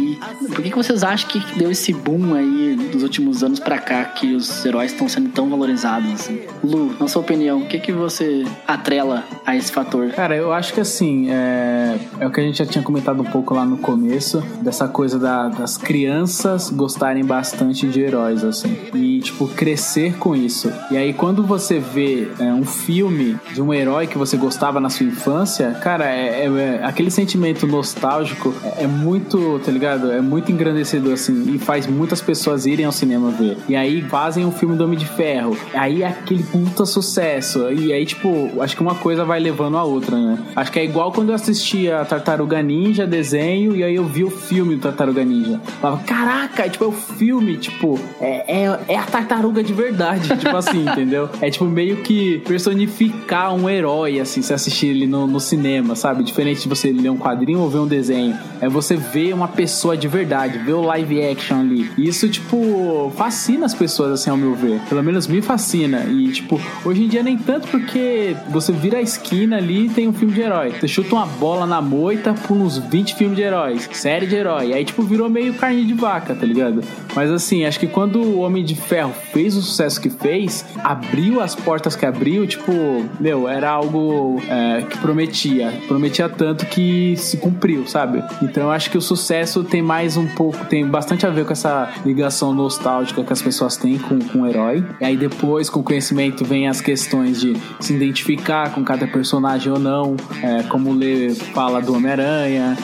Por 0.47 0.61
que, 0.61 0.69
que 0.69 0.75
vocês 0.75 1.03
acham 1.03 1.29
que 1.29 1.39
deu 1.57 1.71
esse 1.71 1.93
boom 1.93 2.33
aí 2.33 2.75
dos 2.91 3.03
últimos 3.03 3.43
anos 3.43 3.59
pra 3.59 3.77
cá 3.77 4.05
que 4.05 4.33
os 4.33 4.65
heróis 4.65 4.91
estão 4.91 5.07
sendo 5.07 5.29
tão 5.29 5.49
valorizados 5.49 6.11
assim? 6.13 6.41
Lu, 6.63 6.95
na 6.99 7.07
sua 7.07 7.21
opinião, 7.21 7.61
o 7.61 7.65
que 7.65 7.79
que 7.79 7.91
você 7.91 8.45
atrela 8.67 9.23
a 9.45 9.55
esse 9.55 9.71
fator? 9.71 10.09
Cara, 10.11 10.35
eu 10.35 10.51
acho 10.51 10.73
que 10.73 10.81
assim, 10.81 11.27
é, 11.29 11.97
é 12.19 12.27
o 12.27 12.31
que 12.31 12.39
a 12.39 12.43
gente 12.43 12.61
já 12.65 12.71
tinha 12.71 12.83
comentado 12.83 13.21
um 13.21 13.25
pouco 13.25 13.53
lá 13.53 13.65
no 13.65 13.77
começo, 13.77 14.43
dessa 14.61 14.87
coisa 14.87 15.17
da- 15.19 15.47
das 15.49 15.77
crianças 15.77 16.69
gostarem 16.69 17.23
bastante 17.23 17.87
de 17.87 18.01
heróis, 18.01 18.43
assim, 18.43 18.75
e, 18.93 19.19
tipo, 19.21 19.47
crescer 19.47 20.15
com 20.17 20.35
isso. 20.35 20.71
E 20.91 20.97
aí, 20.97 21.13
quando 21.13 21.43
você 21.43 21.79
vê 21.79 22.27
é, 22.39 22.51
um 22.53 22.65
filme 22.65 23.37
de 23.53 23.61
um 23.61 23.73
herói 23.73 24.07
que 24.07 24.17
você 24.17 24.35
gostava 24.37 24.79
na 24.79 24.89
sua 24.89 25.05
infância, 25.05 25.71
cara, 25.81 26.05
é, 26.05 26.45
é- 26.45 26.79
é- 26.79 26.83
aquele 26.83 27.11
sentimento 27.11 27.67
nostálgico 27.67 28.53
é, 28.63 28.83
é 28.83 28.87
muito, 28.87 29.59
tá 29.63 29.71
ligado? 29.71 30.11
É 30.11 30.21
muito 30.21 30.51
engrandecedor, 30.51 31.13
assim, 31.13 31.53
e 31.53 31.57
faz 31.59 31.85
muitas 31.87 32.21
pessoas 32.21 32.65
irem 32.65 32.85
ao 32.85 32.91
cinema 32.91 33.29
ver. 33.31 33.57
E 33.69 33.75
aí, 33.75 34.01
fazem 34.03 34.45
um 34.45 34.51
filme 34.51 34.75
do 34.75 34.83
Homem 34.83 34.97
de 34.97 35.05
Ferro, 35.05 35.55
aí 35.73 36.01
é 36.03 36.07
aquele 36.07 36.43
puta 36.43 36.85
sucesso, 36.85 37.71
e 37.71 37.93
aí, 37.93 38.05
tipo, 38.05 38.51
acho 38.61 38.75
que 38.75 38.81
uma 38.81 38.95
coisa 38.95 39.23
vai 39.23 39.39
levando 39.39 39.77
a 39.77 39.83
outra, 39.83 40.17
né? 40.17 40.39
Acho 40.55 40.71
que 40.71 40.79
é 40.79 40.83
igual 40.85 41.11
quando 41.11 41.29
eu 41.29 41.35
assistia 41.35 42.03
Tartaruga 42.05 42.54
Ninja, 42.61 43.05
desenho, 43.05 43.75
e 43.75 43.83
aí 43.83 43.95
eu 43.95 44.05
vi 44.05 44.23
o 44.23 44.29
filme 44.29 44.75
do 44.75 44.81
Tartaruga 44.81 45.23
Ninja. 45.23 45.59
Falava, 45.81 46.03
caraca, 46.03 46.69
tipo, 46.69 46.83
é 46.83 46.87
o 46.87 46.91
filme, 46.91 47.57
tipo, 47.57 47.99
é, 48.19 48.63
é, 48.63 48.79
é 48.87 48.97
a 48.97 49.03
tartaruga 49.03 49.63
de 49.63 49.73
verdade, 49.73 50.29
tipo 50.37 50.55
assim, 50.55 50.85
entendeu? 50.87 51.29
É 51.41 51.49
tipo 51.49 51.65
meio 51.65 51.97
que 51.97 52.39
personificar 52.39 53.53
um 53.53 53.69
herói, 53.69 54.19
assim, 54.19 54.41
se 54.41 54.53
assistir 54.53 54.87
ele 54.87 55.07
no, 55.07 55.27
no 55.27 55.39
cinema, 55.39 55.95
sabe? 55.95 56.23
Diferente 56.23 56.63
de 56.63 56.69
você 56.69 56.91
ler 56.91 57.09
um 57.09 57.17
quadrinho 57.17 57.59
ou 57.59 57.69
ver 57.69 57.79
um 57.79 57.87
desenho. 57.87 58.37
É 58.61 58.69
você 58.69 58.95
ver 58.95 59.33
uma 59.33 59.47
pessoa 59.47 59.97
de 59.97 60.07
verdade, 60.07 60.57
ver 60.59 60.73
o 60.73 60.81
live 60.81 61.23
action 61.23 61.59
ali. 61.59 61.89
E 61.97 62.07
isso, 62.07 62.27
tipo, 62.29 63.11
fascina 63.15 63.65
as 63.65 63.73
pessoas, 63.73 64.11
assim, 64.11 64.29
ao 64.29 64.37
meu 64.37 64.55
ver. 64.55 64.79
Pelo 64.89 65.03
menos 65.03 65.27
me 65.27 65.41
fascina. 65.41 66.05
E, 66.05 66.31
tipo, 66.31 66.59
hoje 66.83 67.03
em 67.03 67.07
dia 67.07 67.23
nem 67.23 67.37
tanto 67.37 67.67
porque 67.67 68.35
você 68.49 68.71
vira 68.71 68.97
a 68.97 69.01
esquina 69.01 69.57
ali 69.57 69.85
e 69.85 69.89
tem 69.89 70.07
um 70.07 70.13
filme 70.13 70.33
de 70.33 70.41
herói. 70.41 70.71
Você 70.71 70.87
chuta 70.87 71.15
uma 71.15 71.25
bola 71.25 71.65
na 71.65 71.81
moita 71.81 72.33
por 72.47 72.57
uns 72.57 72.77
20 72.77 73.15
filmes 73.15 73.35
de 73.35 73.43
heróis, 73.43 73.89
série 73.93 74.27
de 74.27 74.35
herói. 74.35 74.73
Aí, 74.73 74.85
tipo, 74.85 75.01
virou 75.03 75.29
meio 75.29 75.53
carne 75.53 75.83
de 75.85 75.93
vaca, 75.93 76.35
tá 76.35 76.45
ligado? 76.45 76.81
Mas 77.15 77.31
assim, 77.31 77.65
acho 77.65 77.79
que 77.79 77.87
quando 77.87 78.21
o 78.21 78.39
Homem 78.39 78.63
de 78.63 78.75
Ferro 78.75 79.13
fez 79.31 79.55
o 79.55 79.61
sucesso 79.61 79.99
que 79.99 80.09
fez, 80.09 80.65
abriu 80.83 81.41
as 81.41 81.55
portas 81.55 81.95
que 81.95 82.05
abriu, 82.05 82.45
tipo, 82.45 82.71
meu, 83.19 83.47
era 83.47 83.69
algo 83.69 84.41
é, 84.49 84.81
que 84.83 84.97
prometia. 84.99 85.73
Prometia 85.87 86.29
tanto 86.29 86.65
que 86.65 87.15
se 87.17 87.37
cumpriu, 87.37 87.87
sabe? 87.87 88.23
Então 88.41 88.69
acho 88.69 88.89
que 88.89 88.97
o 88.97 89.01
sucesso 89.01 89.63
tem 89.63 89.81
mais 89.81 90.17
um 90.17 90.27
pouco, 90.27 90.65
tem 90.65 90.85
bastante 90.85 91.25
a 91.25 91.29
ver 91.29 91.45
com 91.45 91.53
essa 91.53 91.91
ligação 92.05 92.53
nostálgica 92.53 93.23
que 93.23 93.33
as 93.33 93.41
pessoas 93.41 93.77
têm 93.77 93.97
com, 93.97 94.19
com 94.19 94.41
o 94.41 94.47
herói. 94.47 94.83
E 94.99 95.05
aí 95.05 95.17
depois, 95.17 95.69
com 95.69 95.79
o 95.79 95.83
conhecimento, 95.83 96.43
vem 96.45 96.67
as 96.67 96.81
questões 96.81 97.39
de 97.39 97.55
se 97.79 97.93
identificar 97.93 98.73
com 98.73 98.83
cada 98.83 99.07
personagem 99.07 99.71
ou 99.71 99.79
não, 99.79 100.15
é, 100.43 100.63
como 100.63 100.91
o 100.91 100.93
Lê 100.93 101.33
fala 101.33 101.81
do 101.81 101.93
Homem-Aranha, 101.93 102.34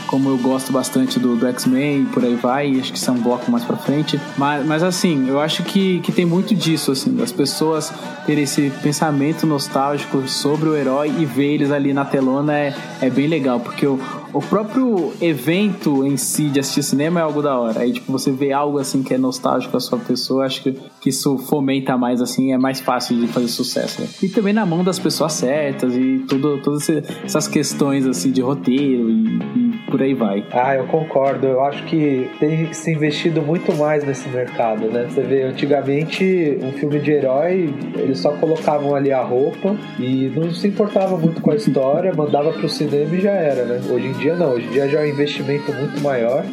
como 0.08 0.30
eu 0.30 0.38
gosto 0.38 0.72
bastante 0.72 1.20
do, 1.20 1.36
do 1.36 1.48
X-Men 1.48 2.06
por 2.06 2.24
aí 2.24 2.36
vai, 2.36 2.80
acho 2.80 2.92
que 2.92 2.98
isso 2.98 3.10
é 3.10 3.14
um 3.14 3.22
bloco 3.22 3.50
mais 3.52 3.64
pra 3.64 3.78
frente. 3.78 4.20
Mas, 4.38 4.66
mas 4.66 4.84
assim, 4.84 5.28
eu 5.28 5.40
acho 5.40 5.64
que, 5.64 6.00
que 6.02 6.12
tem 6.12 6.26
muito 6.26 6.54
disso, 6.56 6.92
assim, 6.92 7.14
das 7.14 7.32
pessoas 7.32 7.92
terem 8.26 8.44
esse 8.44 8.72
pensamento 8.82 9.46
nostálgico 9.48 10.28
sobre 10.28 10.70
o 10.70 10.76
herói 10.76 11.14
e 11.20 11.26
ver 11.26 11.54
eles 11.54 11.72
ali 11.72 11.94
na 11.94 12.06
telona 12.06 12.58
é, 12.58 12.76
é 13.02 13.10
bem 13.10 13.28
legal, 13.28 13.60
porque 13.60 13.86
o, 13.86 14.00
o 14.34 14.42
próprio 14.42 15.14
evento 15.22 16.06
em 16.06 16.18
si 16.18 16.50
de 16.50 16.60
assistir 16.60 16.84
cinema 16.84 17.20
é 17.20 17.24
algo 17.24 17.42
da 17.42 17.58
hora. 17.58 17.82
Aí, 17.82 17.94
tipo, 17.94 18.12
você 18.12 18.32
vê 18.32 18.52
algo 18.52 18.80
assim 18.80 19.04
que 19.04 19.14
é 19.14 19.18
nostálgico 19.18 19.76
a 19.76 19.80
sua 19.80 19.98
pessoa, 19.98 20.46
acho 20.46 20.64
que, 20.64 20.72
que 21.00 21.10
isso 21.10 21.38
fomenta 21.38 21.98
mais, 21.98 22.22
assim, 22.22 22.54
é 22.54 22.58
mais 22.58 22.80
fácil 22.80 23.20
de 23.20 23.28
fazer 23.28 23.48
sucesso. 23.48 24.02
Né? 24.02 24.08
E 24.24 24.30
também 24.30 24.54
na 24.54 24.66
mão 24.66 24.84
das 24.84 25.00
pessoas 25.00 25.34
certas 25.34 25.96
e 25.96 26.20
tudo, 26.28 26.62
todas 26.62 26.88
essas 26.90 27.48
questões, 27.48 28.06
assim, 28.06 28.32
de 28.32 28.42
roteiro 28.42 29.10
e, 29.10 29.40
e 29.56 29.61
por 29.92 30.02
aí 30.02 30.14
vai. 30.14 30.44
Ah, 30.52 30.76
eu 30.76 30.86
concordo. 30.86 31.46
Eu 31.46 31.62
acho 31.62 31.84
que 31.84 32.32
tem 32.40 32.74
se 32.74 32.92
investido 32.92 33.42
muito 33.42 33.76
mais 33.76 34.04
nesse 34.04 34.28
mercado, 34.30 34.88
né? 34.88 35.06
Você 35.10 35.22
vê, 35.22 35.44
antigamente, 35.44 36.58
um 36.64 36.72
filme 36.72 37.00
de 37.00 37.12
herói, 37.12 37.74
eles 37.96 38.20
só 38.20 38.32
colocavam 38.32 38.96
ali 38.96 39.12
a 39.12 39.22
roupa 39.22 39.76
e 40.00 40.32
não 40.34 40.52
se 40.54 40.68
importava 40.68 41.18
muito 41.18 41.42
com 41.42 41.52
a 41.52 41.56
história, 41.56 42.14
mandava 42.16 42.54
pro 42.54 42.70
cinema 42.70 43.14
e 43.14 43.22
já 43.22 43.32
era, 43.32 43.66
né? 43.66 43.82
Hoje 43.90 44.08
em 44.08 44.14
dia 44.14 44.36
não. 44.36 44.54
Hoje 44.54 44.68
em 44.68 44.72
dia 44.72 44.88
já 44.88 45.02
é 45.02 45.04
um 45.04 45.10
investimento 45.10 45.74
muito 45.74 46.02
maior. 46.02 46.46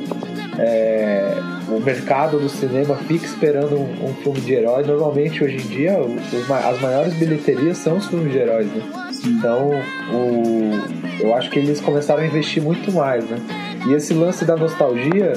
É, 0.59 1.35
o 1.69 1.79
mercado 1.79 2.41
do 2.41 2.49
cinema 2.49 2.97
fica 2.97 3.25
esperando 3.25 3.77
um, 3.77 4.11
um 4.11 4.15
filme 4.15 4.41
de 4.41 4.55
herói. 4.55 4.83
Normalmente, 4.83 5.45
hoje 5.45 5.57
em 5.57 5.69
dia, 5.69 5.99
os, 6.01 6.51
as 6.51 6.81
maiores 6.81 7.15
bilheterias 7.15 7.79
são 7.79 7.99
os 7.99 8.07
filmes 8.07 8.33
de 8.33 8.39
heróis, 8.39 8.67
né? 8.67 9.08
Então, 9.25 9.71
o, 10.13 11.23
eu 11.23 11.35
acho 11.35 11.51
que 11.51 11.59
eles 11.59 11.81
começaram 11.81 12.23
a 12.23 12.27
investir 12.27 12.63
muito 12.63 12.93
mais, 12.93 13.25
né? 13.29 13.39
E 13.87 13.93
esse 13.93 14.13
lance 14.15 14.45
da 14.45 14.57
nostalgia 14.57 15.33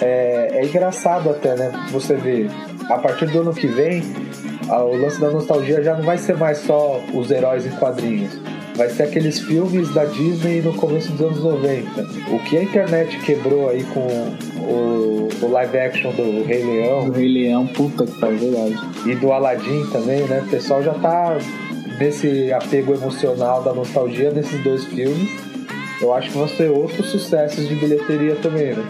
é, 0.00 0.60
é 0.60 0.64
engraçado 0.64 1.30
até, 1.30 1.54
né? 1.56 1.72
Você 1.90 2.14
vê, 2.14 2.46
a 2.88 2.98
partir 2.98 3.26
do 3.26 3.40
ano 3.40 3.54
que 3.54 3.66
vem, 3.66 4.02
o 4.68 4.96
lance 4.96 5.20
da 5.20 5.30
nostalgia 5.30 5.82
já 5.82 5.94
não 5.94 6.02
vai 6.02 6.18
ser 6.18 6.36
mais 6.36 6.58
só 6.58 7.00
os 7.14 7.30
heróis 7.30 7.66
em 7.66 7.70
quadrinhos 7.70 8.38
vai 8.76 8.90
ser 8.90 9.04
aqueles 9.04 9.40
filmes 9.40 9.92
da 9.92 10.04
Disney 10.04 10.60
no 10.60 10.74
começo 10.74 11.10
dos 11.12 11.20
anos 11.22 11.42
90. 11.42 12.02
O 12.30 12.38
que 12.40 12.58
a 12.58 12.62
internet 12.62 13.18
quebrou 13.20 13.70
aí 13.70 13.82
com 13.84 14.06
o, 14.60 15.28
o 15.40 15.50
live 15.50 15.78
action 15.78 16.12
do 16.12 16.44
Rei 16.44 16.62
Leão. 16.62 17.06
Do 17.06 17.12
Rei 17.12 17.28
Leão, 17.28 17.66
puta 17.66 18.04
que 18.04 18.20
pariu, 18.20 18.38
verdade. 18.38 18.76
E 19.06 19.14
do 19.14 19.32
Aladdin 19.32 19.86
também, 19.90 20.22
né? 20.24 20.42
O 20.46 20.50
pessoal 20.50 20.82
já 20.82 20.92
tá 20.94 21.38
nesse 21.98 22.52
apego 22.52 22.94
emocional 22.94 23.62
da 23.62 23.72
nostalgia 23.72 24.30
desses 24.30 24.62
dois 24.62 24.84
filmes. 24.84 25.30
Eu 26.00 26.14
acho 26.14 26.30
que 26.30 26.36
vão 26.36 26.48
ser 26.48 26.70
outros 26.70 27.06
sucessos 27.06 27.66
de 27.68 27.74
bilheteria 27.74 28.36
também, 28.36 28.74
né? 28.74 28.84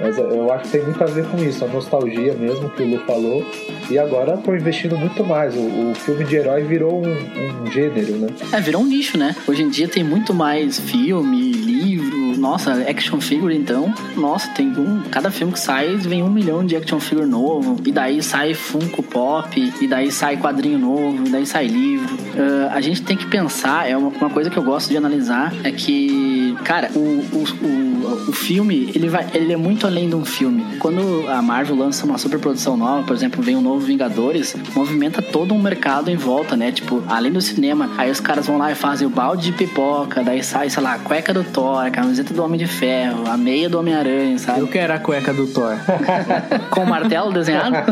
Mas 0.00 0.16
eu 0.16 0.50
acho 0.50 0.64
que 0.64 0.70
tem 0.70 0.82
muito 0.82 1.04
a 1.04 1.06
ver 1.06 1.26
com 1.26 1.36
isso, 1.44 1.62
a 1.62 1.68
nostalgia 1.68 2.32
mesmo 2.32 2.70
que 2.70 2.82
o 2.82 2.86
Lu 2.86 2.98
falou. 3.00 3.44
E 3.90 3.98
agora 3.98 4.34
estão 4.34 4.56
investindo 4.56 4.96
muito 4.96 5.22
mais. 5.22 5.54
O, 5.54 5.90
o, 5.90 5.94
filme 5.94 6.24
de 6.24 6.36
herói 6.36 6.62
virou 6.62 7.04
um, 7.04 7.62
um, 7.62 7.70
gênero, 7.70 8.16
né? 8.16 8.28
É, 8.50 8.60
virou 8.60 8.80
um 8.80 8.86
nicho, 8.86 9.18
né? 9.18 9.36
Hoje 9.46 9.62
em 9.62 9.68
dia 9.68 9.86
tem 9.88 10.02
muito 10.02 10.32
mais 10.32 10.80
filme, 10.80 11.52
livro, 11.52 12.16
nossa, 12.40 12.72
action 12.88 13.20
figure 13.20 13.54
então. 13.54 13.92
Nossa, 14.16 14.48
tem 14.50 14.68
um. 14.68 15.02
Cada 15.10 15.30
filme 15.30 15.52
que 15.52 15.60
sai 15.60 15.96
vem 15.96 16.22
um 16.22 16.30
milhão 16.30 16.64
de 16.64 16.74
action 16.74 16.98
figure 16.98 17.26
novo. 17.26 17.76
E 17.84 17.92
daí 17.92 18.22
sai 18.22 18.54
Funko 18.54 19.02
Pop, 19.02 19.72
e 19.80 19.86
daí 19.86 20.10
sai 20.10 20.36
quadrinho 20.38 20.78
novo, 20.78 21.26
e 21.26 21.30
daí 21.30 21.46
sai 21.46 21.66
livro. 21.66 22.14
Uh, 22.14 22.70
a 22.72 22.80
gente 22.80 23.02
tem 23.02 23.16
que 23.16 23.26
pensar, 23.26 23.88
é 23.88 23.96
uma, 23.96 24.08
uma, 24.08 24.30
coisa 24.30 24.48
que 24.48 24.56
eu 24.56 24.62
gosto 24.62 24.88
de 24.88 24.96
analisar, 24.96 25.52
é 25.62 25.70
que, 25.70 26.56
cara, 26.64 26.90
o, 26.94 26.98
o, 26.98 27.44
o, 27.66 28.30
o 28.30 28.32
filme, 28.32 28.90
ele, 28.94 29.08
vai, 29.08 29.26
ele 29.34 29.52
é 29.52 29.56
muito 29.56 29.86
além 29.86 30.08
de 30.08 30.14
um 30.14 30.24
filme. 30.24 30.64
Quando 30.78 31.28
a 31.28 31.42
Marvel 31.42 31.76
lança 31.76 32.06
uma 32.06 32.16
superprodução 32.16 32.76
nova, 32.76 33.06
por 33.06 33.14
exemplo, 33.14 33.42
vem 33.42 33.56
um 33.56 33.60
novo 33.60 33.80
Vingadores, 33.80 34.56
movimenta 34.74 35.20
todo 35.20 35.52
um 35.52 35.60
mercado 35.60 36.10
em 36.10 36.16
volta, 36.16 36.56
né? 36.56 36.70
Tipo, 36.72 37.02
além 37.08 37.32
do 37.32 37.40
cinema, 37.40 37.90
aí 37.98 38.10
os 38.10 38.20
caras 38.20 38.46
vão 38.46 38.56
lá 38.56 38.70
e 38.70 38.74
fazem 38.74 39.06
o 39.06 39.10
balde 39.10 39.50
de 39.50 39.52
pipoca, 39.52 40.22
daí 40.22 40.42
sai, 40.42 40.70
sei 40.70 40.82
lá, 40.82 40.98
cueca 40.98 41.34
do 41.34 41.42
Thor, 41.42 41.78
a 41.78 41.90
camiseta 42.30 42.34
do 42.34 42.42
Homem 42.42 42.58
de 42.58 42.66
Ferro, 42.66 43.28
a 43.28 43.36
meia 43.36 43.68
do 43.68 43.78
Homem-Aranha, 43.78 44.38
sabe? 44.38 44.60
Eu 44.60 44.68
quero 44.68 44.92
a 44.92 44.98
cueca 44.98 45.34
do 45.34 45.46
Thor. 45.48 45.76
Com 46.70 46.82
o 46.82 46.86
martelo 46.86 47.32
desenhado? 47.32 47.76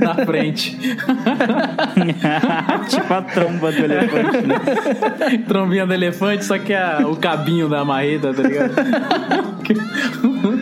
Na 0.00 0.14
frente. 0.24 0.76
tipo 2.88 3.14
a 3.14 3.22
tromba 3.22 3.72
do 3.72 3.84
elefante, 3.84 4.46
né? 4.46 4.56
Trombinha 5.46 5.86
do 5.86 5.94
elefante, 5.94 6.44
só 6.44 6.58
que 6.58 6.72
é 6.72 7.06
o 7.06 7.14
cabinho 7.16 7.68
da 7.68 7.84
marreta, 7.84 8.34
tá 8.34 8.42
ligado? 8.42 8.74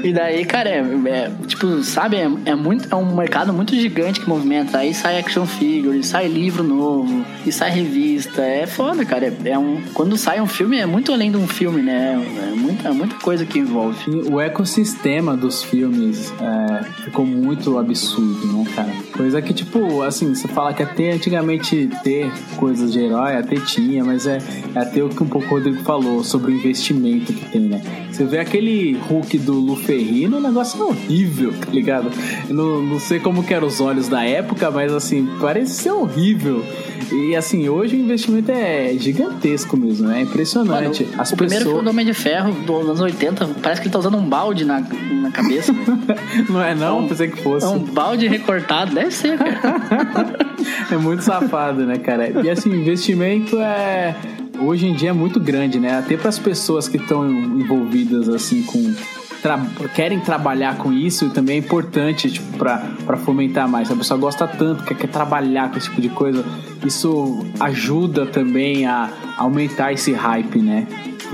E 0.02 0.12
daí, 0.12 0.44
cara, 0.44 0.68
é, 0.68 0.84
é 1.06 1.30
tipo, 1.46 1.82
sabe, 1.82 2.16
é, 2.16 2.28
é, 2.44 2.54
muito, 2.54 2.88
é 2.90 2.96
um 2.96 3.14
mercado 3.14 3.52
muito 3.52 3.74
gigante 3.74 4.20
que 4.20 4.28
movimenta. 4.28 4.78
Aí 4.78 4.94
sai 4.94 5.18
action 5.18 5.46
figure, 5.46 6.02
sai 6.02 6.28
livro 6.28 6.62
novo, 6.62 7.24
e 7.44 7.50
sai 7.50 7.70
revista. 7.70 8.42
É 8.42 8.66
foda, 8.66 9.04
cara. 9.04 9.26
É, 9.26 9.50
é 9.50 9.58
um, 9.58 9.82
quando 9.94 10.16
sai 10.16 10.40
um 10.40 10.46
filme, 10.46 10.78
é 10.78 10.86
muito 10.86 11.12
além 11.12 11.30
de 11.30 11.36
um 11.36 11.48
filme, 11.48 11.82
né? 11.82 12.13
É 12.22 12.54
muita, 12.54 12.92
muita 12.92 13.16
coisa 13.16 13.44
que 13.44 13.58
envolve. 13.58 13.98
E 14.10 14.32
o 14.32 14.40
ecossistema 14.40 15.36
dos 15.36 15.62
filmes 15.62 16.32
é, 16.40 16.84
ficou 17.04 17.26
muito 17.26 17.78
absurdo, 17.78 18.46
né, 18.46 18.64
cara? 18.74 18.92
Coisa 19.16 19.40
que, 19.40 19.52
tipo, 19.54 20.02
assim, 20.02 20.34
você 20.34 20.48
fala 20.48 20.72
que 20.72 20.82
até 20.82 21.12
antigamente 21.12 21.88
ter 22.02 22.30
coisas 22.56 22.92
de 22.92 23.00
herói, 23.00 23.36
até 23.36 23.56
tinha, 23.56 24.04
mas 24.04 24.26
é, 24.26 24.38
é 24.74 24.78
até 24.78 25.02
o 25.02 25.08
que 25.08 25.22
um 25.22 25.26
pouco 25.26 25.46
o 25.46 25.50
Rodrigo 25.50 25.82
falou 25.82 26.24
sobre 26.24 26.52
o 26.52 26.54
investimento 26.54 27.32
que 27.32 27.44
tem, 27.46 27.62
né? 27.62 27.82
Você 28.10 28.24
vê 28.24 28.38
aquele 28.38 28.94
Hulk 29.08 29.38
do 29.38 29.54
Lu 29.54 29.76
Ferrino, 29.76 30.36
o 30.36 30.40
negócio 30.40 30.80
é 30.80 30.84
horrível, 30.84 31.52
tá 31.52 31.70
ligado? 31.70 32.10
Eu 32.48 32.54
não, 32.54 32.82
não 32.82 33.00
sei 33.00 33.18
como 33.18 33.42
que 33.42 33.52
eram 33.52 33.66
os 33.66 33.80
olhos 33.80 34.08
da 34.08 34.24
época, 34.24 34.70
mas 34.70 34.92
assim, 34.92 35.28
parece 35.40 35.74
ser 35.74 35.90
horrível. 35.90 36.64
E 37.12 37.36
assim, 37.36 37.68
hoje 37.68 37.96
o 37.96 37.98
investimento 37.98 38.50
é 38.50 38.94
gigantesco 38.98 39.76
mesmo, 39.76 40.08
né? 40.08 40.20
É 40.20 40.22
impressionante. 40.22 41.04
Mano, 41.04 41.22
As 41.22 41.32
o 41.32 41.36
pessoas... 41.36 41.38
primeiro 41.38 41.64
filme 41.64 41.84
Homem 42.04 42.12
de 42.12 42.14
Ferro 42.14 42.52
dos 42.52 42.86
anos 42.86 43.00
80, 43.00 43.50
parece 43.62 43.80
que 43.80 43.86
ele 43.86 43.92
tá 43.92 43.98
usando 43.98 44.18
um 44.18 44.28
balde 44.28 44.64
na, 44.64 44.80
na 44.80 45.30
cabeça. 45.30 45.72
não 46.50 46.62
é 46.62 46.74
não? 46.74 46.98
É 46.98 47.00
um, 47.00 47.08
Pensei 47.08 47.28
que 47.28 47.42
fosse. 47.42 47.64
É 47.64 47.68
um 47.68 47.78
balde 47.78 48.28
recortado, 48.28 48.94
deve 48.94 49.10
ser, 49.10 49.38
cara. 49.38 50.36
é 50.92 50.96
muito 50.96 51.22
safado, 51.22 51.86
né, 51.86 51.96
cara? 51.98 52.42
E 52.44 52.50
assim, 52.50 52.70
investimento 52.70 53.58
é 53.58 54.14
hoje 54.58 54.86
em 54.86 54.94
dia 54.94 55.10
é 55.10 55.12
muito 55.12 55.40
grande, 55.40 55.80
né? 55.80 55.98
Até 55.98 56.16
para 56.16 56.28
as 56.28 56.38
pessoas 56.38 56.86
que 56.86 56.98
estão 56.98 57.28
envolvidas 57.28 58.28
assim 58.28 58.62
com 58.62 58.94
tra 59.42 59.58
querem 59.94 60.20
trabalhar 60.20 60.78
com 60.78 60.90
isso 60.90 61.28
também 61.30 61.56
é 61.56 61.58
importante 61.58 62.30
tipo, 62.30 62.58
para 62.58 63.16
fomentar 63.24 63.68
mais. 63.68 63.90
A 63.90 63.96
pessoa 63.96 64.18
gosta 64.20 64.46
tanto, 64.46 64.84
quer, 64.84 64.94
quer 64.94 65.08
trabalhar 65.08 65.70
com 65.70 65.78
esse 65.78 65.88
tipo 65.88 66.00
de 66.02 66.10
coisa, 66.10 66.44
isso 66.84 67.44
ajuda 67.58 68.26
também 68.26 68.86
a 68.86 69.10
aumentar 69.38 69.92
esse 69.92 70.12
hype, 70.12 70.58
né? 70.60 70.86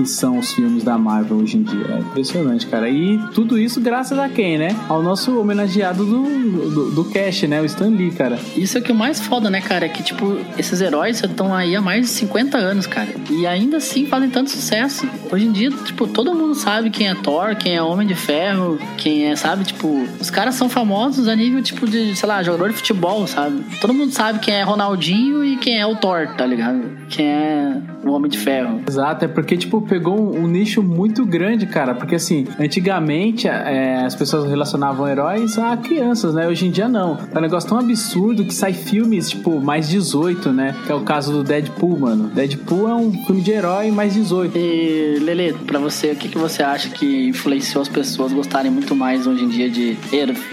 Que 0.03 0.09
são 0.09 0.37
os 0.37 0.53
filmes 0.53 0.83
da 0.83 0.97
Marvel 0.97 1.37
hoje 1.37 1.57
em 1.57 1.63
dia. 1.63 1.85
É 1.95 1.99
impressionante, 1.99 2.67
cara. 2.67 2.89
E 2.89 3.17
tudo 3.33 3.57
isso 3.57 3.79
graças 3.79 4.17
a 4.17 4.29
quem, 4.29 4.57
né? 4.57 4.75
Ao 4.87 5.01
nosso 5.01 5.39
homenageado 5.39 6.05
do, 6.05 6.69
do, 6.69 6.91
do 6.91 7.05
Cash, 7.05 7.43
né? 7.43 7.61
O 7.61 7.65
Stan 7.65 7.89
Lee, 7.89 8.11
cara. 8.11 8.39
Isso 8.55 8.77
é 8.77 8.81
que 8.81 8.91
é 8.91 8.93
o 8.93 8.97
mais 8.97 9.19
foda, 9.19 9.49
né, 9.49 9.61
cara? 9.61 9.85
É 9.85 9.89
que, 9.89 10.03
tipo, 10.03 10.37
esses 10.57 10.81
heróis 10.81 11.21
estão 11.23 11.53
aí 11.53 11.75
há 11.75 11.81
mais 11.81 12.05
de 12.05 12.11
50 12.11 12.57
anos, 12.57 12.87
cara. 12.87 13.09
E 13.29 13.45
ainda 13.47 13.77
assim 13.77 14.05
fazem 14.05 14.29
tanto 14.29 14.51
sucesso. 14.51 15.07
Hoje 15.31 15.45
em 15.45 15.51
dia, 15.51 15.69
tipo, 15.71 16.07
todo 16.07 16.33
mundo 16.33 16.55
sabe 16.55 16.89
quem 16.89 17.07
é 17.07 17.15
Thor, 17.15 17.55
quem 17.55 17.75
é 17.75 17.81
Homem 17.81 18.07
de 18.07 18.15
Ferro, 18.15 18.77
quem 18.97 19.25
é, 19.25 19.35
sabe? 19.35 19.63
Tipo, 19.63 20.05
os 20.19 20.29
caras 20.29 20.55
são 20.55 20.69
famosos 20.69 21.27
a 21.27 21.35
nível, 21.35 21.61
tipo, 21.61 21.87
de, 21.87 22.15
sei 22.15 22.27
lá, 22.27 22.41
jogador 22.43 22.69
de 22.69 22.75
futebol, 22.75 23.25
sabe? 23.27 23.63
Todo 23.79 23.93
mundo 23.93 24.11
sabe 24.11 24.39
quem 24.39 24.53
é 24.53 24.63
Ronaldinho 24.63 25.43
e 25.43 25.57
quem 25.57 25.79
é 25.79 25.85
o 25.85 25.95
Thor, 25.95 26.27
tá 26.37 26.45
ligado? 26.45 26.81
Quem 27.09 27.25
é 27.25 27.81
o 28.03 28.11
Homem 28.11 28.29
de 28.29 28.37
Ferro. 28.37 28.81
Exato, 28.87 29.25
é 29.25 29.27
porque, 29.27 29.57
tipo, 29.57 29.81
pegou 29.91 30.17
um, 30.17 30.45
um 30.45 30.47
nicho 30.47 30.81
muito 30.81 31.25
grande, 31.25 31.65
cara. 31.65 31.93
Porque, 31.93 32.15
assim, 32.15 32.47
antigamente 32.57 33.49
é, 33.49 34.05
as 34.05 34.15
pessoas 34.15 34.49
relacionavam 34.49 35.05
heróis 35.05 35.57
a 35.57 35.75
crianças, 35.75 36.33
né? 36.33 36.47
Hoje 36.47 36.65
em 36.65 36.71
dia 36.71 36.87
não. 36.87 37.17
É 37.33 37.37
um 37.37 37.41
negócio 37.41 37.67
tão 37.67 37.77
absurdo 37.77 38.45
que 38.45 38.53
sai 38.53 38.71
filmes, 38.71 39.29
tipo, 39.29 39.59
mais 39.59 39.89
18, 39.89 40.53
né? 40.53 40.73
Que 40.85 40.93
é 40.93 40.95
o 40.95 41.01
caso 41.01 41.33
do 41.33 41.43
Deadpool, 41.43 41.99
mano. 41.99 42.29
Deadpool 42.29 42.87
é 42.87 42.95
um 42.95 43.11
filme 43.25 43.41
de 43.41 43.51
herói 43.51 43.91
mais 43.91 44.13
18. 44.13 44.57
E, 44.57 45.19
Lele, 45.19 45.53
pra 45.67 45.77
você, 45.77 46.11
o 46.11 46.15
que, 46.15 46.29
que 46.29 46.37
você 46.37 46.63
acha 46.63 46.87
que 46.89 47.27
influenciou 47.27 47.81
as 47.81 47.89
pessoas 47.89 48.31
gostarem 48.31 48.71
muito 48.71 48.95
mais 48.95 49.27
hoje 49.27 49.43
em 49.43 49.49
dia 49.49 49.69
de 49.69 49.97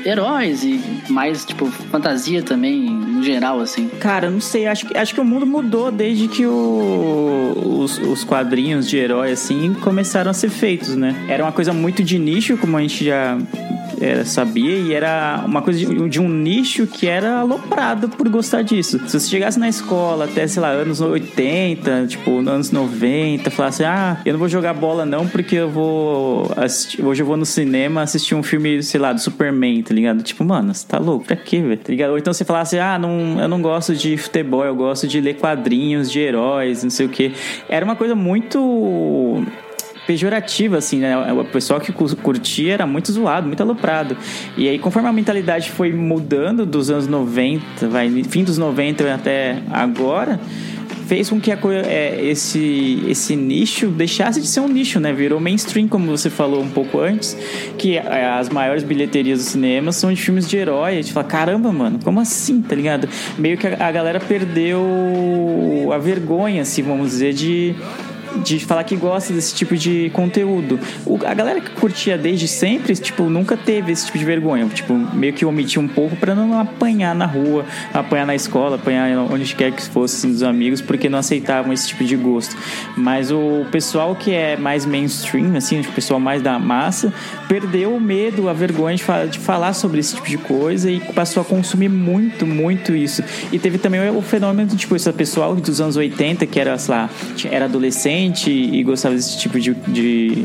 heróis 0.05 0.65
e 0.65 0.81
mais, 1.09 1.45
tipo, 1.45 1.67
fantasia 1.67 2.43
também, 2.43 2.91
no 2.91 3.23
geral, 3.23 3.61
assim? 3.61 3.87
Cara, 4.01 4.29
não 4.29 4.41
sei. 4.41 4.67
Acho 4.67 4.87
que, 4.87 4.99
acho 4.99 5.15
que 5.15 5.21
o 5.21 5.25
mundo 5.25 5.47
mudou 5.47 5.93
desde 5.93 6.27
que 6.27 6.45
o, 6.45 7.79
os, 7.85 7.99
os 7.99 8.25
quadrinhos 8.25 8.89
de 8.89 8.97
herói, 8.97 9.28
assim, 9.33 9.75
começaram 9.75 10.31
a 10.31 10.35
ser 10.35 10.51
feitos, 10.51 10.95
né? 10.97 11.15
Era 11.29 11.43
uma 11.45 11.53
coisa 11.53 11.73
muito 11.73 12.03
de 12.03 12.19
nicho, 12.19 12.57
como 12.57 12.77
a 12.77 12.81
gente 12.81 13.05
já 13.05 13.39
era, 14.01 14.25
sabia, 14.25 14.77
e 14.77 14.93
era 14.93 15.43
uma 15.45 15.63
coisa 15.63 15.79
de, 15.79 16.09
de, 16.09 16.21
um 16.21 16.29
nicho 16.29 16.87
que 16.87 17.07
era 17.07 17.41
aloprado 17.41 18.09
por 18.09 18.29
gostar 18.29 18.63
disso. 18.63 18.99
Se 19.07 19.19
você 19.19 19.29
chegasse 19.29 19.59
na 19.59 19.69
escola 19.69 20.25
até, 20.25 20.47
sei 20.47 20.63
lá, 20.63 20.71
anos 20.71 21.01
80, 21.01 22.07
tipo, 22.07 22.39
anos 22.39 22.71
90, 22.71 23.51
falasse, 23.51 23.85
ah, 23.85 24.21
eu 24.25 24.33
não 24.33 24.39
vou 24.39 24.49
jogar 24.49 24.75
bola 24.75 25.05
não 25.05 25.27
porque 25.27 25.57
eu 25.57 25.71
vou 25.71 26.51
assistir, 26.57 27.05
hoje 27.05 27.23
eu 27.23 27.27
vou 27.27 27.37
no 27.37 27.47
cinema 27.47 28.03
assistir 28.03 28.35
um 28.35 28.43
filme, 28.43 28.83
sei 28.83 29.01
lá, 29.01 29.13
do 29.13 29.21
Superman, 29.21 29.83
tá 29.83 29.95
ligado? 29.95 30.23
Tipo, 30.23 30.45
mano, 30.45 30.75
você 30.75 30.87
tá 30.87 30.99
louco? 30.99 31.27
Pra 31.27 31.37
quê, 31.37 31.61
velho? 31.61 31.79
Tá 31.79 31.91
ligado? 31.91 32.11
Ou 32.11 32.19
então 32.19 32.33
você 32.33 32.45
falasse, 32.45 32.79
ah, 32.79 32.99
não, 32.99 33.41
eu 33.41 33.49
não 33.49 33.61
gosto 33.61 33.95
de 33.95 34.17
futebol, 34.17 34.65
eu 34.65 34.75
gosto 34.75 35.07
de 35.07 35.21
ler 35.21 35.35
quadrinhos 35.35 36.11
de 36.11 36.21
heróis, 36.21 36.83
não 36.83 36.91
sei 36.91 37.07
o 37.07 37.09
que. 37.09 37.33
Era 37.69 37.85
uma 37.85 37.97
coisa 37.97 38.15
muito 38.15 39.45
pejorativa, 40.09 40.79
assim, 40.79 41.01
né? 41.01 41.15
O 41.35 41.45
pessoal 41.45 41.79
que 41.79 41.93
curtia 41.93 42.73
era 42.73 42.87
muito 42.87 43.13
zoado, 43.13 43.47
muito 43.47 43.63
aloprado. 43.63 44.17
E 44.57 44.67
aí, 44.67 44.79
conforme 44.79 45.07
a 45.07 45.13
mentalidade 45.13 45.71
foi 45.71 45.93
mudando 45.93 46.65
dos 46.65 46.89
anos 46.89 47.07
90, 47.07 47.87
vai, 47.89 48.09
fim 48.25 48.43
dos 48.43 48.57
90 48.57 49.13
até 49.13 49.63
agora, 49.71 50.41
fez 51.07 51.29
com 51.29 51.39
que 51.39 51.53
a, 51.53 51.59
é, 51.87 52.25
esse, 52.25 53.05
esse 53.07 53.37
nicho 53.37 53.89
deixasse 53.89 54.41
de 54.41 54.47
ser 54.47 54.61
um 54.61 54.69
nicho, 54.69 54.99
né? 54.99 55.13
Virou 55.13 55.39
mainstream, 55.39 55.87
como 55.87 56.07
você 56.07 56.31
falou 56.31 56.63
um 56.63 56.71
pouco 56.71 57.01
antes, 57.01 57.37
que 57.77 57.99
é, 57.99 58.31
as 58.31 58.49
maiores 58.49 58.83
bilheterias 58.83 59.41
do 59.41 59.45
cinema 59.45 59.93
são 59.93 60.11
de 60.11 60.19
filmes 60.19 60.49
de 60.49 60.57
herói. 60.57 60.93
A 60.93 61.03
gente 61.03 61.13
fala, 61.13 61.27
caramba, 61.27 61.71
mano, 61.71 62.01
como 62.03 62.19
assim, 62.19 62.63
tá 62.63 62.75
ligado? 62.75 63.07
Meio 63.37 63.59
que 63.59 63.67
a, 63.67 63.89
a 63.89 63.93
galera 63.93 64.21
perdeu 64.21 64.83
a 65.93 65.99
vergonha, 65.99 66.63
assim, 66.63 66.83
vamos 66.83 67.11
dizer, 67.11 67.35
de 67.35 67.75
de 68.45 68.59
falar 68.65 68.85
que 68.85 68.97
gosta 68.97 69.33
desse 69.33 69.55
tipo 69.55 69.77
de 69.77 70.11
conteúdo. 70.13 70.79
O- 71.07 71.19
a 71.27 71.35
galera 71.35 71.61
que 71.61 71.71
curtia 71.73 72.17
desde 72.19 72.47
sempre, 72.49 72.95
tipo, 72.95 73.25
nunca 73.25 73.57
teve 73.57 73.93
esse 73.93 74.07
tipo 74.07 74.19
de 74.19 74.25
vergonha. 74.25 74.67
Tipo, 74.67 74.95
meio 74.95 75.33
que 75.33 75.45
omitia 75.45 75.81
um 75.81 75.89
pouco 75.89 76.17
pra 76.17 76.35
não 76.35 76.59
apanhar 76.59 77.15
na 77.15 77.27
rua, 77.27 77.65
apanhar 77.93 78.27
na 78.27 78.35
escola, 78.35 78.77
apanhar 78.77 79.17
onde 79.31 79.55
quer 79.55 79.73
que 79.73 79.83
fosse 79.89 80.17
assim, 80.19 80.33
dos 80.33 80.43
amigos, 80.43 80.81
porque 80.81 81.09
não 81.09 81.19
aceitavam 81.19 81.73
esse 81.73 81.89
tipo 81.89 82.05
de 82.05 82.17
gosto. 82.17 82.57
Mas 82.97 83.31
o 83.31 83.65
pessoal 83.71 84.15
que 84.15 84.33
é 84.33 84.57
mais 84.57 84.85
mainstream, 84.85 85.57
assim, 85.57 85.81
o 85.81 85.85
pessoal 85.93 86.21
mais 86.21 86.43
da 86.43 86.59
massa, 86.59 87.13
perdeu 87.49 87.95
o 87.95 88.01
medo, 88.01 88.49
a 88.49 88.53
vergonha 88.53 88.97
de, 88.97 89.03
fa- 89.03 89.25
de 89.27 89.39
falar 89.39 89.73
sobre 89.73 90.01
esse 90.01 90.15
tipo 90.15 90.29
de 90.29 90.39
coisa 90.39 90.91
e 90.91 91.01
passou 91.01 91.41
a 91.41 91.45
consumir 91.45 91.89
muito, 91.89 92.47
muito 92.47 92.95
isso. 92.95 93.23
E 93.53 93.59
teve 93.59 93.79
também 93.79 94.09
o 94.11 94.21
fenômeno, 94.23 94.69
tipo, 94.77 94.95
esse 94.97 95.11
pessoal 95.13 95.55
dos 95.57 95.81
anos 95.81 95.97
80, 95.97 96.45
que 96.47 96.59
era, 96.61 96.77
sei 96.79 96.95
lá, 96.95 97.11
era 97.51 97.65
adolescente 97.67 98.18
e 98.51 98.83
gostava 98.83 99.15
desse 99.15 99.39
tipo 99.39 99.59
de- 99.61 99.75
de 99.89 100.45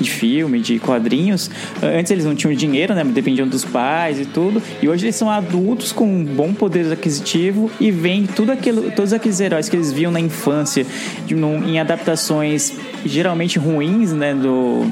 de 0.00 0.10
filme, 0.10 0.60
de 0.60 0.78
quadrinhos. 0.80 1.48
Antes 1.80 2.10
eles 2.10 2.24
não 2.24 2.34
tinham 2.34 2.52
dinheiro, 2.52 2.92
né? 2.92 3.02
Dependiam 3.04 3.46
dos 3.48 3.64
pais 3.64 4.20
e 4.20 4.26
tudo. 4.26 4.60
E 4.82 4.88
hoje 4.88 5.06
eles 5.06 5.14
são 5.16 5.30
adultos 5.30 5.90
com 5.92 6.04
um 6.04 6.22
bom 6.24 6.52
poder 6.52 6.92
aquisitivo 6.92 7.70
e 7.80 7.90
veem 7.92 8.26
tudo 8.26 8.50
aquilo, 8.52 8.90
todos 8.90 9.12
aqueles 9.14 9.38
heróis 9.40 9.68
que 9.68 9.76
eles 9.76 9.92
viam 9.92 10.10
na 10.10 10.20
infância 10.20 10.84
de- 11.24 11.34
num- 11.36 11.64
em 11.66 11.78
adaptações 11.78 12.74
geralmente 13.06 13.58
ruins, 13.60 14.12
né? 14.12 14.34
Do 14.34 14.86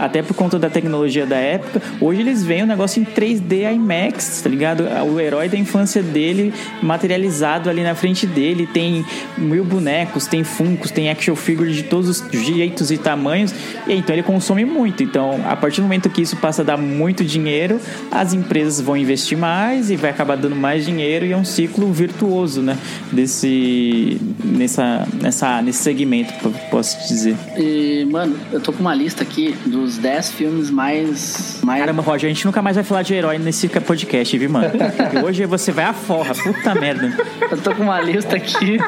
até 0.00 0.22
por 0.22 0.34
conta 0.34 0.58
da 0.58 0.70
tecnologia 0.70 1.26
da 1.26 1.36
época, 1.36 1.82
hoje 2.00 2.20
eles 2.20 2.42
veem 2.42 2.62
o 2.62 2.66
negócio 2.66 3.00
em 3.00 3.04
3D 3.04 3.72
IMAX, 3.74 4.40
tá 4.42 4.48
ligado? 4.48 4.84
O 5.12 5.20
herói 5.20 5.48
da 5.48 5.56
infância 5.56 6.02
dele 6.02 6.52
materializado 6.82 7.68
ali 7.68 7.82
na 7.82 7.94
frente 7.94 8.26
dele, 8.26 8.66
tem 8.66 9.04
mil 9.36 9.64
bonecos, 9.64 10.26
tem 10.26 10.42
funcos, 10.42 10.90
tem 10.90 11.10
action 11.10 11.36
figures 11.36 11.76
de 11.76 11.84
todos 11.84 12.08
os 12.08 12.30
jeitos 12.32 12.90
e 12.90 12.98
tamanhos, 12.98 13.54
e 13.86 13.94
então 13.94 14.14
ele 14.14 14.22
consome 14.22 14.64
muito. 14.64 15.02
Então, 15.02 15.40
a 15.46 15.56
partir 15.56 15.80
do 15.80 15.84
momento 15.84 16.08
que 16.08 16.22
isso 16.22 16.36
passa 16.36 16.62
a 16.62 16.64
dar 16.64 16.76
muito 16.76 17.24
dinheiro, 17.24 17.80
as 18.10 18.32
empresas 18.32 18.80
vão 18.80 18.96
investir 18.96 19.36
mais 19.36 19.90
e 19.90 19.96
vai 19.96 20.10
acabar 20.10 20.36
dando 20.36 20.56
mais 20.56 20.84
dinheiro 20.84 21.26
e 21.26 21.32
é 21.32 21.36
um 21.36 21.44
ciclo 21.44 21.92
virtuoso, 21.92 22.62
né? 22.62 22.76
Desse 23.12 24.20
nessa 24.44 25.06
nessa 25.20 25.62
nesse 25.62 25.82
segmento, 25.82 26.32
posso 26.70 26.96
dizer. 27.08 27.36
E, 27.56 28.06
mano, 28.10 28.38
eu 28.52 28.60
tô 28.60 28.72
com 28.72 28.80
uma 28.80 28.94
lista 28.94 29.22
aqui 29.22 29.54
dos 29.66 29.89
10 29.98 30.32
filmes 30.32 30.70
mais. 30.70 31.58
mais 31.62 31.80
Caramba, 31.80 32.02
Roger, 32.02 32.28
a 32.28 32.32
gente 32.32 32.44
nunca 32.44 32.62
mais 32.62 32.76
vai 32.76 32.84
falar 32.84 33.02
de 33.02 33.14
herói 33.14 33.38
nesse 33.38 33.68
podcast, 33.68 34.36
viu, 34.36 34.50
mano? 34.50 34.70
E 35.14 35.24
hoje 35.24 35.44
você 35.46 35.72
vai 35.72 35.84
à 35.84 35.92
forra, 35.92 36.34
puta 36.34 36.74
merda. 36.74 37.12
Eu 37.50 37.58
tô 37.58 37.74
com 37.74 37.82
uma 37.82 38.00
lista 38.00 38.36
aqui 38.36 38.78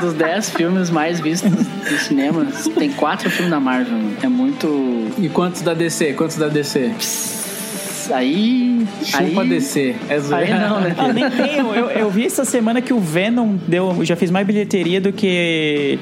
dos 0.00 0.14
10 0.14 0.50
filmes 0.50 0.90
mais 0.90 1.20
vistos 1.20 1.50
do 1.50 1.98
cinema. 1.98 2.46
Tem 2.78 2.92
quatro 2.92 3.30
filmes 3.30 3.50
da 3.50 3.60
Marvel, 3.60 3.92
mano. 3.92 4.16
É 4.22 4.28
muito. 4.28 5.08
E 5.18 5.28
quantos 5.28 5.62
da 5.62 5.74
DC? 5.74 6.12
Quantos 6.14 6.36
da 6.36 6.48
DC? 6.48 7.45
Aí. 8.10 8.86
Chupa 9.04 9.42
aí, 9.42 9.48
DC. 9.48 9.94
É 10.08 10.14
Aí 10.14 10.20
zoeira. 10.20 10.68
não, 10.68 10.80
né? 10.80 10.94
Ah, 10.98 11.12
nem 11.12 11.28
tem, 11.30 11.56
eu, 11.58 11.90
eu 11.90 12.10
vi 12.10 12.24
essa 12.26 12.44
semana 12.44 12.80
que 12.80 12.92
o 12.92 13.00
Venom 13.00 13.56
deu, 13.68 13.96
já 14.04 14.16
fez 14.16 14.30
mais 14.30 14.46
bilheteria 14.46 15.00
do 15.00 15.12
que. 15.12 15.98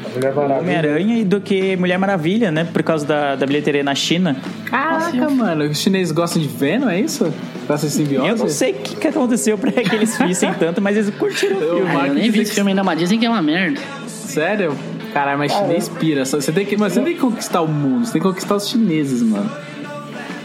Homem-Aranha 0.61 1.19
e 1.19 1.25
do 1.25 1.41
que 1.41 1.77
Mulher 1.77 1.99
Maravilha, 1.99 2.51
né? 2.51 2.65
Por 2.73 2.83
causa 2.83 3.05
da, 3.07 3.35
da 3.37 3.47
bilheteria 3.47 3.83
na 3.83 3.95
China. 3.95 4.37
Caraca, 4.67 5.29
mano. 5.31 5.65
Os 5.65 5.79
chineses 5.79 6.13
gostam 6.13 6.41
de 6.41 6.49
Venom, 6.49 6.89
é 6.89 7.01
isso? 7.01 7.33
Gosta 7.67 7.87
de 7.87 7.93
simbiose? 7.93 8.29
Eu 8.29 8.37
não 8.37 8.49
sei 8.49 8.73
o 8.73 8.75
que, 8.75 8.97
que 8.97 9.09
aconteceu 9.09 9.57
pra 9.57 9.73
que 9.73 9.95
eles 9.95 10.17
vissem 10.19 10.53
tanto, 10.59 10.81
mas 10.83 10.97
eles 10.97 11.11
curtiram 11.11 11.57
o 11.59 11.61
Eu- 11.63 11.69
filme. 11.77 11.81
Ah, 11.91 11.93
eu 11.93 11.99
Mark 11.99 12.13
nem 12.15 12.31
vi 12.31 12.41
esse 12.41 12.51
que- 12.51 12.55
filme 12.57 12.71
ainda, 12.73 12.85
mas 12.85 12.99
dizem 12.99 13.19
que 13.19 13.27
é 13.27 13.31
uma 13.31 13.43
merda. 13.43 13.81
Sério? 14.07 14.77
Caralho, 15.13 15.39
mas 15.39 15.53
chinês 15.53 15.89
pira. 15.89 16.25
Você 16.25 16.51
tem 16.53 16.67
que, 16.67 16.77
mas 16.77 16.93
você 16.93 17.01
tem 17.01 17.15
que 17.15 17.21
conquistar 17.21 17.61
o 17.63 17.69
mundo. 17.69 18.05
Você 18.05 18.13
tem 18.15 18.21
que 18.23 18.27
conquistar 18.29 18.57
os 18.57 18.69
chineses, 18.69 19.23
mano. 19.23 19.49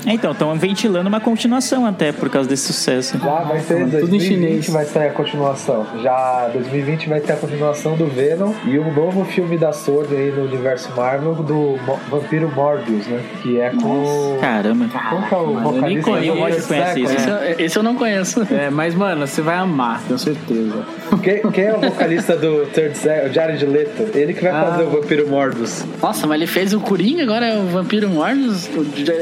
É, 0.09 0.13
Então, 0.13 0.31
estão 0.31 0.53
ventilando 0.55 1.07
uma 1.07 1.19
continuação 1.19 1.85
até 1.85 2.11
por 2.11 2.29
causa 2.29 2.49
desse 2.49 2.73
sucesso. 2.73 3.17
Já 3.17 3.25
vai 3.43 3.43
Mano, 3.59 3.61
tudo 3.67 3.79
em 3.81 3.89
2020 3.89 4.21
chinês. 4.27 4.69
vai 4.69 4.85
sair 4.85 5.07
a 5.09 5.13
continuação. 5.13 5.85
Já 6.01 6.49
2020 6.51 7.07
vai 7.09 7.19
ter 7.21 7.33
a 7.33 7.35
continuação 7.35 7.95
do 7.95 8.07
Venom 8.07 8.51
e 8.65 8.79
um 8.79 8.93
novo 8.93 9.23
filme 9.25 9.57
da 9.57 9.71
Sony 9.71 10.15
aí 10.15 10.31
no 10.31 10.43
universo 10.45 10.91
Marvel 10.95 11.35
do 11.35 11.77
Mo- 11.85 11.99
Vampiro 12.09 12.51
Morbius, 12.53 13.07
né? 13.07 13.21
Que 13.41 13.59
é 13.59 13.69
com. 13.69 14.37
Caramba. 14.41 14.85
Qual 15.09 15.21
que 15.23 15.33
é 15.33 15.37
o 15.37 15.53
Mano, 15.53 15.75
eu 15.77 15.81
nem 15.83 15.99
vocalista? 16.01 16.67
conheço. 16.67 16.99
isso. 16.99 17.13
Esse, 17.15 17.29
eu- 17.29 17.65
esse 17.65 17.77
eu 17.79 17.83
não 17.83 17.95
conheço. 17.95 18.47
É, 18.51 18.69
mas, 18.69 18.95
mano, 18.95 19.27
você 19.27 19.41
vai 19.41 19.55
amar, 19.57 20.01
tenho 20.07 20.17
certeza. 20.19 20.85
Quem, 21.17 21.51
quem 21.51 21.63
é 21.65 21.73
o 21.75 21.79
vocalista 21.81 22.35
do 22.35 22.65
Third 22.67 22.97
Second? 22.97 23.29
O 23.29 23.33
Jared 23.33 23.65
Leto. 23.65 24.17
Ele 24.17 24.33
que 24.33 24.41
vai 24.43 24.51
Ah. 24.51 24.65
fazer 24.71 24.83
o 24.83 24.89
Vampiro 24.89 25.27
Morbius. 25.27 25.85
Nossa, 26.01 26.25
mas 26.27 26.37
ele 26.37 26.47
fez 26.47 26.73
o 26.73 26.79
Coringa, 26.79 27.23
agora 27.23 27.45
é 27.47 27.57
o 27.59 27.65
Vampiro 27.67 28.09
Morbius. 28.09 28.69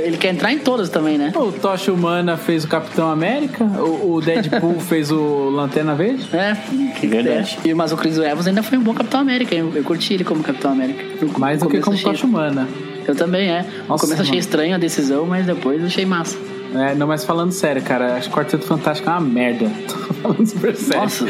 Ele 0.04 0.18
quer 0.18 0.30
entrar 0.34 0.52
em 0.52 0.60
todas 0.60 0.90
também, 0.90 1.18
né? 1.18 1.32
O 1.36 1.52
Tocha 1.52 1.92
Humana 1.92 2.38
fez 2.38 2.64
o 2.64 2.68
Capitão 2.68 3.10
América, 3.10 3.64
o, 3.64 4.14
o 4.16 4.22
Deadpool 4.22 4.80
fez 4.82 5.12
o 5.12 5.50
Lanterna 5.50 5.96
Verde. 5.96 6.28
É, 6.34 6.56
que 7.00 7.08
Verdade. 7.08 7.58
E, 7.66 7.74
mas 7.74 7.92
o 7.92 7.98
Chris 7.98 8.18
Evans 8.18 8.48
ainda 8.48 8.62
foi 8.64 8.78
um 8.78 8.82
bom 8.84 8.94
Capitão 8.94 9.20
América. 9.22 9.56
Eu, 9.56 9.72
eu 9.76 9.84
curti 9.84 10.14
ele 10.14 10.24
como 10.24 10.44
Capitão 10.44 10.72
América. 10.72 11.04
No 11.26 11.40
Mais 11.40 11.60
do 11.60 11.66
que 11.70 11.80
começo 11.80 11.84
como 11.86 11.96
achei- 11.96 12.12
Tocha 12.12 12.26
Humana. 12.28 12.68
Eu 13.08 13.16
também, 13.16 13.50
é. 13.50 13.62
No 13.62 13.88
Nossa, 13.90 14.04
começo 14.06 14.22
achei 14.22 14.34
mano. 14.34 14.40
estranho 14.40 14.76
a 14.76 14.78
decisão, 14.78 15.26
mas 15.26 15.46
depois 15.46 15.82
achei 15.84 16.06
massa. 16.06 16.38
É, 16.74 16.95
não, 16.95 17.07
mas 17.07 17.24
falando 17.24 17.51
sério, 17.51 17.82
cara, 17.82 18.15
acho 18.15 18.30
que 18.30 18.36
Quarteto 18.36 18.65
Fantástico 18.65 19.09
é 19.09 19.13
uma 19.13 19.22
merda. 19.22 19.72
Tô 19.88 20.13
falando 20.13 20.45
super 20.45 20.76
sério. 20.76 21.01
Nossa, 21.01 21.26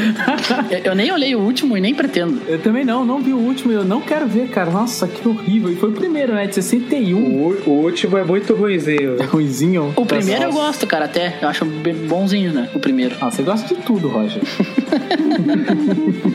eu, 0.83 0.95
nem 0.95 1.11
olhei 1.11 1.35
o 1.35 1.39
último 1.39 1.77
e 1.77 1.81
nem 1.81 1.93
pretendo. 1.93 2.41
Eu 2.47 2.59
também 2.59 2.83
não, 2.83 3.05
não 3.05 3.21
vi 3.21 3.33
o 3.33 3.37
último 3.37 3.71
e 3.71 3.75
eu 3.75 3.85
não 3.85 4.01
quero 4.01 4.27
ver, 4.27 4.49
cara. 4.49 4.71
Nossa, 4.71 5.07
que 5.07 5.27
horrível. 5.27 5.71
E 5.71 5.75
foi 5.75 5.89
o 5.89 5.93
primeiro, 5.93 6.33
né? 6.33 6.47
De 6.47 6.55
61. 6.55 7.17
O, 7.17 7.57
o 7.65 7.69
último 7.83 8.17
é 8.17 8.23
muito 8.23 8.53
ruizinho. 8.55 9.21
É 9.21 9.25
ruizinho. 9.25 9.93
O 9.95 10.05
primeiro 10.05 10.43
eu 10.43 10.51
gosto, 10.51 10.85
cara, 10.87 11.05
até. 11.05 11.37
Eu 11.41 11.49
acho 11.49 11.65
bonzinho, 11.65 12.51
né? 12.53 12.69
O 12.73 12.79
primeiro. 12.79 13.15
Ah, 13.21 13.29
você 13.29 13.43
gosta 13.43 13.73
de 13.73 13.81
tudo, 13.81 14.07
Roger. 14.07 14.41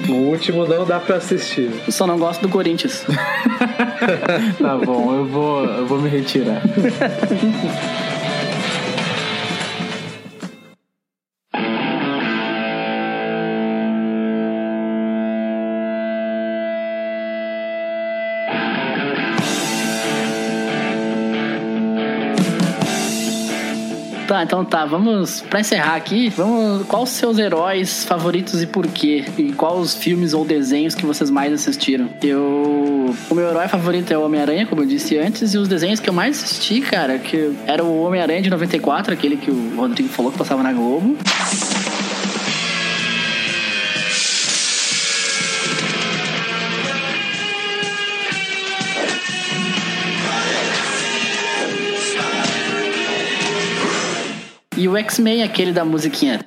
O 0.08 0.30
último 0.30 0.66
não 0.66 0.84
dá 0.84 1.00
pra 1.00 1.16
assistir. 1.16 1.70
Eu 1.86 1.92
só 1.92 2.06
não 2.06 2.18
gosto 2.18 2.42
do 2.42 2.48
Corinthians. 2.48 3.04
tá 4.60 4.76
bom, 4.76 5.14
eu 5.14 5.26
vou, 5.26 5.64
eu 5.64 5.86
vou 5.86 6.00
me 6.00 6.08
retirar. 6.08 6.62
Tá, 24.26 24.42
então 24.42 24.64
tá, 24.64 24.84
vamos 24.84 25.40
pra 25.42 25.60
encerrar 25.60 25.96
aqui. 25.96 26.28
Vamos, 26.30 26.86
quais 26.86 27.10
os 27.10 27.16
seus 27.16 27.38
heróis 27.38 28.04
favoritos 28.04 28.62
e 28.62 28.66
por 28.66 28.86
quê? 28.86 29.24
E 29.36 29.52
quais 29.52 29.78
os 29.78 29.94
filmes 29.94 30.32
ou 30.32 30.44
desenhos 30.44 30.94
que 30.94 31.04
vocês 31.04 31.30
mais 31.30 31.52
assistiram? 31.52 32.08
Eu, 32.22 33.14
o 33.30 33.34
meu 33.34 33.48
herói 33.48 33.68
favorito 33.68 34.12
é 34.12 34.18
o 34.18 34.24
Homem-Aranha, 34.24 34.66
como 34.66 34.82
eu 34.82 34.86
disse 34.86 35.18
antes, 35.18 35.54
e 35.54 35.58
os 35.58 35.68
desenhos 35.68 36.00
que 36.00 36.08
eu 36.08 36.14
mais 36.14 36.42
assisti, 36.42 36.80
cara, 36.80 37.18
que 37.18 37.52
era 37.66 37.84
o 37.84 38.02
Homem-Aranha 38.02 38.42
de 38.42 38.50
94, 38.50 39.12
aquele 39.12 39.36
que 39.36 39.50
o 39.50 39.74
Rodrigo 39.76 40.08
falou 40.08 40.30
que 40.32 40.38
passava 40.38 40.62
na 40.62 40.72
Globo. 40.72 41.16
O 54.92 54.96
X-Men, 54.96 55.42
aquele 55.42 55.72
da 55.72 55.84
musiquinha. 55.84 56.40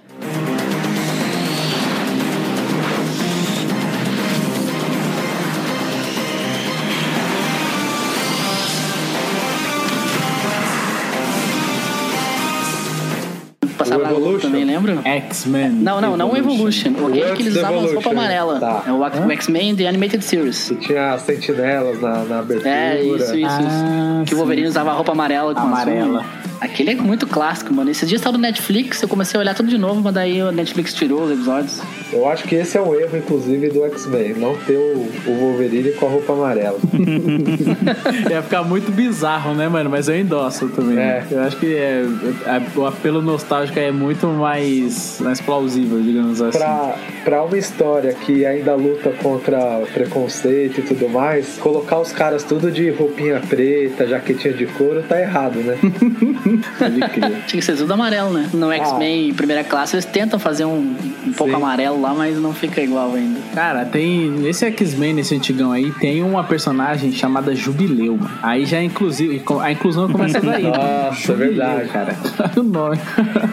Passava 13.78 14.04
Evolution? 14.10 14.40
também, 14.40 14.64
lembra? 14.64 15.00
X-Men. 15.04 15.70
Não, 15.70 16.00
não, 16.00 16.16
não 16.16 16.32
o 16.32 16.38
Evolution. 16.38 16.92
O 16.92 17.08
aquele 17.08 17.34
que 17.36 17.42
eles 17.44 17.56
usavam 17.58 17.80
as 17.84 17.92
roupas 17.92 18.06
Evolution. 18.06 18.10
amarelas. 18.12 18.60
Tá. 18.60 18.84
É 18.88 18.92
o 18.92 19.32
X-Men 19.32 19.76
The 19.76 19.88
Animated 19.88 20.24
Series. 20.24 20.70
Que 20.70 20.76
tinha 20.88 21.14
as 21.14 21.22
sentinelas 21.24 22.00
na, 22.02 22.24
na 22.24 22.40
abertura. 22.40 22.70
É, 22.70 23.04
isso, 23.04 23.36
isso, 23.36 23.48
Ah, 23.48 24.22
isso. 24.22 24.26
Que 24.28 24.34
o 24.34 24.38
Wolverine 24.38 24.68
usava 24.68 24.92
a 24.92 24.94
roupa 24.94 25.12
amarela 25.12 25.54
com 25.54 25.60
Amarela. 25.62 26.20
azul. 26.22 26.45
Aquele 26.62 26.92
é 26.92 26.96
muito 26.96 27.28
clássico, 27.28 27.74
mano. 27.74 27.90
Esses 27.90 28.08
dias 28.08 28.22
tava 28.22 28.38
no 28.38 28.42
Netflix, 28.42 29.02
eu 29.02 29.08
comecei 29.08 29.38
a 29.38 29.42
olhar 29.42 29.54
tudo 29.54 29.70
de 29.70 29.78
novo, 29.78 30.02
mas 30.02 30.14
daí 30.14 30.42
o 30.42 30.52
Netflix 30.52 30.94
tirou 30.94 31.24
os 31.24 31.32
episódios. 31.32 31.82
Eu 32.14 32.28
acho 32.30 32.44
que 32.44 32.56
esse 32.56 32.78
é 32.78 32.82
um 32.82 32.94
erro, 32.94 33.18
inclusive, 33.18 33.70
do 33.70 33.84
X-Men. 33.86 34.36
Não 34.36 34.56
ter 34.56 34.78
o, 34.78 35.08
o 35.28 35.34
Wolverine 35.40 35.92
com 35.94 36.06
a 36.06 36.10
roupa 36.10 36.34
amarela. 36.34 36.78
Ia 38.30 38.42
ficar 38.42 38.64
muito 38.64 38.92
bizarro, 38.92 39.54
né, 39.54 39.68
mano? 39.68 39.90
Mas 39.90 40.08
eu 40.08 40.16
endosso 40.16 40.70
também. 40.70 40.98
É. 40.98 41.24
Eu 41.30 41.42
acho 41.42 41.58
que 41.58 41.76
é, 41.76 42.06
é- 42.46 42.62
o 42.80 42.86
apelo 42.86 43.22
nostálgico 43.22 43.80
é 43.80 43.92
muito 43.92 44.28
mais, 44.28 45.20
mais 45.20 45.42
plausível, 45.42 46.00
digamos 46.02 46.42
assim. 46.42 46.58
Pra, 46.58 46.96
pra 47.24 47.44
uma 47.44 47.58
história 47.58 48.14
que 48.14 48.46
ainda 48.46 48.76
luta 48.76 49.12
contra 49.22 49.82
preconceito 49.94 50.80
e 50.80 50.84
tudo 50.84 51.10
mais, 51.10 51.58
colocar 51.58 52.00
os 52.00 52.12
caras 52.12 52.44
tudo 52.44 52.72
de 52.72 52.90
roupinha 52.92 53.40
preta, 53.40 54.08
jaquetinha 54.08 54.54
de 54.54 54.66
couro, 54.66 55.04
tá 55.04 55.20
errado, 55.20 55.60
né? 55.60 55.78
Tinha 57.48 57.60
que 57.60 57.62
ser 57.62 57.76
tudo 57.76 57.94
amarelo, 57.94 58.32
né? 58.32 58.50
No 58.54 58.72
X-Men 58.72 59.34
primeira 59.34 59.64
classe 59.64 59.96
eles 59.96 60.06
tentam 60.06 60.40
fazer 60.40 60.66
um, 60.66 60.96
um 61.26 61.34
pouco 61.34 61.52
Sim. 61.52 61.58
amarelo 61.58 61.95
lá, 62.02 62.14
mas 62.14 62.38
não 62.38 62.54
fica 62.54 62.82
igual 62.82 63.14
ainda. 63.14 63.40
Cara, 63.54 63.86
tem. 63.86 64.30
Nesse 64.30 64.66
X-Men, 64.66 65.14
nesse 65.14 65.36
antigão 65.36 65.72
aí, 65.72 65.92
tem 65.92 66.24
uma 66.24 66.44
personagem 66.44 67.12
chamada 67.12 67.56
Jubileu, 67.56 68.18
mano. 68.18 68.32
Aí 68.42 68.66
já, 68.66 68.82
inclusive, 68.82 69.42
a 69.62 69.72
inclusão 69.72 70.08
começa 70.10 70.40
daí. 70.42 70.64
Nossa, 70.64 71.32
é 71.32 71.36
verdade. 71.36 71.90
cara. 71.90 72.16
o 72.58 72.64
nome. 72.64 72.98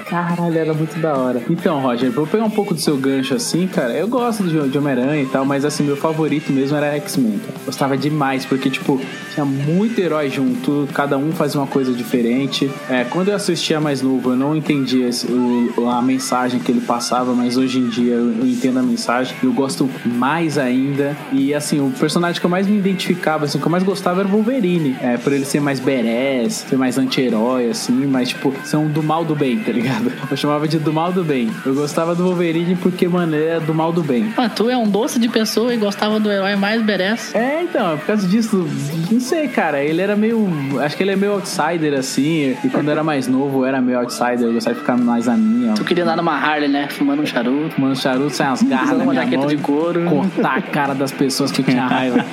Caralho, 0.08 0.58
era 0.58 0.74
muito 0.74 0.98
da 0.98 1.14
hora. 1.16 1.42
Então, 1.48 1.80
Roger, 1.80 2.10
vou 2.10 2.26
pegar 2.26 2.44
um 2.44 2.50
pouco 2.50 2.74
do 2.74 2.80
seu 2.80 2.96
gancho 2.96 3.34
assim, 3.34 3.66
cara. 3.66 3.92
Eu 3.92 4.08
gosto 4.08 4.42
de, 4.44 4.68
de 4.68 4.78
Homem-Aranha 4.78 5.22
e 5.22 5.26
tal, 5.26 5.44
mas 5.44 5.64
assim, 5.64 5.82
meu 5.84 5.96
favorito 5.96 6.52
mesmo 6.52 6.76
era 6.76 6.94
X-Men, 6.96 7.38
cara. 7.38 7.54
Gostava 7.66 7.96
demais, 7.96 8.44
porque, 8.44 8.68
tipo, 8.70 9.00
tinha 9.34 9.44
muito 9.44 9.98
herói 10.00 10.28
junto, 10.30 10.88
cada 10.92 11.16
um 11.16 11.32
fazia 11.32 11.60
uma 11.60 11.66
coisa 11.66 11.92
diferente. 11.92 12.70
É, 12.88 13.04
quando 13.04 13.28
eu 13.28 13.36
assistia 13.36 13.80
mais 13.80 14.02
novo, 14.02 14.30
eu 14.30 14.36
não 14.36 14.54
entendia 14.56 15.08
esse- 15.08 15.26
o- 15.30 15.88
a 15.88 16.00
mensagem 16.02 16.60
que 16.60 16.70
ele 16.70 16.80
passava, 16.80 17.32
mas 17.34 17.56
hoje 17.56 17.78
em 17.78 17.88
dia 17.88 18.14
eu, 18.14 18.31
eu 18.38 18.46
entendo 18.46 18.78
a 18.78 18.82
mensagem. 18.82 19.36
Eu 19.42 19.52
gosto 19.52 19.88
mais 20.04 20.58
ainda. 20.58 21.16
E 21.32 21.54
assim, 21.54 21.80
o 21.80 21.90
personagem 21.90 22.40
que 22.40 22.46
eu 22.46 22.50
mais 22.50 22.66
me 22.66 22.78
identificava, 22.78 23.44
assim, 23.44 23.58
que 23.58 23.64
eu 23.64 23.70
mais 23.70 23.82
gostava 23.82 24.20
era 24.20 24.28
o 24.28 24.32
Wolverine. 24.32 24.96
É, 25.00 25.16
por 25.16 25.32
ele 25.32 25.44
ser 25.44 25.60
mais 25.60 25.80
badass, 25.80 26.66
ser 26.68 26.76
mais 26.76 26.98
anti-herói, 26.98 27.70
assim, 27.70 28.06
mas 28.06 28.30
tipo, 28.30 28.54
ser 28.64 28.76
um 28.76 28.88
do 28.88 29.02
mal 29.02 29.24
do 29.24 29.34
bem, 29.34 29.58
tá 29.58 29.72
ligado? 29.72 30.12
Eu 30.30 30.36
chamava 30.36 30.66
de 30.66 30.78
do 30.78 30.92
mal 30.92 31.12
do 31.12 31.22
bem. 31.22 31.50
Eu 31.64 31.74
gostava 31.74 32.14
do 32.14 32.24
Wolverine 32.24 32.76
porque, 32.76 33.06
mano, 33.06 33.36
ele 33.36 33.46
é 33.46 33.60
do 33.60 33.74
mal 33.74 33.92
do 33.92 34.02
bem. 34.02 34.32
Ah, 34.36 34.48
tu 34.48 34.70
é 34.70 34.76
um 34.76 34.88
doce 34.88 35.18
de 35.18 35.28
pessoa 35.28 35.74
e 35.74 35.76
gostava 35.76 36.18
do 36.18 36.30
herói 36.30 36.56
mais 36.56 36.82
merece. 36.82 37.36
É, 37.36 37.62
então, 37.62 37.92
é 37.92 37.96
por 37.96 38.06
causa 38.06 38.26
disso, 38.26 38.66
não 39.10 39.20
sei, 39.20 39.48
cara, 39.48 39.82
ele 39.82 40.00
era 40.00 40.16
meio, 40.16 40.48
acho 40.80 40.96
que 40.96 41.02
ele 41.02 41.12
é 41.12 41.16
meio 41.16 41.32
outsider, 41.32 41.94
assim, 41.98 42.56
e 42.64 42.68
quando 42.70 42.86
eu 42.86 42.92
era 42.92 43.04
mais 43.04 43.26
novo, 43.28 43.60
eu 43.60 43.66
era 43.66 43.80
meio 43.80 43.98
outsider, 43.98 44.42
eu 44.42 44.52
gostava 44.52 44.74
de 44.74 44.80
ficar 44.80 44.96
mais 44.96 45.26
na 45.26 45.36
minha, 45.36 45.74
Tu 45.74 45.84
queria 45.84 46.04
andar 46.04 46.16
numa 46.16 46.34
Harley, 46.34 46.68
né? 46.68 46.88
Fumando 46.88 47.22
um 47.22 47.26
charuto. 47.26 47.74
fumando 47.74 47.96
charuto, 47.96 48.21
sair 48.30 48.48
umas 48.48 48.62
garras 48.62 48.86
Usando 48.88 48.98
na 48.98 49.04
uma 49.04 49.12
minha 49.12 49.24
jaqueta 49.24 49.40
mão 49.42 49.48
de 49.48 49.56
couro. 49.58 50.02
cortar 50.04 50.56
a 50.58 50.62
cara 50.62 50.94
das 50.94 51.10
pessoas 51.12 51.50
que 51.52 51.62
tinha 51.62 51.86
raiva. 51.86 52.24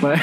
mas, 0.00 0.20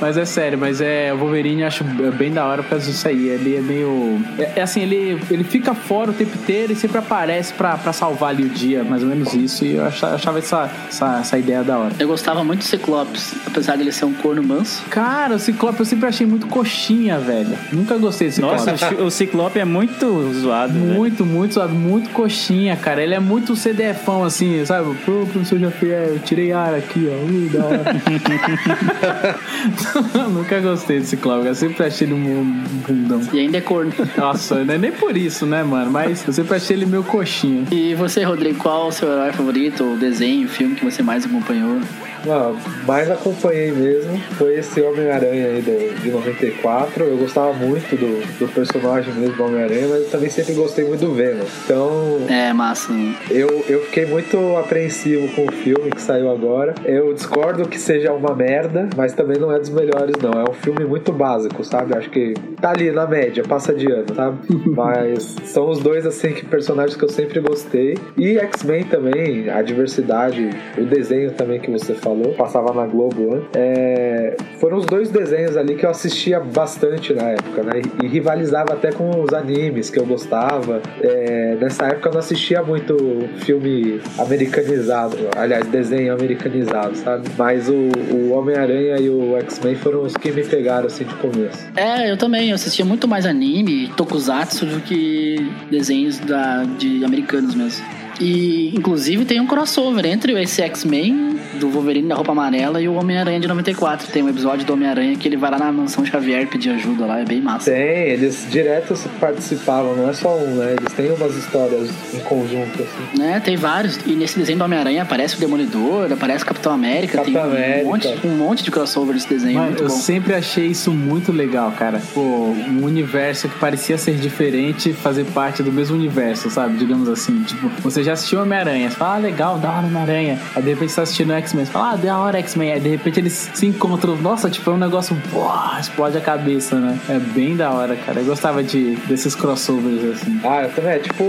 mas 0.00 0.16
é 0.16 0.24
sério, 0.24 0.58
mas 0.58 0.80
é, 0.80 1.12
o 1.12 1.18
Wolverine 1.18 1.62
eu 1.62 1.66
acho 1.66 1.84
bem 1.84 2.30
da 2.32 2.44
hora 2.46 2.62
por 2.62 2.70
causa 2.70 2.86
disso 2.90 3.06
aí, 3.08 3.28
ele 3.28 3.56
é 3.56 3.60
meio, 3.60 4.20
é, 4.38 4.52
é 4.56 4.62
assim, 4.62 4.80
ele, 4.82 5.20
ele 5.30 5.44
fica 5.44 5.74
fora 5.74 6.10
o 6.10 6.14
tempo 6.14 6.34
inteiro 6.36 6.72
e 6.72 6.76
sempre 6.76 6.98
aparece 6.98 7.52
pra, 7.54 7.76
pra 7.76 7.92
salvar 7.92 8.30
ali 8.30 8.44
o 8.44 8.48
dia, 8.48 8.84
mais 8.84 9.02
ou 9.02 9.08
menos 9.08 9.32
isso, 9.34 9.64
e 9.64 9.74
eu 9.76 9.84
achava, 9.86 10.14
achava 10.14 10.38
essa, 10.38 10.70
essa, 10.88 11.18
essa 11.20 11.38
ideia 11.38 11.62
da 11.62 11.78
hora. 11.78 11.92
Eu 11.98 12.08
gostava 12.08 12.44
muito 12.44 12.60
do 12.60 12.64
Ciclopes, 12.64 13.34
apesar 13.46 13.76
dele 13.76 13.92
ser 13.92 14.04
um 14.04 14.12
corno 14.12 14.42
manso. 14.42 14.82
Cara, 14.90 15.34
o 15.34 15.38
Ciclope 15.38 15.80
eu 15.80 15.86
sempre 15.86 16.06
achei 16.08 16.26
muito 16.26 16.46
coxinha, 16.46 17.18
velho. 17.18 17.56
Nunca 17.72 17.96
gostei 17.96 18.28
desse 18.28 18.36
Ciclope. 18.36 18.56
Nossa, 18.56 18.74
o 18.74 18.78
Ci- 18.78 18.94
o 19.02 19.10
Ciclope 19.10 19.58
é 19.58 19.64
muito 19.64 20.32
zoado, 20.34 20.72
velho. 20.72 20.84
Muito, 20.94 21.24
muito, 21.24 21.54
sabe? 21.54 21.72
Muito 21.74 22.10
coxinha, 22.10 22.49
cara. 22.82 23.02
Ele 23.02 23.14
é 23.14 23.20
muito 23.20 23.54
CDFão, 23.54 24.24
assim, 24.24 24.64
sabe? 24.64 24.94
Pô, 25.04 25.26
professor 25.26 25.58
Jafiel, 25.58 26.14
eu 26.14 26.18
tirei 26.18 26.52
ar 26.52 26.74
aqui, 26.74 27.08
ó. 27.10 27.24
Ui, 27.24 27.48
da 27.48 27.64
hora. 27.64 27.84
Nunca 30.30 30.60
gostei 30.60 31.00
desse 31.00 31.16
Cláudio. 31.16 31.48
Eu 31.48 31.54
sempre 31.54 31.84
achei 31.84 32.06
ele 32.06 32.14
um 32.14 32.64
bundão. 32.86 33.20
E 33.32 33.40
ainda 33.40 33.58
é 33.58 33.60
corno. 33.60 33.92
Nossa, 34.16 34.64
não 34.64 34.74
é 34.74 34.78
nem 34.78 34.92
por 34.92 35.16
isso, 35.16 35.46
né, 35.46 35.62
mano? 35.62 35.90
Mas 35.90 36.26
eu 36.26 36.32
sempre 36.32 36.56
achei 36.56 36.76
ele 36.76 36.86
meio 36.86 37.04
coxinha. 37.04 37.64
E 37.70 37.94
você, 37.94 38.24
Rodrigo, 38.24 38.58
qual 38.58 38.88
o 38.88 38.92
seu 38.92 39.10
herói 39.10 39.32
favorito? 39.32 39.84
O 39.84 39.96
desenho, 39.96 40.46
o 40.46 40.48
filme 40.48 40.74
que 40.74 40.84
você 40.84 41.02
mais 41.02 41.24
acompanhou? 41.24 41.80
Não, 42.24 42.56
mais 42.86 43.10
acompanhei 43.10 43.70
mesmo 43.72 44.18
foi 44.36 44.58
esse 44.58 44.80
Homem-Aranha 44.80 45.46
aí 45.48 45.62
do, 45.62 46.00
de 46.02 46.10
94. 46.10 47.04
Eu 47.04 47.16
gostava 47.16 47.52
muito 47.52 47.96
do, 47.96 48.38
do 48.38 48.48
personagem 48.52 49.12
mesmo 49.14 49.36
do 49.36 49.44
Homem-Aranha, 49.44 49.88
mas 49.88 50.02
eu 50.02 50.10
também 50.10 50.30
sempre 50.30 50.54
gostei 50.54 50.84
muito 50.84 51.00
do 51.06 51.14
Venom. 51.14 51.44
Então, 51.64 52.26
É, 52.28 52.52
massa. 52.52 52.92
eu, 53.30 53.64
eu 53.68 53.82
fiquei 53.86 54.06
muito 54.06 54.36
apreensivo 54.56 55.28
com 55.34 55.46
o 55.46 55.52
filme 55.52 55.90
que 55.90 56.00
saiu 56.00 56.30
agora. 56.30 56.74
Eu 56.84 57.12
discordo 57.14 57.68
que 57.68 57.78
seja 57.78 58.12
uma 58.12 58.34
merda, 58.34 58.88
mas 58.96 59.12
também 59.12 59.38
não 59.38 59.52
é 59.52 59.58
dos 59.58 59.70
melhores, 59.70 60.14
não. 60.22 60.32
É 60.40 60.48
um 60.48 60.54
filme 60.54 60.84
muito 60.84 61.12
básico, 61.12 61.64
sabe? 61.64 61.96
Acho 61.96 62.10
que 62.10 62.34
tá 62.60 62.70
ali 62.70 62.90
na 62.90 63.06
média, 63.06 63.42
passa 63.42 63.72
de 63.74 63.90
ano, 63.90 64.14
sabe? 64.14 64.38
mas 64.74 65.36
são 65.44 65.68
os 65.70 65.78
dois, 65.80 66.06
assim, 66.06 66.32
que 66.32 66.44
personagens 66.46 66.96
que 66.96 67.04
eu 67.04 67.08
sempre 67.08 67.40
gostei. 67.40 67.96
E 68.16 68.38
X-Men 68.38 68.84
também, 68.84 69.48
a 69.50 69.62
diversidade, 69.62 70.50
o 70.78 70.84
desenho 70.84 71.30
também 71.32 71.60
que 71.60 71.70
você 71.70 71.94
falou, 72.10 72.34
passava 72.34 72.72
na 72.74 72.86
Globo 72.86 73.34
antes. 73.34 73.48
É, 73.54 74.36
foram 74.58 74.78
os 74.78 74.86
dois 74.86 75.10
desenhos 75.10 75.56
ali 75.56 75.76
que 75.76 75.86
eu 75.86 75.90
assistia 75.90 76.40
bastante 76.40 77.12
na 77.12 77.30
época, 77.30 77.62
né? 77.62 77.82
E, 78.02 78.06
rivalizava 78.06 78.72
até 78.72 78.90
com 78.90 79.22
os 79.22 79.32
animes 79.32 79.88
que 79.90 79.98
eu 79.98 80.06
gostava. 80.06 80.82
É, 81.00 81.56
nessa 81.60 81.86
época 81.86 82.08
eu 82.08 82.12
não 82.12 82.20
assistia 82.20 82.62
muito 82.62 82.96
filme 83.38 84.00
americanizado, 84.18 85.16
aliás, 85.36 85.66
desenho 85.66 86.12
americanizado, 86.12 86.96
sabe? 86.96 87.28
Mas 87.38 87.68
o, 87.68 87.90
o 88.12 88.32
Homem-Aranha 88.32 88.96
e 88.98 89.08
o 89.08 89.36
X-Men 89.38 89.76
foram 89.76 90.02
os 90.02 90.16
que 90.16 90.32
me 90.32 90.42
pegaram 90.42 90.86
assim 90.86 91.04
de 91.04 91.14
começo. 91.14 91.68
É, 91.76 92.10
eu 92.10 92.16
também. 92.16 92.50
Eu 92.50 92.54
assistia 92.54 92.84
muito 92.84 93.06
mais 93.06 93.26
anime, 93.26 93.88
tokusatsu, 93.96 94.66
do 94.66 94.80
que 94.80 95.36
desenhos 95.70 96.18
da, 96.18 96.64
de 96.64 97.04
americanos 97.04 97.54
mesmo. 97.54 97.99
E, 98.20 98.72
inclusive, 98.76 99.24
tem 99.24 99.40
um 99.40 99.46
crossover 99.46 100.04
entre 100.04 100.40
esse 100.40 100.60
X-Men, 100.62 101.38
do 101.58 101.70
Wolverine 101.70 102.08
da 102.08 102.14
roupa 102.14 102.32
amarela, 102.32 102.80
e 102.80 102.86
o 102.86 102.94
Homem-Aranha 102.94 103.40
de 103.40 103.48
94. 103.48 104.08
Tem 104.12 104.22
um 104.22 104.28
episódio 104.28 104.66
do 104.66 104.72
Homem-Aranha 104.74 105.16
que 105.16 105.26
ele 105.26 105.36
vai 105.36 105.50
lá 105.50 105.58
na 105.58 105.72
mansão 105.72 106.04
Xavier 106.04 106.46
pedir 106.46 106.70
ajuda 106.70 107.06
lá, 107.06 107.20
é 107.20 107.24
bem 107.24 107.40
massa. 107.40 107.70
Tem, 107.70 108.08
eles 108.10 108.46
direto 108.50 108.94
participavam, 109.18 109.96
não 109.96 110.10
é 110.10 110.12
só 110.12 110.36
um, 110.36 110.56
né? 110.56 110.76
Eles 110.78 110.92
têm 110.92 111.10
umas 111.12 111.34
histórias 111.34 111.90
em 112.14 112.20
conjunto, 112.20 112.82
assim. 112.82 113.18
Né, 113.18 113.40
tem 113.40 113.56
vários. 113.56 113.98
E 114.06 114.12
nesse 114.12 114.38
desenho 114.38 114.58
do 114.58 114.64
Homem-Aranha 114.64 115.02
aparece 115.02 115.36
o 115.36 115.40
Demolidor, 115.40 116.12
aparece 116.12 116.44
o 116.44 116.46
Capitão 116.46 116.72
América. 116.72 117.18
Capitão 117.18 117.42
tem 117.42 117.50
um, 117.50 117.54
América. 117.54 117.84
Monte, 117.86 118.26
um 118.26 118.36
monte 118.36 118.64
de 118.64 118.70
crossover 118.70 119.14
nesse 119.14 119.28
desenho. 119.28 119.58
Mano, 119.58 119.76
eu 119.78 119.88
bom. 119.88 119.94
sempre 119.94 120.34
achei 120.34 120.66
isso 120.66 120.92
muito 120.92 121.32
legal, 121.32 121.72
cara. 121.72 122.00
Pô, 122.12 122.20
um 122.20 122.84
universo 122.84 123.48
que 123.48 123.58
parecia 123.58 123.96
ser 123.96 124.16
diferente 124.16 124.92
fazer 124.92 125.24
parte 125.26 125.62
do 125.62 125.72
mesmo 125.72 125.96
universo, 125.96 126.50
sabe? 126.50 126.76
Digamos 126.76 127.08
assim. 127.08 127.42
Tipo, 127.44 127.68
você 127.82 128.02
já 128.02 128.09
assistiu 128.10 128.40
Homem-Aranha, 128.42 128.90
você 128.90 128.96
fala, 128.96 129.14
ah, 129.14 129.18
legal, 129.18 129.58
da 129.58 129.70
hora 129.70 129.86
Homem-Aranha. 129.86 130.38
Aí 130.54 130.62
de 130.62 130.68
repente 130.70 130.90
você 130.90 130.96
tá 130.96 131.02
assistindo 131.02 131.32
X-Men, 131.32 131.64
você 131.64 131.72
fala, 131.72 131.92
ah, 131.92 131.96
da 131.96 132.18
hora 132.18 132.38
X-Men. 132.38 132.72
Aí 132.72 132.80
de 132.80 132.88
repente 132.88 133.20
eles 133.20 133.50
se 133.54 133.66
encontram. 133.66 134.16
Nossa, 134.16 134.48
tipo, 134.50 134.70
é 134.70 134.74
um 134.74 134.78
negócio, 134.78 135.16
pô, 135.30 135.46
explode 135.78 136.16
a 136.18 136.20
cabeça, 136.20 136.76
né? 136.76 136.98
É 137.08 137.18
bem 137.18 137.56
da 137.56 137.70
hora, 137.70 137.96
cara. 137.96 138.20
Eu 138.20 138.24
gostava 138.26 138.62
de, 138.62 138.96
desses 139.06 139.34
crossovers, 139.34 140.16
assim. 140.22 140.40
Ah, 140.44 140.62
eu 140.62 140.70
também. 140.70 140.90
É 140.92 140.98
tipo 140.98 141.24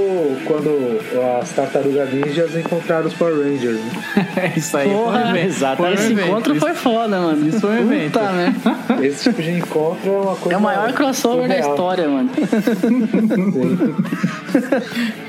quando 0.45 0.99
as 1.39 1.51
tartarugas 1.51 2.11
ninjas 2.13 2.55
encontraram 2.55 3.07
os 3.07 3.13
Power 3.13 3.35
Rangers, 3.35 3.79
né? 3.79 4.27
É 4.41 4.53
isso 4.57 4.75
aí. 4.77 4.89
Porra, 4.89 5.29
foi 5.29 5.41
exato. 5.41 5.85
Esse 5.87 6.11
evento. 6.11 6.27
encontro 6.27 6.51
Isso- 6.55 6.65
foi 6.65 6.73
foda, 6.73 7.19
mano. 7.19 7.47
isso 7.47 7.59
foi 7.61 7.69
um 7.71 7.77
evento. 7.91 8.13
Puta, 8.19 8.31
né? 8.31 8.53
Esse 9.03 9.29
tipo 9.29 9.41
de 9.41 9.51
encontro 9.51 10.09
é 10.09 10.17
uma 10.17 10.35
coisa. 10.35 10.53
É 10.53 10.57
o 10.57 10.61
maior 10.61 10.91
crossover 10.93 11.47
da 11.47 11.55
surreal. 11.55 11.71
história, 11.71 12.07
mano. 12.07 12.29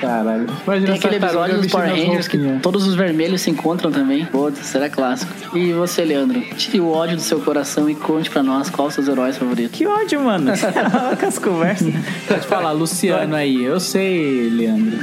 Caralho. 0.01 0.47
Imagina 0.65 0.87
Tem 0.87 0.97
aquele 0.97 1.19
tartaruga 1.21 1.42
episódio 1.43 1.61
dos 1.63 1.67
Power 1.71 1.89
Rangers 1.89 2.29
que 2.29 2.39
todos 2.61 2.87
os 2.87 2.95
vermelhos 2.95 3.41
se 3.41 3.51
encontram 3.51 3.91
também. 3.91 4.25
Pô, 4.27 4.51
será 4.53 4.89
clássico. 4.89 5.33
E 5.57 5.73
você, 5.73 6.05
Leandro? 6.05 6.41
Tire 6.57 6.81
o 6.81 6.91
ódio 6.91 7.17
do 7.17 7.23
seu 7.23 7.41
coração 7.41 7.89
e 7.89 7.95
conte 7.95 8.31
pra 8.31 8.43
nós 8.43 8.71
qual 8.71 8.89
os 8.89 8.95
seus 8.95 9.09
heróis 9.09 9.37
favoritos. 9.37 9.77
Que 9.77 9.87
ódio, 9.87 10.21
mano. 10.21 10.53
Com 11.19 11.27
as 11.27 11.39
conversas. 11.39 11.93
Pode 12.27 12.47
falar, 12.47 12.73
Luciano 12.73 13.35
aí. 13.35 13.63
Eu 13.63 13.81
sei, 13.81 14.49
Leandro. 14.51 14.99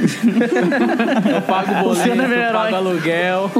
Eu 1.34 1.42
pago 1.42 1.74
boleto, 1.82 1.88
Luciano 1.88 2.22
é 2.22 2.28
meu 2.28 2.38
herói. 2.38 2.52
pago 2.52 2.76
aluguel, 2.76 3.50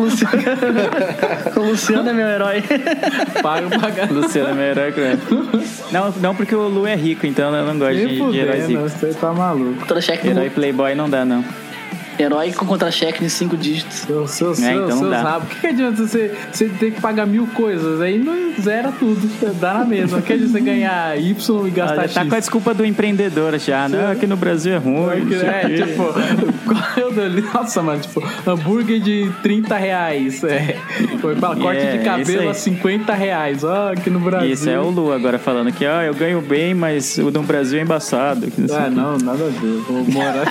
o 1.56 1.60
Luciano 1.60 2.08
é 2.08 2.12
meu 2.12 2.26
herói. 2.26 2.64
pago 3.42 3.80
pagar. 3.80 4.10
Luciano 4.10 4.50
é 4.50 4.54
meu 4.54 4.64
herói, 4.64 4.92
cara. 4.92 5.18
Não, 5.92 6.10
não 6.20 6.34
porque 6.34 6.54
o 6.54 6.68
Lu 6.68 6.86
é 6.86 6.94
rico, 6.94 7.26
então 7.26 7.54
eu 7.54 7.66
não 7.66 7.78
gosto 7.78 7.94
de, 7.94 8.30
de 8.30 8.38
heróis 8.38 8.66
ricos. 8.66 8.92
você 8.92 9.14
tá 9.14 9.32
maluco. 9.32 9.86
Todo 9.86 10.00
cheque 10.00 10.24
do 10.24 10.30
Herói 10.30 10.50
playboy 10.50 10.94
não 10.94 11.08
dá, 11.08 11.24
não. 11.24 11.44
Herói 12.22 12.52
com 12.52 12.66
contra-cheque 12.66 13.22
de 13.24 13.30
cinco 13.30 13.56
dígitos. 13.56 13.98
Seus, 14.00 14.30
seus, 14.32 14.62
É, 14.62 14.74
então 14.74 14.98
seus 14.98 15.10
dá. 15.10 15.22
rabos. 15.22 15.48
O 15.48 15.50
que, 15.54 15.60
que 15.60 15.66
adianta 15.68 16.06
você, 16.06 16.34
você 16.52 16.68
ter 16.68 16.92
que 16.92 17.00
pagar 17.00 17.26
mil 17.26 17.46
coisas? 17.48 18.00
Aí 18.00 18.18
não 18.18 18.52
zera 18.60 18.92
tudo. 18.92 19.20
Dá 19.60 19.74
na 19.74 19.84
mesma. 19.84 20.20
Que 20.20 20.34
adianta 20.34 20.52
você 20.52 20.60
ganhar 20.60 21.18
Y 21.18 21.66
e 21.66 21.70
gastar 21.70 21.94
Olha, 21.98 22.02
X? 22.04 22.14
tá 22.14 22.24
com 22.26 22.34
a 22.34 22.38
desculpa 22.38 22.74
do 22.74 22.84
empreendedor 22.84 23.58
já, 23.58 23.88
né? 23.88 24.10
Aqui 24.12 24.26
no 24.26 24.36
Brasil 24.36 24.74
é 24.74 24.76
ruim. 24.76 25.28
o 25.28 25.34
É, 25.44 25.84
tipo, 25.84 26.02
é 27.00 27.04
o 27.06 27.10
dele? 27.10 27.44
Nossa, 27.54 27.82
mano, 27.82 28.00
tipo, 28.00 28.22
hambúrguer 28.46 29.00
de 29.00 29.30
30 29.42 29.76
reais. 29.76 30.44
É. 30.44 30.76
Foi 31.20 31.34
pra 31.36 31.56
corte 31.56 31.80
É, 31.80 31.90
de 31.92 31.96
isso 31.98 32.04
cabelo 32.04 32.50
a 32.50 32.54
50 32.54 33.14
reais. 33.14 33.64
Ó, 33.64 33.92
aqui 33.92 34.10
no 34.10 34.20
Brasil. 34.20 34.50
Isso 34.52 34.68
é 34.68 34.78
o 34.78 34.90
Lu 34.90 35.12
agora 35.12 35.38
falando 35.38 35.72
que, 35.72 35.86
ó, 35.86 36.02
eu 36.02 36.14
ganho 36.14 36.40
bem, 36.40 36.74
mas 36.74 37.16
o 37.18 37.30
do 37.30 37.42
Brasil 37.42 37.78
é 37.78 37.82
embaçado. 37.82 38.46
Ah, 38.72 38.88
o 38.88 38.90
não, 38.90 39.18
nada 39.18 39.44
a 39.44 39.48
ver. 39.48 39.80
Vou 39.88 40.04
morar. 40.04 40.44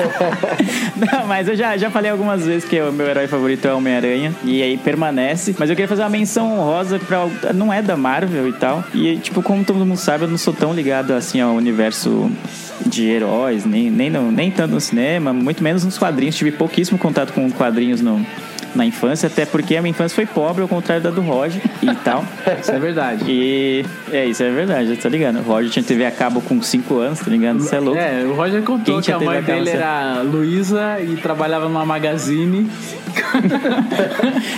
Não, 1.12 1.28
mas 1.28 1.48
eu 1.48 1.56
já, 1.60 1.78
já 1.78 1.92
falei 1.92 2.10
algumas 2.10 2.46
vezes 2.46 2.64
que 2.68 2.80
o 2.82 2.92
meu 2.92 3.06
herói 3.06 3.28
favorito 3.28 3.68
é 3.68 3.74
o 3.74 3.78
Homem-Aranha. 3.78 4.34
E 4.44 4.64
aí 4.64 4.78
permanece. 4.78 5.56
Mas 5.60 5.70
eu 5.70 5.76
queria 5.76 5.88
fazer 5.90 6.02
uma 6.04 6.10
menção 6.10 6.52
honrosa 6.58 6.98
pra. 7.00 7.28
Não 7.54 7.72
é 7.72 7.82
da 7.82 7.96
Marvel 7.98 8.48
e 8.48 8.54
tal. 8.54 8.84
E, 8.94 9.18
tipo, 9.18 9.44
como 9.44 9.64
todo 9.66 9.78
mundo 9.86 9.98
sabe, 9.98 10.24
eu 10.24 10.28
não 10.30 10.38
sou 10.38 10.54
tão 10.54 10.74
ligado 10.74 11.12
assim 11.14 11.40
ao 11.42 11.54
universo 11.54 12.32
de 12.86 13.06
heróis, 13.06 13.66
nem, 13.66 13.92
nem, 13.92 14.10
no- 14.10 14.32
nem 14.32 14.50
tanto 14.50 14.74
no 14.74 14.80
cinema, 14.80 15.34
muito 15.34 15.62
menos 15.62 15.84
nos 15.84 15.98
quadrinhos. 15.98 16.36
Tive 16.36 16.52
pouquíssimo 16.54 16.98
contato 16.98 17.34
com 17.34 17.52
quadrinhos 17.52 18.00
no. 18.02 18.26
Na 18.76 18.86
infância, 18.86 19.28
até 19.28 19.46
porque 19.46 19.76
a 19.76 19.82
minha 19.82 19.92
infância 19.92 20.16
foi 20.16 20.26
pobre, 20.26 20.62
ao 20.62 20.68
contrário 20.68 21.02
da 21.04 21.10
do 21.10 21.22
Roger 21.22 21.62
e 21.82 21.94
tal. 21.96 22.24
Isso 22.62 22.72
é 22.72 22.80
verdade. 22.80 23.24
E 23.28 23.86
é, 24.12 24.26
isso 24.26 24.44
é 24.44 24.52
verdade, 24.52 24.96
tá 24.98 25.10
ligado? 25.10 25.40
O 25.40 25.42
Roger 25.44 25.70
tinha 25.72 25.84
TV 25.84 26.06
a 26.06 26.12
cabo 26.12 26.42
com 26.42 26.62
5 26.62 26.98
anos, 27.00 27.20
tá 27.20 27.30
ligado? 27.32 27.60
Isso 27.60 27.74
é 27.74 27.80
louco. 27.80 28.00
É, 28.00 28.24
o 28.24 28.34
Roger 28.36 28.62
contou 28.64 28.96
Quem 28.96 29.02
que 29.02 29.12
a 29.12 29.20
mãe 29.20 29.38
a 29.38 29.42
dele 29.42 29.66
você- 29.72 29.78
era 29.78 30.22
Luísa 30.22 31.00
e 31.02 31.16
trabalhava 31.18 31.66
numa 31.68 31.86
magazine. 31.86 32.70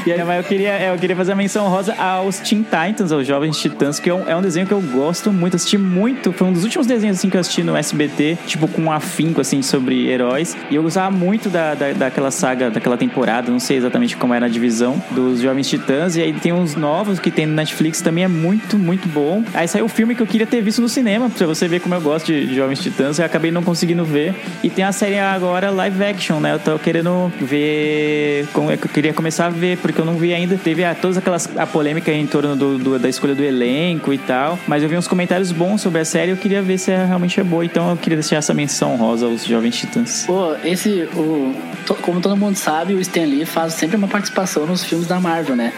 E 0.05 0.11
aí, 0.11 0.23
mas 0.23 0.37
eu 0.37 0.43
queria, 0.43 0.79
eu 0.91 0.97
queria 0.97 1.15
fazer 1.15 1.31
a 1.31 1.35
menção 1.35 1.67
rosa 1.69 1.93
aos 1.95 2.39
Teen 2.39 2.63
Titans, 2.63 3.11
aos 3.11 3.25
Jovens 3.25 3.57
Titãs, 3.57 3.99
que 3.99 4.09
é 4.09 4.13
um, 4.13 4.27
é 4.27 4.35
um 4.35 4.41
desenho 4.41 4.65
que 4.65 4.73
eu 4.73 4.81
gosto 4.81 5.31
muito, 5.31 5.55
assisti 5.55 5.77
muito. 5.77 6.31
Foi 6.33 6.47
um 6.47 6.53
dos 6.53 6.63
últimos 6.63 6.87
desenhos 6.87 7.17
assim, 7.17 7.29
que 7.29 7.37
eu 7.37 7.41
assisti 7.41 7.63
no 7.63 7.75
SBT, 7.75 8.37
tipo, 8.47 8.67
com 8.67 8.81
um 8.83 8.91
afinco 8.91 9.39
assim, 9.41 9.61
sobre 9.61 10.07
heróis. 10.09 10.55
E 10.69 10.75
eu 10.75 10.83
gostava 10.83 11.11
muito 11.15 11.49
da, 11.49 11.75
da, 11.75 11.91
daquela 11.93 12.31
saga, 12.31 12.69
daquela 12.71 12.97
temporada, 12.97 13.51
não 13.51 13.59
sei 13.59 13.77
exatamente 13.77 13.90
como 14.17 14.33
era 14.33 14.45
a 14.45 14.49
divisão 14.49 15.01
dos 15.11 15.41
Jovens 15.41 15.67
Titãs. 15.69 16.15
E 16.15 16.21
aí 16.21 16.33
tem 16.33 16.51
uns 16.53 16.75
novos 16.75 17.19
que 17.19 17.29
tem 17.31 17.45
no 17.45 17.53
Netflix, 17.53 18.01
também 18.01 18.23
é 18.23 18.27
muito, 18.27 18.77
muito 18.77 19.07
bom. 19.07 19.43
Aí 19.53 19.67
saiu 19.67 19.85
o 19.85 19.89
filme 19.89 20.15
que 20.15 20.21
eu 20.21 20.27
queria 20.27 20.47
ter 20.47 20.61
visto 20.61 20.81
no 20.81 20.89
cinema, 20.89 21.29
pra 21.29 21.45
você 21.47 21.67
ver 21.67 21.79
como 21.81 21.93
eu 21.95 22.01
gosto 22.01 22.27
de, 22.27 22.47
de 22.47 22.55
Jovens 22.55 22.79
Titãs. 22.79 23.19
Eu 23.19 23.25
acabei 23.25 23.51
não 23.51 23.63
conseguindo 23.63 24.03
ver. 24.05 24.33
E 24.63 24.69
tem 24.69 24.83
a 24.85 24.91
série 24.91 25.19
agora 25.19 25.69
live 25.69 26.03
action, 26.03 26.39
né? 26.39 26.53
Eu 26.53 26.59
tô 26.59 26.77
querendo 26.79 27.31
ver. 27.41 28.47
Como 28.53 28.71
é 28.71 28.77
que 28.77 28.85
eu 28.85 28.89
queria 28.89 29.13
começar 29.13 29.47
a 29.47 29.49
ver, 29.49 29.77
porque 29.77 29.99
eu 29.99 30.05
não 30.05 30.15
vi 30.15 30.33
ainda. 30.33 30.57
Teve 30.57 30.83
a, 30.83 30.93
todas 30.95 31.17
aquelas 31.17 31.49
a 31.57 31.65
polêmica 31.65 32.11
em 32.11 32.25
torno 32.25 32.55
do, 32.55 32.77
do- 32.77 32.99
da 32.99 33.09
escolha 33.09 33.35
do 33.35 33.43
elenco 33.43 34.13
e 34.13 34.17
tal. 34.17 34.57
Mas 34.67 34.83
eu 34.83 34.89
vi 34.89 34.97
uns 34.97 35.07
comentários 35.07 35.51
bons 35.51 35.81
sobre 35.81 36.01
a 36.01 36.05
série 36.05 36.31
eu 36.31 36.37
queria 36.37 36.61
ver 36.61 36.77
se 36.77 36.91
é, 36.91 37.05
realmente 37.05 37.39
é 37.39 37.43
boa. 37.43 37.63
Então 37.65 37.89
eu 37.89 37.97
queria 37.97 38.17
deixar 38.17 38.37
essa 38.37 38.53
menção 38.53 38.95
rosa 38.95 39.25
aos 39.25 39.45
Jovens 39.45 39.75
Titãs. 39.77 40.23
Pô, 40.25 40.53
esse, 40.63 41.07
o, 41.15 41.53
to- 41.85 41.95
como 41.95 42.19
todo 42.21 42.35
mundo 42.37 42.55
sabe, 42.55 42.93
o 42.93 42.99
Stan 43.01 43.21
Lee 43.25 43.45
faz 43.45 43.73
sempre 43.81 43.97
uma 43.97 44.07
participação 44.07 44.67
nos 44.67 44.83
filmes 44.83 45.07
da 45.07 45.19
Marvel, 45.19 45.55
né? 45.55 45.73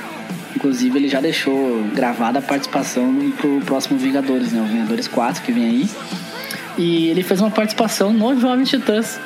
Inclusive, 0.54 1.00
ele 1.00 1.08
já 1.08 1.22
deixou 1.22 1.82
gravada 1.96 2.40
a 2.40 2.42
participação 2.42 3.32
pro 3.38 3.62
próximo 3.62 3.98
Vingadores, 3.98 4.52
né? 4.52 4.62
O 4.62 4.66
Vingadores 4.66 5.08
4 5.08 5.42
que 5.42 5.54
vem 5.54 5.66
aí. 5.66 5.90
E 6.78 7.08
ele 7.08 7.24
fez 7.24 7.40
uma 7.40 7.50
participação 7.50 8.12
no 8.12 8.38
Jovem 8.38 8.66
Titãs. 8.66 9.18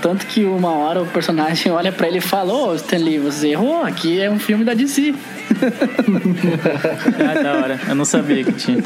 Tanto 0.00 0.26
que 0.26 0.44
uma 0.46 0.70
hora 0.70 1.02
o 1.02 1.06
personagem 1.06 1.70
olha 1.72 1.92
pra 1.92 2.08
ele 2.08 2.18
e 2.18 2.20
fala: 2.22 2.54
Ô, 2.54 2.74
Stan 2.74 2.96
Lee, 2.96 3.18
você 3.18 3.48
errou, 3.48 3.82
aqui 3.82 4.18
é 4.18 4.30
um 4.30 4.38
filme 4.38 4.64
da 4.64 4.72
DC. 4.72 5.14
Ah, 5.62 7.42
da 7.42 7.52
hora. 7.56 7.80
Eu 7.88 7.94
não 7.94 8.04
sabia 8.04 8.44
que 8.44 8.52
tinha. 8.52 8.82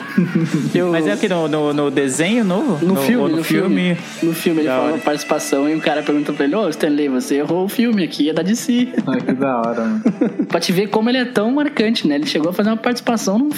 Eu- 0.75 0.93
Mas 0.93 1.07
é 1.07 1.15
o 1.15 1.19
que? 1.19 1.29
No, 1.29 1.49
no, 1.49 1.73
no 1.73 1.91
desenho 1.91 2.45
novo? 2.45 2.85
No, 2.85 2.97
filme, 2.97 3.23
ou 3.23 3.29
no, 3.29 3.45
filme. 3.45 3.97
No 4.23 4.33
filme, 4.33 4.61
ele 4.61 4.69
Da 4.69 4.75
fala 4.75 4.85
hora. 4.87 4.95
uma 4.95 5.01
participação 5.03 5.69
e 5.69 5.75
o 5.75 5.81
cara 5.81 6.03
pergunta 6.03 6.33
pra 6.33 6.45
ele: 6.45 6.55
Ô, 6.55 6.69
Stanley, 6.69 7.09
você 7.09 7.37
errou 7.37 7.65
o 7.65 7.69
filme, 7.69 8.05
aqui 8.05 8.31
é 8.31 8.33
da 8.33 8.43
DC. 8.43 8.89
Ai, 9.07 9.21
que 9.21 9.33
da 9.33 9.59
hora, 9.59 9.81
mano. 9.85 10.03
pra 10.49 10.61
te 10.61 10.73
ver 10.73 10.89
como 10.89 11.09
ele 11.09 11.19
é 11.19 11.25
tão 11.25 11.51
marcante, 11.53 12.07
né? 12.07 12.15
Ele 12.17 12.27
chegou 12.27 12.51
a 12.51 12.53
fazer 12.53 12.71
uma 12.71 12.77
participação 12.77 13.39
num, 13.39 13.51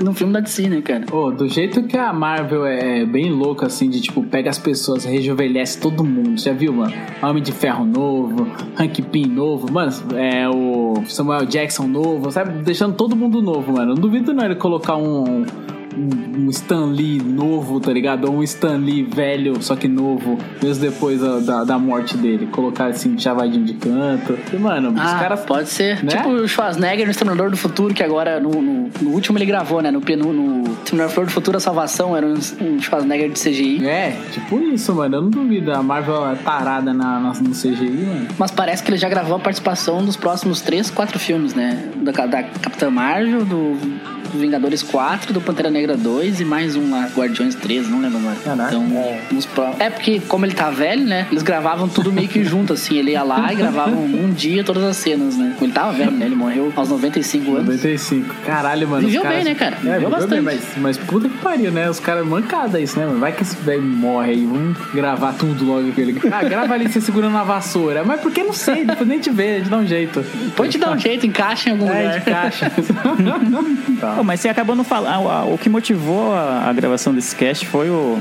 num 0.00 0.14
filme 0.14 0.32
da 0.32 0.40
DC, 0.40 0.68
né, 0.68 0.80
cara? 0.82 1.04
Ô, 1.12 1.30
do 1.30 1.48
jeito 1.48 1.82
que 1.84 1.96
a 1.96 2.12
Marvel 2.12 2.64
é 2.66 3.04
bem 3.04 3.30
louca, 3.30 3.66
assim, 3.66 3.88
de 3.88 4.00
tipo, 4.00 4.22
pega 4.24 4.50
as 4.50 4.58
pessoas, 4.58 5.04
rejuvenesce 5.04 5.78
todo 5.78 6.04
mundo. 6.04 6.38
Já 6.40 6.52
viu, 6.52 6.72
mano? 6.72 6.92
Homem 7.22 7.42
de 7.42 7.52
Ferro 7.52 7.84
novo, 7.84 8.46
Hank 8.78 9.02
Pym 9.02 9.26
novo, 9.26 9.70
mano, 9.72 9.92
é 10.16 10.48
o 10.48 11.02
Samuel 11.06 11.46
Jackson 11.46 11.86
novo, 11.86 12.30
sabe? 12.30 12.49
Deixando 12.50 12.96
todo 12.96 13.16
mundo 13.16 13.40
novo, 13.40 13.72
mano. 13.72 13.94
Não 13.94 14.00
duvido 14.00 14.32
não 14.32 14.44
ele 14.44 14.56
colocar 14.56 14.96
um. 14.96 15.44
Um, 15.96 16.46
um 16.46 16.50
Stan 16.50 16.86
Lee 16.86 17.20
novo, 17.20 17.80
tá 17.80 17.92
ligado? 17.92 18.26
Ou 18.26 18.36
um 18.38 18.42
Stan 18.42 18.76
Lee 18.76 19.02
velho, 19.02 19.60
só 19.62 19.74
que 19.76 19.88
novo, 19.88 20.38
mesmo 20.62 20.82
depois 20.84 21.20
da, 21.20 21.38
da, 21.40 21.64
da 21.64 21.78
morte 21.78 22.16
dele. 22.16 22.46
Colocar 22.46 22.86
assim, 22.86 23.18
chavadinho 23.18 23.64
de 23.64 23.74
canto. 23.74 24.38
E, 24.52 24.56
mano, 24.56 24.90
os 24.90 25.00
Ah, 25.00 25.18
caras. 25.20 25.40
pode 25.40 25.68
ser. 25.68 26.02
né? 26.04 26.10
Tipo 26.12 26.28
o 26.30 26.48
Schwarzenegger 26.48 27.04
no 27.06 27.10
Exterminador 27.10 27.50
do 27.50 27.56
Futuro, 27.56 27.92
que 27.92 28.02
agora 28.02 28.38
no, 28.40 28.50
no, 28.50 28.90
no 29.00 29.10
último 29.10 29.36
ele 29.38 29.46
gravou, 29.46 29.80
né? 29.82 29.90
No, 29.90 30.00
penu, 30.00 30.32
no 30.32 30.62
Exterminador 30.84 31.24
do 31.26 31.30
Futuro, 31.30 31.56
a 31.56 31.60
salvação 31.60 32.16
era 32.16 32.26
um, 32.26 32.34
um 32.34 32.80
Schwarzenegger 32.80 33.30
de 33.30 33.40
CGI. 33.40 33.84
É, 33.86 34.16
tipo 34.32 34.58
isso, 34.60 34.94
mano. 34.94 35.16
Eu 35.16 35.22
não 35.22 35.30
duvido. 35.30 35.72
A 35.72 35.82
Marvel 35.82 36.30
é 36.30 36.36
parada 36.36 36.92
na, 36.92 37.18
na- 37.20 37.32
no 37.34 37.50
CGI, 37.50 37.90
mano. 38.06 38.28
Mas 38.38 38.50
parece 38.50 38.82
que 38.82 38.90
ele 38.90 38.98
já 38.98 39.08
gravou 39.08 39.36
a 39.36 39.40
participação 39.40 40.04
dos 40.04 40.16
próximos 40.16 40.60
três, 40.60 40.90
quatro 40.90 41.18
filmes, 41.18 41.54
né? 41.54 41.90
Da, 41.96 42.12
da 42.26 42.42
Capitã 42.42 42.90
Marvel, 42.90 43.44
do 43.44 43.76
Vingadores 44.34 44.82
4, 44.82 45.32
do 45.32 45.40
Pantera 45.40 45.70
Negra 45.70 45.96
2 45.96 46.40
e 46.40 46.44
mais 46.44 46.76
um 46.76 46.90
lá, 46.90 47.08
Guardiões 47.16 47.54
3, 47.54 47.88
não 47.88 48.00
lembro. 48.00 48.20
Caraca. 48.44 48.74
Então, 48.74 48.84
nos 49.30 49.46
pró- 49.46 49.74
é 49.78 49.88
porque, 49.90 50.20
como 50.28 50.44
ele 50.46 50.54
tá 50.54 50.70
velho, 50.70 51.04
né? 51.04 51.26
Eles 51.30 51.42
gravavam 51.42 51.88
tudo 51.88 52.12
meio 52.12 52.28
que 52.28 52.44
junto, 52.44 52.72
assim. 52.72 52.96
Ele 52.96 53.12
ia 53.12 53.22
lá 53.22 53.52
e 53.52 53.56
gravavam 53.56 54.02
um 54.04 54.30
dia 54.32 54.62
todas 54.64 54.82
as 54.84 54.96
cenas, 54.96 55.36
né? 55.36 55.54
Ele 55.60 55.72
tava 55.72 55.92
velho, 55.92 56.10
né? 56.12 56.26
Ele 56.26 56.34
morreu 56.34 56.72
aos 56.76 56.88
95 56.88 57.50
anos. 57.56 57.66
95. 57.66 58.34
Caralho, 58.44 58.88
mano. 58.88 59.06
Viveu 59.06 59.22
caras... 59.22 59.36
bem, 59.36 59.44
né, 59.44 59.54
cara? 59.54 59.76
É, 59.84 59.94
Viveu 59.94 60.10
bastante. 60.10 60.30
bem, 60.30 60.42
mas, 60.42 60.60
mas 60.76 60.96
puta 60.98 61.28
que 61.28 61.38
pariu, 61.38 61.70
né? 61.72 61.88
Os 61.88 62.00
caras 62.00 62.26
mancada 62.26 62.80
isso, 62.80 62.98
né, 62.98 63.06
mano? 63.06 63.18
Vai 63.18 63.32
que 63.32 63.42
esse 63.42 63.56
velho 63.56 63.82
morre 63.82 64.32
aí, 64.32 64.44
vamos 64.44 64.76
gravar 64.92 65.32
tudo 65.34 65.64
logo 65.64 65.92
com 65.92 66.00
ele. 66.00 66.20
Ah, 66.30 66.42
grava 66.44 66.74
ali 66.74 66.88
você 66.88 67.00
segurando 67.00 67.36
a 67.36 67.42
vassoura. 67.44 68.04
Mas 68.04 68.20
porque 68.20 68.42
não 68.42 68.52
sei, 68.52 68.84
depois 68.84 69.08
nem 69.08 69.18
te 69.18 69.30
vê, 69.30 69.56
a 69.56 69.58
gente 69.58 69.70
dá 69.70 69.76
um 69.78 69.86
jeito. 69.86 70.24
Pode 70.56 70.72
te 70.72 70.78
dar 70.78 70.92
um 70.92 70.98
jeito, 70.98 71.26
encaixa 71.26 71.68
em 71.70 71.72
algum 71.72 71.88
É, 71.90 72.02
lugar. 72.02 72.18
de 72.18 72.24
caixa. 72.30 72.70
tá. 74.00 74.19
Mas 74.24 74.40
você 74.40 74.48
acabou 74.48 74.74
não 74.76 74.84
falando. 74.84 75.28
ah, 75.28 75.44
O 75.44 75.56
que 75.58 75.68
motivou 75.68 76.34
a, 76.34 76.72
gravação 76.72 77.14
desse 77.14 77.34
cast 77.36 77.66
foi 77.66 77.88
o, 77.90 78.18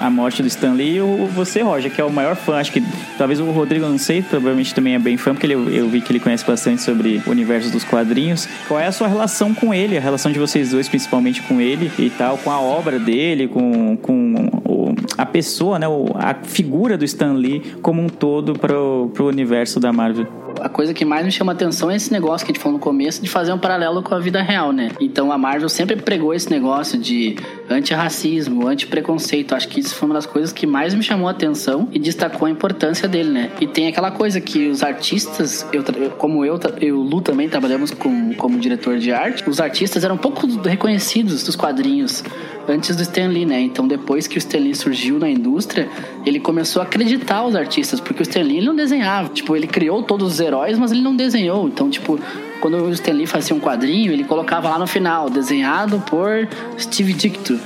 a 0.00 0.10
morte 0.10 0.42
do 0.42 0.48
Stan 0.48 0.72
Lee 0.72 0.96
e 0.96 1.00
o, 1.00 1.26
você, 1.34 1.62
Roger, 1.62 1.90
que 1.90 2.00
é 2.00 2.04
o 2.04 2.10
maior 2.10 2.36
fã. 2.36 2.56
Acho 2.58 2.72
que 2.72 2.82
talvez 3.16 3.40
o 3.40 3.50
Rodrigo, 3.50 3.86
não 3.86 3.98
sei, 3.98 4.22
provavelmente 4.22 4.74
também 4.74 4.94
é 4.94 4.98
bem 4.98 5.16
fã, 5.16 5.32
porque 5.32 5.46
ele, 5.46 5.54
eu 5.54 5.88
vi 5.88 6.00
que 6.00 6.12
ele 6.12 6.20
conhece 6.20 6.44
bastante 6.44 6.82
sobre 6.82 7.22
o 7.26 7.30
universo 7.30 7.70
dos 7.70 7.84
quadrinhos. 7.84 8.48
Qual 8.68 8.78
é 8.80 8.86
a 8.86 8.92
sua 8.92 9.08
relação 9.08 9.54
com 9.54 9.72
ele? 9.72 9.96
A 9.96 10.00
relação 10.00 10.30
de 10.32 10.38
vocês 10.38 10.70
dois, 10.70 10.88
principalmente 10.88 11.40
com 11.42 11.60
ele 11.60 11.90
e 11.98 12.10
tal, 12.10 12.36
com 12.38 12.50
a 12.50 12.60
obra 12.60 12.98
dele, 12.98 13.48
com, 13.48 13.96
com 13.96 14.34
o- 14.64 14.94
a 15.18 15.24
pessoa, 15.24 15.78
né? 15.78 15.88
o- 15.88 16.10
a 16.14 16.34
figura 16.42 16.98
do 16.98 17.04
Stan 17.04 17.32
Lee 17.32 17.60
como 17.80 18.02
um 18.02 18.08
todo 18.08 18.52
pro, 18.58 19.10
pro 19.14 19.26
universo 19.28 19.80
da 19.80 19.92
Marvel. 19.92 20.26
A 20.60 20.68
coisa 20.68 20.94
que 20.94 21.04
mais 21.04 21.24
me 21.24 21.32
chama 21.32 21.52
atenção 21.52 21.90
é 21.90 21.96
esse 21.96 22.12
negócio 22.12 22.44
que 22.46 22.52
a 22.52 22.54
gente 22.54 22.62
falou 22.62 22.78
no 22.78 22.82
começo 22.82 23.22
de 23.22 23.28
fazer 23.28 23.52
um 23.52 23.58
paralelo 23.58 24.02
com 24.02 24.14
a 24.14 24.18
vida 24.18 24.42
real, 24.42 24.72
né? 24.72 24.90
Então 25.00 25.32
a 25.32 25.38
Marvel 25.38 25.68
sempre 25.68 25.96
pregou 25.96 26.34
esse 26.34 26.50
negócio 26.50 26.98
de 26.98 27.36
antirracismo, 27.68 28.66
antipreconceito. 28.66 29.54
Acho 29.54 29.68
que 29.68 29.80
isso 29.80 29.94
foi 29.94 30.06
uma 30.06 30.14
das 30.14 30.26
coisas 30.26 30.52
que 30.52 30.66
mais 30.66 30.94
me 30.94 31.02
chamou 31.02 31.28
a 31.28 31.30
atenção 31.30 31.88
e 31.92 31.98
destacou 31.98 32.46
a 32.46 32.50
importância 32.50 33.08
dele, 33.08 33.30
né? 33.30 33.50
E 33.60 33.66
tem 33.66 33.88
aquela 33.88 34.10
coisa 34.10 34.40
que 34.40 34.68
os 34.68 34.82
artistas, 34.82 35.66
eu, 35.72 35.82
como 36.16 36.44
eu, 36.44 36.58
eu 36.80 36.96
Lu 36.96 37.20
também 37.20 37.48
trabalhamos 37.48 37.90
com, 37.90 38.34
como 38.34 38.58
diretor 38.58 38.98
de 38.98 39.12
arte, 39.12 39.48
os 39.48 39.60
artistas 39.60 40.04
eram 40.04 40.16
pouco 40.16 40.46
reconhecidos 40.62 41.42
dos 41.42 41.56
quadrinhos 41.56 42.22
antes 42.68 42.94
do 42.96 43.02
Stan 43.02 43.28
Lee, 43.28 43.46
né? 43.46 43.60
Então 43.60 43.86
depois 43.86 44.26
que 44.26 44.36
o 44.36 44.38
Stan 44.38 44.58
Lee 44.58 44.74
surgiu 44.74 45.18
na 45.18 45.28
indústria, 45.28 45.88
ele 46.24 46.40
começou 46.40 46.82
a 46.82 46.84
acreditar 46.84 47.44
os 47.44 47.54
artistas, 47.54 48.00
porque 48.00 48.22
o 48.22 48.24
Stan 48.24 48.42
Lee 48.42 48.58
ele 48.58 48.66
não 48.66 48.76
desenhava. 48.76 49.28
Tipo, 49.28 49.56
ele 49.56 49.66
criou 49.66 50.02
todos 50.02 50.32
os 50.32 50.40
heróis, 50.40 50.78
mas 50.78 50.92
ele 50.92 51.02
não 51.02 51.14
desenhou. 51.14 51.68
Então, 51.68 51.90
tipo, 51.90 52.18
quando 52.60 52.78
o 52.84 52.90
Stan 52.90 53.12
Lee 53.12 53.26
fazia 53.26 53.54
um 53.54 53.60
quadrinho, 53.60 54.12
ele 54.12 54.24
colocava 54.24 54.68
lá 54.68 54.78
no 54.78 54.86
final, 54.86 55.28
desenhado 55.30 56.00
por 56.00 56.48
Steve 56.78 57.12
Ditko, 57.12 57.58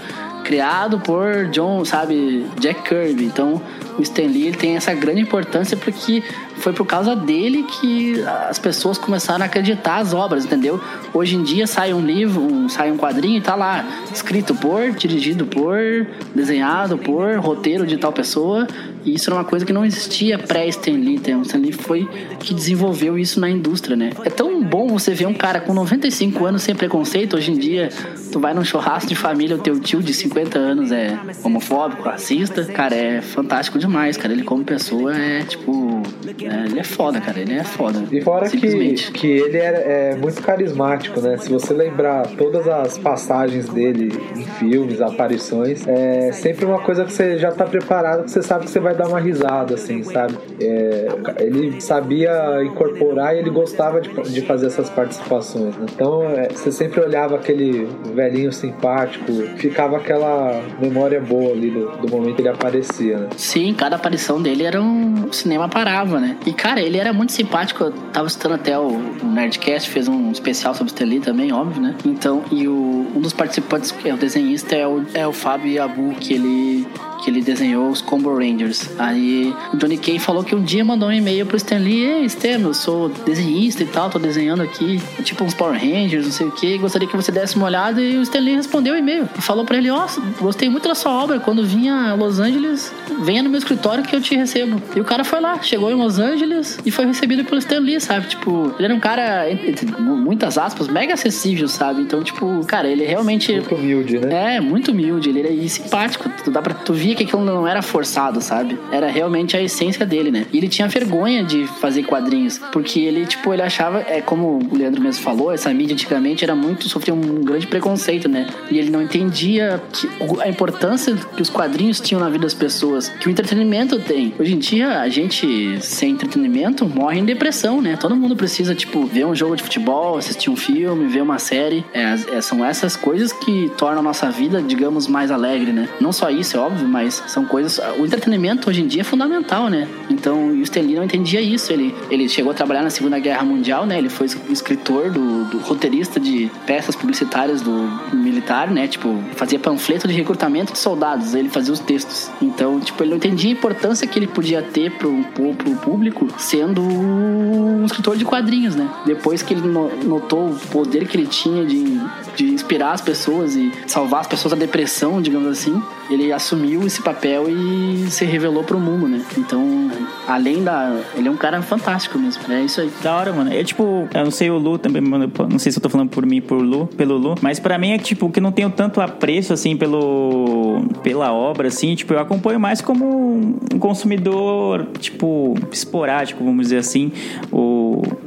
criado 0.44 0.98
por 0.98 1.46
John, 1.46 1.84
sabe, 1.84 2.46
Jack 2.58 2.82
Kirby. 2.82 3.24
Então, 3.24 3.60
o 3.98 4.02
Stan 4.02 4.22
Lee 4.22 4.48
ele 4.48 4.56
tem 4.56 4.76
essa 4.76 4.92
grande 4.94 5.20
importância 5.20 5.76
porque 5.76 6.22
foi 6.56 6.72
por 6.72 6.86
causa 6.86 7.14
dele 7.14 7.64
que 7.64 8.22
as 8.48 8.58
pessoas 8.58 8.98
começaram 8.98 9.42
a 9.42 9.46
acreditar 9.46 9.98
as 9.98 10.12
obras, 10.12 10.44
entendeu? 10.44 10.80
Hoje 11.12 11.36
em 11.36 11.42
dia 11.42 11.66
sai 11.66 11.92
um 11.92 12.00
livro, 12.00 12.40
um, 12.40 12.68
sai 12.68 12.90
um 12.90 12.96
quadrinho 12.96 13.38
e 13.38 13.40
tá 13.40 13.54
lá, 13.54 13.84
escrito 14.12 14.54
por, 14.54 14.90
dirigido 14.90 15.46
por, 15.46 16.06
desenhado 16.34 16.98
por, 16.98 17.38
roteiro 17.38 17.86
de 17.86 17.96
tal 17.96 18.12
pessoa, 18.12 18.66
E 19.04 19.14
isso 19.14 19.30
era 19.30 19.38
uma 19.38 19.44
coisa 19.44 19.64
que 19.64 19.72
não 19.72 19.84
existia 19.84 20.38
pré-Stan 20.38 20.92
Lee. 20.92 21.16
Então, 21.16 21.40
o 21.40 21.42
Stan 21.42 21.58
Lee 21.58 21.72
foi 21.72 22.08
que 22.38 22.54
desenvolveu 22.54 23.18
isso 23.18 23.40
na 23.40 23.48
indústria, 23.48 23.96
né? 23.96 24.10
É 24.24 24.30
tão 24.30 24.62
bom 24.62 24.88
você 24.88 25.14
ver 25.14 25.26
um 25.26 25.34
cara 25.34 25.60
com 25.60 25.72
95 25.72 26.44
anos 26.44 26.62
sem 26.62 26.74
preconceito. 26.74 27.36
Hoje 27.36 27.52
em 27.52 27.58
dia, 27.58 27.88
tu 28.32 28.40
vai 28.40 28.54
num 28.54 28.64
churrasco 28.64 29.08
de 29.08 29.14
família, 29.14 29.56
o 29.56 29.58
teu 29.58 29.78
tio 29.80 30.02
de 30.02 30.12
50 30.12 30.58
anos 30.58 30.92
é 30.92 31.18
homofóbico, 31.42 32.02
racista. 32.02 32.64
Cara, 32.64 32.94
é 32.94 33.20
fantástico 33.20 33.78
demais, 33.78 34.16
cara. 34.16 34.32
Ele 34.32 34.42
como 34.42 34.64
pessoa 34.64 35.16
é, 35.16 35.42
tipo... 35.42 36.02
É, 36.42 36.66
ele 36.66 36.80
é 36.80 36.84
foda, 36.84 37.20
cara. 37.20 37.38
Ele 37.40 37.54
é 37.54 37.64
foda. 37.64 38.02
E 38.10 38.20
fora 38.20 38.48
que, 38.48 38.94
que 39.12 39.26
ele 39.26 39.56
é, 39.56 40.12
é 40.12 40.16
muito 40.16 40.42
carismático, 40.42 41.20
né? 41.20 41.36
Se 41.38 41.48
você 41.48 41.72
lembrar 41.72 42.26
todas 42.28 42.68
as 42.68 42.98
passagens 42.98 43.68
dele 43.68 44.12
em 44.36 44.44
filmes, 44.44 45.00
aparições, 45.00 45.86
é 45.86 46.32
sempre 46.32 46.64
uma 46.64 46.80
coisa 46.80 47.04
que 47.04 47.12
você 47.12 47.38
já 47.38 47.50
tá 47.52 47.64
preparado, 47.64 48.24
que 48.24 48.30
você 48.30 48.42
sabe 48.42 48.64
que 48.64 48.70
você 48.70 48.80
vai 48.80 48.89
dar 48.94 49.08
uma 49.08 49.20
risada, 49.20 49.74
assim, 49.74 50.02
sabe? 50.02 50.36
É, 50.60 51.08
ele 51.38 51.80
sabia 51.80 52.62
incorporar 52.64 53.34
e 53.34 53.38
ele 53.38 53.50
gostava 53.50 54.00
de, 54.00 54.10
de 54.32 54.42
fazer 54.42 54.66
essas 54.66 54.88
participações. 54.90 55.76
Né? 55.76 55.86
Então, 55.94 56.22
é, 56.22 56.48
você 56.48 56.70
sempre 56.72 57.00
olhava 57.00 57.36
aquele 57.36 57.88
velhinho 58.14 58.52
simpático, 58.52 59.32
ficava 59.56 59.96
aquela 59.96 60.60
memória 60.80 61.20
boa 61.20 61.52
ali 61.52 61.70
do, 61.70 61.86
do 61.98 62.08
momento 62.08 62.36
que 62.36 62.42
ele 62.42 62.48
aparecia, 62.48 63.18
né? 63.18 63.28
Sim, 63.36 63.74
cada 63.74 63.96
aparição 63.96 64.40
dele 64.40 64.64
era 64.64 64.80
um 64.80 65.10
o 65.30 65.32
cinema 65.32 65.68
parava, 65.68 66.20
né? 66.20 66.36
E 66.46 66.52
cara, 66.52 66.80
ele 66.80 66.98
era 66.98 67.12
muito 67.12 67.32
simpático. 67.32 67.84
Eu 67.84 67.92
tava 68.12 68.28
citando 68.28 68.54
até 68.54 68.78
o, 68.78 68.98
Nerdcast, 69.22 69.88
fez 69.88 70.08
um 70.08 70.30
especial 70.30 70.74
sobre 70.74 70.92
o 70.92 70.92
Stanley 70.92 71.20
também, 71.20 71.52
óbvio, 71.52 71.80
né? 71.80 71.94
Então, 72.04 72.42
e 72.50 72.68
o, 72.68 73.06
um 73.14 73.20
dos 73.20 73.32
participantes, 73.32 73.90
que 73.90 74.08
é 74.08 74.14
o 74.14 74.16
desenhista, 74.16 74.74
é 74.74 74.86
o, 74.86 75.04
é 75.14 75.26
o 75.26 75.32
Fábio 75.32 75.72
Yabu, 75.72 76.14
que 76.14 76.34
ele 76.34 76.86
que 77.20 77.30
ele 77.30 77.42
desenhou 77.42 77.88
os 77.88 78.00
Combo 78.00 78.34
Rangers. 78.34 78.90
Aí 78.98 79.54
o 79.72 79.76
Johnny 79.76 79.98
Kay 79.98 80.18
falou 80.18 80.42
que 80.42 80.54
um 80.54 80.62
dia 80.62 80.84
mandou 80.84 81.08
um 81.08 81.12
e-mail 81.12 81.46
pro 81.46 81.56
Stan 81.56 81.78
Lee: 81.78 82.04
Ei, 82.04 82.24
Stan, 82.26 82.60
eu 82.60 82.74
sou 82.74 83.08
desenhista 83.08 83.82
e 83.82 83.86
tal, 83.86 84.10
tô 84.10 84.18
desenhando 84.18 84.62
aqui, 84.62 85.00
tipo 85.22 85.44
uns 85.44 85.54
Power 85.54 85.78
Rangers, 85.78 86.26
não 86.26 86.32
sei 86.32 86.46
o 86.46 86.52
que, 86.52 86.78
gostaria 86.78 87.08
que 87.08 87.16
você 87.16 87.30
desse 87.30 87.56
uma 87.56 87.66
olhada. 87.66 88.00
E 88.00 88.16
o 88.16 88.22
Stan 88.22 88.40
Lee 88.40 88.56
respondeu 88.56 88.94
o 88.94 88.96
e-mail 88.96 89.28
e 89.36 89.40
falou 89.40 89.64
para 89.64 89.78
ele: 89.78 89.90
Ó, 89.90 90.06
oh, 90.06 90.42
gostei 90.42 90.68
muito 90.68 90.88
da 90.88 90.94
sua 90.94 91.12
obra, 91.12 91.40
quando 91.40 91.64
vinha 91.64 92.10
a 92.10 92.14
Los 92.14 92.38
Angeles, 92.38 92.92
venha 93.22 93.42
no 93.42 93.50
meu 93.50 93.58
escritório 93.58 94.02
que 94.04 94.14
eu 94.14 94.20
te 94.20 94.34
recebo. 94.34 94.80
E 94.94 95.00
o 95.00 95.04
cara 95.04 95.24
foi 95.24 95.40
lá, 95.40 95.60
chegou 95.62 95.90
em 95.90 95.94
Los 95.94 96.18
Angeles 96.18 96.78
e 96.84 96.90
foi 96.90 97.06
recebido 97.06 97.44
pelo 97.44 97.58
Stan 97.58 97.80
Lee, 97.80 98.00
sabe? 98.00 98.28
Tipo, 98.28 98.74
ele 98.78 98.86
era 98.86 98.94
um 98.94 99.00
cara, 99.00 99.50
entre 99.50 99.86
muitas 100.00 100.58
aspas, 100.58 100.88
mega 100.88 101.14
acessível, 101.14 101.68
sabe? 101.68 102.02
Então, 102.02 102.22
tipo, 102.22 102.64
cara, 102.66 102.88
ele 102.88 103.04
realmente. 103.04 103.52
Muito 103.52 103.74
humilde, 103.74 104.18
né? 104.18 104.56
É, 104.56 104.60
muito 104.60 104.90
humilde, 104.90 105.28
ele 105.28 105.40
era 105.40 105.68
simpático. 105.68 106.30
Tu, 106.44 106.50
dá 106.50 106.62
pra, 106.62 106.74
tu 106.74 106.92
via 106.92 107.09
que 107.14 107.24
aquilo 107.24 107.44
não 107.44 107.66
era 107.66 107.82
forçado, 107.82 108.40
sabe? 108.40 108.78
Era 108.90 109.08
realmente 109.08 109.56
a 109.56 109.62
essência 109.62 110.04
dele, 110.06 110.30
né? 110.30 110.46
E 110.52 110.58
ele 110.58 110.68
tinha 110.68 110.88
vergonha 110.88 111.44
de 111.44 111.66
fazer 111.66 112.02
quadrinhos, 112.04 112.58
porque 112.72 113.00
ele, 113.00 113.26
tipo, 113.26 113.52
ele 113.52 113.62
achava, 113.62 114.00
é 114.00 114.20
como 114.20 114.58
o 114.70 114.76
Leandro 114.76 115.00
mesmo 115.00 115.22
falou, 115.22 115.52
essa 115.52 115.72
mídia 115.72 115.94
antigamente 115.94 116.44
era 116.44 116.54
muito, 116.54 116.88
sofria 116.88 117.14
um 117.14 117.42
grande 117.42 117.66
preconceito, 117.66 118.28
né? 118.28 118.46
E 118.70 118.78
ele 118.78 118.90
não 118.90 119.02
entendia 119.02 119.80
que, 119.92 120.08
a 120.40 120.48
importância 120.48 121.14
que 121.14 121.42
os 121.42 121.50
quadrinhos 121.50 122.00
tinham 122.00 122.20
na 122.20 122.28
vida 122.28 122.44
das 122.44 122.54
pessoas, 122.54 123.08
que 123.08 123.28
o 123.28 123.30
entretenimento 123.30 123.98
tem. 123.98 124.34
Hoje 124.38 124.54
em 124.54 124.58
dia, 124.58 125.00
a 125.00 125.08
gente 125.08 125.78
sem 125.80 126.12
entretenimento 126.12 126.88
morre 126.88 127.18
em 127.18 127.24
depressão, 127.24 127.80
né? 127.80 127.96
Todo 127.96 128.16
mundo 128.16 128.36
precisa, 128.36 128.74
tipo, 128.74 129.04
ver 129.06 129.26
um 129.26 129.34
jogo 129.34 129.56
de 129.56 129.62
futebol, 129.62 130.16
assistir 130.16 130.50
um 130.50 130.56
filme, 130.56 131.06
ver 131.06 131.22
uma 131.22 131.38
série. 131.38 131.84
É, 131.92 132.36
é, 132.36 132.40
são 132.40 132.64
essas 132.64 132.96
coisas 132.96 133.32
que 133.32 133.70
tornam 133.76 134.00
a 134.00 134.02
nossa 134.02 134.30
vida, 134.30 134.62
digamos, 134.62 135.06
mais 135.06 135.30
alegre, 135.30 135.72
né? 135.72 135.88
Não 136.00 136.12
só 136.12 136.30
isso, 136.30 136.56
é 136.56 136.60
óbvio, 136.60 136.86
mas 136.86 136.99
são 137.08 137.44
coisas. 137.44 137.80
O 137.98 138.04
entretenimento 138.04 138.68
hoje 138.68 138.82
em 138.82 138.86
dia 138.86 139.02
é 139.02 139.04
fundamental, 139.04 139.68
né? 139.68 139.88
Então, 140.08 140.48
o 140.48 140.62
Stan 140.62 140.80
Lee 140.80 140.96
não 140.96 141.04
entendia 141.04 141.40
isso. 141.40 141.72
Ele, 141.72 141.94
ele 142.10 142.28
chegou 142.28 142.52
a 142.52 142.54
trabalhar 142.54 142.82
na 142.82 142.90
Segunda 142.90 143.18
Guerra 143.18 143.44
Mundial, 143.44 143.86
né? 143.86 143.98
Ele 143.98 144.08
foi 144.08 144.26
escritor 144.48 145.10
do, 145.10 145.44
do 145.44 145.58
roteirista 145.58 146.18
de 146.18 146.50
peças 146.66 146.94
publicitárias 146.96 147.62
do 147.62 147.72
militar, 148.12 148.70
né? 148.70 148.86
Tipo, 148.86 149.16
fazia 149.36 149.58
panfleto 149.58 150.06
de 150.06 150.14
recrutamento 150.14 150.72
de 150.72 150.78
soldados. 150.78 151.34
Ele 151.34 151.48
fazia 151.48 151.72
os 151.72 151.80
textos. 151.80 152.30
Então, 152.40 152.80
tipo, 152.80 153.02
ele 153.02 153.10
não 153.10 153.16
entendia 153.16 153.50
a 153.50 153.52
importância 153.52 154.06
que 154.06 154.18
ele 154.18 154.26
podia 154.26 154.62
ter 154.62 154.90
pro, 154.92 155.24
pro, 155.34 155.54
pro 155.54 155.76
público 155.76 156.28
sendo 156.38 156.82
um 156.82 157.84
escritor 157.84 158.16
de 158.16 158.24
quadrinhos, 158.24 158.74
né? 158.74 158.88
Depois 159.06 159.42
que 159.42 159.54
ele 159.54 159.62
notou 159.66 160.50
o 160.50 160.58
poder 160.70 161.06
que 161.06 161.16
ele 161.16 161.26
tinha 161.26 161.64
de, 161.64 162.00
de 162.36 162.44
inspirar 162.46 162.92
as 162.92 163.00
pessoas 163.00 163.54
e 163.54 163.72
salvar 163.86 164.20
as 164.20 164.26
pessoas 164.26 164.52
da 164.52 164.58
depressão, 164.58 165.20
digamos 165.20 165.48
assim, 165.48 165.80
ele 166.10 166.32
assumiu 166.32 166.84
esse 166.86 167.00
papel 167.02 167.46
e 167.48 168.10
se 168.10 168.24
revelou 168.24 168.64
pro 168.64 168.78
mundo, 168.78 169.06
né? 169.06 169.24
Então, 169.38 169.90
além 170.26 170.62
da. 170.62 171.00
Ele 171.14 171.28
é 171.28 171.30
um 171.30 171.36
cara 171.36 171.62
fantástico 171.62 172.18
mesmo. 172.18 172.42
É 172.52 172.62
isso 172.62 172.80
aí. 172.80 172.90
Da 173.02 173.16
hora, 173.16 173.32
mano. 173.32 173.52
É 173.52 173.62
tipo, 173.62 174.08
eu 174.12 174.24
não 174.24 174.30
sei 174.30 174.50
o 174.50 174.58
Lu 174.58 174.76
também, 174.76 175.00
mano. 175.00 175.30
Não 175.48 175.58
sei 175.58 175.70
se 175.70 175.78
eu 175.78 175.82
tô 175.82 175.88
falando 175.88 176.10
por 176.10 176.26
mim, 176.26 176.40
por 176.40 176.60
Lu, 176.60 176.86
pelo 176.88 177.16
Lu. 177.16 177.36
Mas 177.40 177.60
para 177.60 177.78
mim 177.78 177.92
é 177.92 177.98
tipo 177.98 178.28
que 178.30 178.40
não 178.40 178.50
tenho 178.50 178.70
tanto 178.70 179.00
apreço, 179.00 179.52
assim, 179.52 179.76
pelo. 179.76 180.82
pela 181.02 181.32
obra, 181.32 181.68
assim. 181.68 181.94
Tipo, 181.94 182.14
eu 182.14 182.18
acompanho 182.18 182.58
mais 182.58 182.80
como 182.80 183.36
um 183.72 183.78
consumidor, 183.78 184.88
tipo, 184.98 185.54
esporádico, 185.70 186.44
vamos 186.44 186.66
dizer 186.66 186.78
assim. 186.78 187.12
O, 187.52 187.79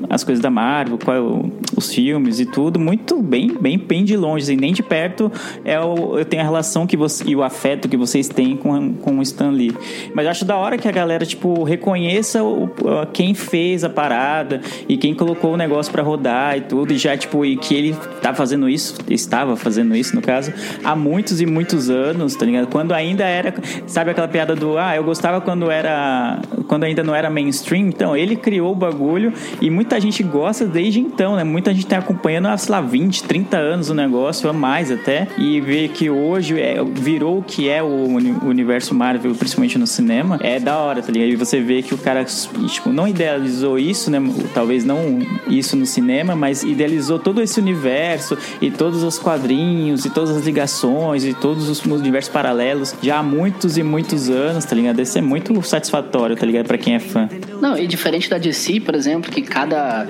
as 0.10 0.24
coisas 0.24 0.42
da 0.42 0.50
Marvel, 0.50 0.98
qual, 1.04 1.46
os 1.76 1.94
filmes 1.94 2.40
e 2.40 2.46
tudo. 2.46 2.80
Muito 2.80 3.22
bem, 3.22 3.56
bem, 3.60 3.78
bem 3.78 4.04
de 4.04 4.16
longe, 4.16 4.44
assim. 4.44 4.56
Nem 4.56 4.74
de 4.74 4.84
perto 4.84 5.32
é 5.66 5.80
o, 5.80 6.18
eu 6.18 6.26
tenho 6.26 6.42
a 6.42 6.46
relação 6.46 6.86
que 6.86 6.96
você. 6.96 7.24
e 7.28 7.36
o 7.36 7.44
afeto 7.44 7.88
que 7.90 7.98
vocês 7.98 8.28
têm 8.28 8.56
com, 8.56 8.94
com 8.94 9.20
o 9.20 9.22
Stan 9.22 9.50
Lee. 9.50 9.76
Mas 10.14 10.28
acho 10.28 10.46
da 10.46 10.56
hora 10.56 10.78
que 10.78 10.88
a 10.88 10.92
galera, 10.92 11.26
tipo, 11.26 11.64
reconheça 11.64 12.44
o, 12.44 12.70
quem 13.12 13.34
fez 13.34 13.84
a 13.84 13.90
parada 13.90 14.62
e 14.88 14.98
quem 14.98 15.14
colocou 15.14 15.54
o 15.54 15.58
negócio 15.58 15.92
para 15.92 16.04
rodar 16.04 16.58
e 16.58 16.62
tudo. 16.62 16.94
E 16.94 16.98
já, 16.98 17.18
tipo, 17.18 17.46
e 17.46 17.58
que 17.58 17.74
ele 17.74 17.96
tá 18.22 18.34
fazendo 18.34 18.70
isso, 18.70 18.96
estava 19.10 19.56
fazendo 19.56 19.96
isso, 19.96 20.16
no 20.16 20.22
caso, 20.22 20.54
há 20.84 20.96
muitos 20.96 21.42
e 21.42 21.46
muitos 21.46 21.90
anos, 21.90 22.36
tá 22.36 22.46
ligado? 22.46 22.68
Quando 22.68 22.94
ainda 22.94 23.24
era. 23.26 23.54
Sabe 23.88 24.12
aquela 24.12 24.28
piada 24.28 24.56
do. 24.56 24.78
Ah, 24.78 24.96
eu 24.96 25.04
gostava 25.04 25.42
quando 25.42 25.70
era. 25.70 26.40
Quando 26.68 26.84
ainda 26.84 27.04
não 27.04 27.16
era 27.16 27.30
mainstream. 27.30 27.88
Então, 27.88 28.16
ele 28.16 28.36
criou 28.36 28.72
o 28.72 28.76
bagulho 28.76 29.34
e 29.62 29.70
muita 29.70 30.00
gente 30.00 30.24
gosta 30.24 30.66
desde 30.66 31.00
então, 31.00 31.36
né? 31.36 31.44
Muita 31.44 31.74
gente 31.74 31.86
tá 31.86 31.98
acompanhando 31.98 32.48
há, 32.48 32.58
sei 32.58 32.72
lá, 32.72 32.82
20, 32.82 33.24
30 33.24 33.58
anos 33.58 33.90
o 33.90 33.94
negócio, 33.94 34.50
a 34.50 34.54
mais 34.54 34.92
até. 34.92 35.28
E 35.38 35.60
ver 35.62 35.90
que 35.90 36.10
hoje 36.10 36.60
é, 36.60 36.84
virou 36.84 37.40
o 37.40 37.44
que 37.44 37.70
é 37.70 37.82
o 37.82 38.08
universo 38.46 38.94
Marvel, 38.94 39.34
principalmente 39.36 39.78
no 39.78 39.88
cinema, 39.88 40.40
é 40.42 40.60
da 40.60 40.78
hora, 40.78 41.02
tá 41.02 41.12
ligado? 41.12 41.30
E 41.30 41.36
você 41.36 41.60
vê 41.60 41.82
que 41.82 41.94
o 41.94 41.98
cara, 41.98 42.26
tipo, 42.26 42.92
não 42.92 43.08
idealizou 43.08 43.78
isso, 43.78 44.10
né? 44.10 44.20
Talvez 44.54 44.84
não 44.84 45.20
isso 45.48 45.76
no 45.76 45.86
cinema, 45.86 46.36
mas 46.36 46.64
idealizou 46.64 47.20
todo 47.20 47.42
esse 47.42 47.60
universo 47.60 48.38
e 48.62 48.70
todos 48.72 49.04
os 49.04 49.20
quadrinhos 49.20 50.06
e 50.06 50.10
todas 50.10 50.32
as 50.32 50.46
ligações 50.46 51.24
e 51.24 51.34
todos 51.34 51.70
os 51.70 51.84
universos 51.86 52.32
paralelos 52.32 52.96
já 53.02 53.20
há 53.20 53.24
muitos 53.24 53.78
e 53.78 53.84
muitos 53.84 54.30
anos, 54.30 54.66
tá 54.66 54.76
ligado? 54.76 55.02
Isso 55.02 55.18
é 55.18 55.22
muito 55.22 55.62
satisfatório, 55.64 56.36
tá 56.36 56.46
ligado? 56.46 56.68
Pra 56.68 56.78
quem 56.78 56.96
é 56.96 57.00
fã. 57.00 57.30
Não, 57.62 57.78
e 57.78 57.88
diferente 57.88 58.30
da 58.30 58.38
DC, 58.38 58.80
por 58.82 58.96
exemplo, 58.96 59.32
que 59.32 59.42
cada, 59.44 60.08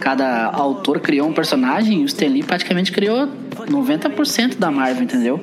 cada 0.00 0.46
autor 0.46 1.00
criou 1.00 1.28
um 1.28 1.32
personagem, 1.32 2.02
o 2.02 2.06
Stan 2.06 2.28
Lee 2.28 2.42
praticamente 2.42 2.92
criou 2.92 3.28
90% 3.68 4.56
da 4.58 4.70
Marvel, 4.70 5.04
entendeu? 5.04 5.40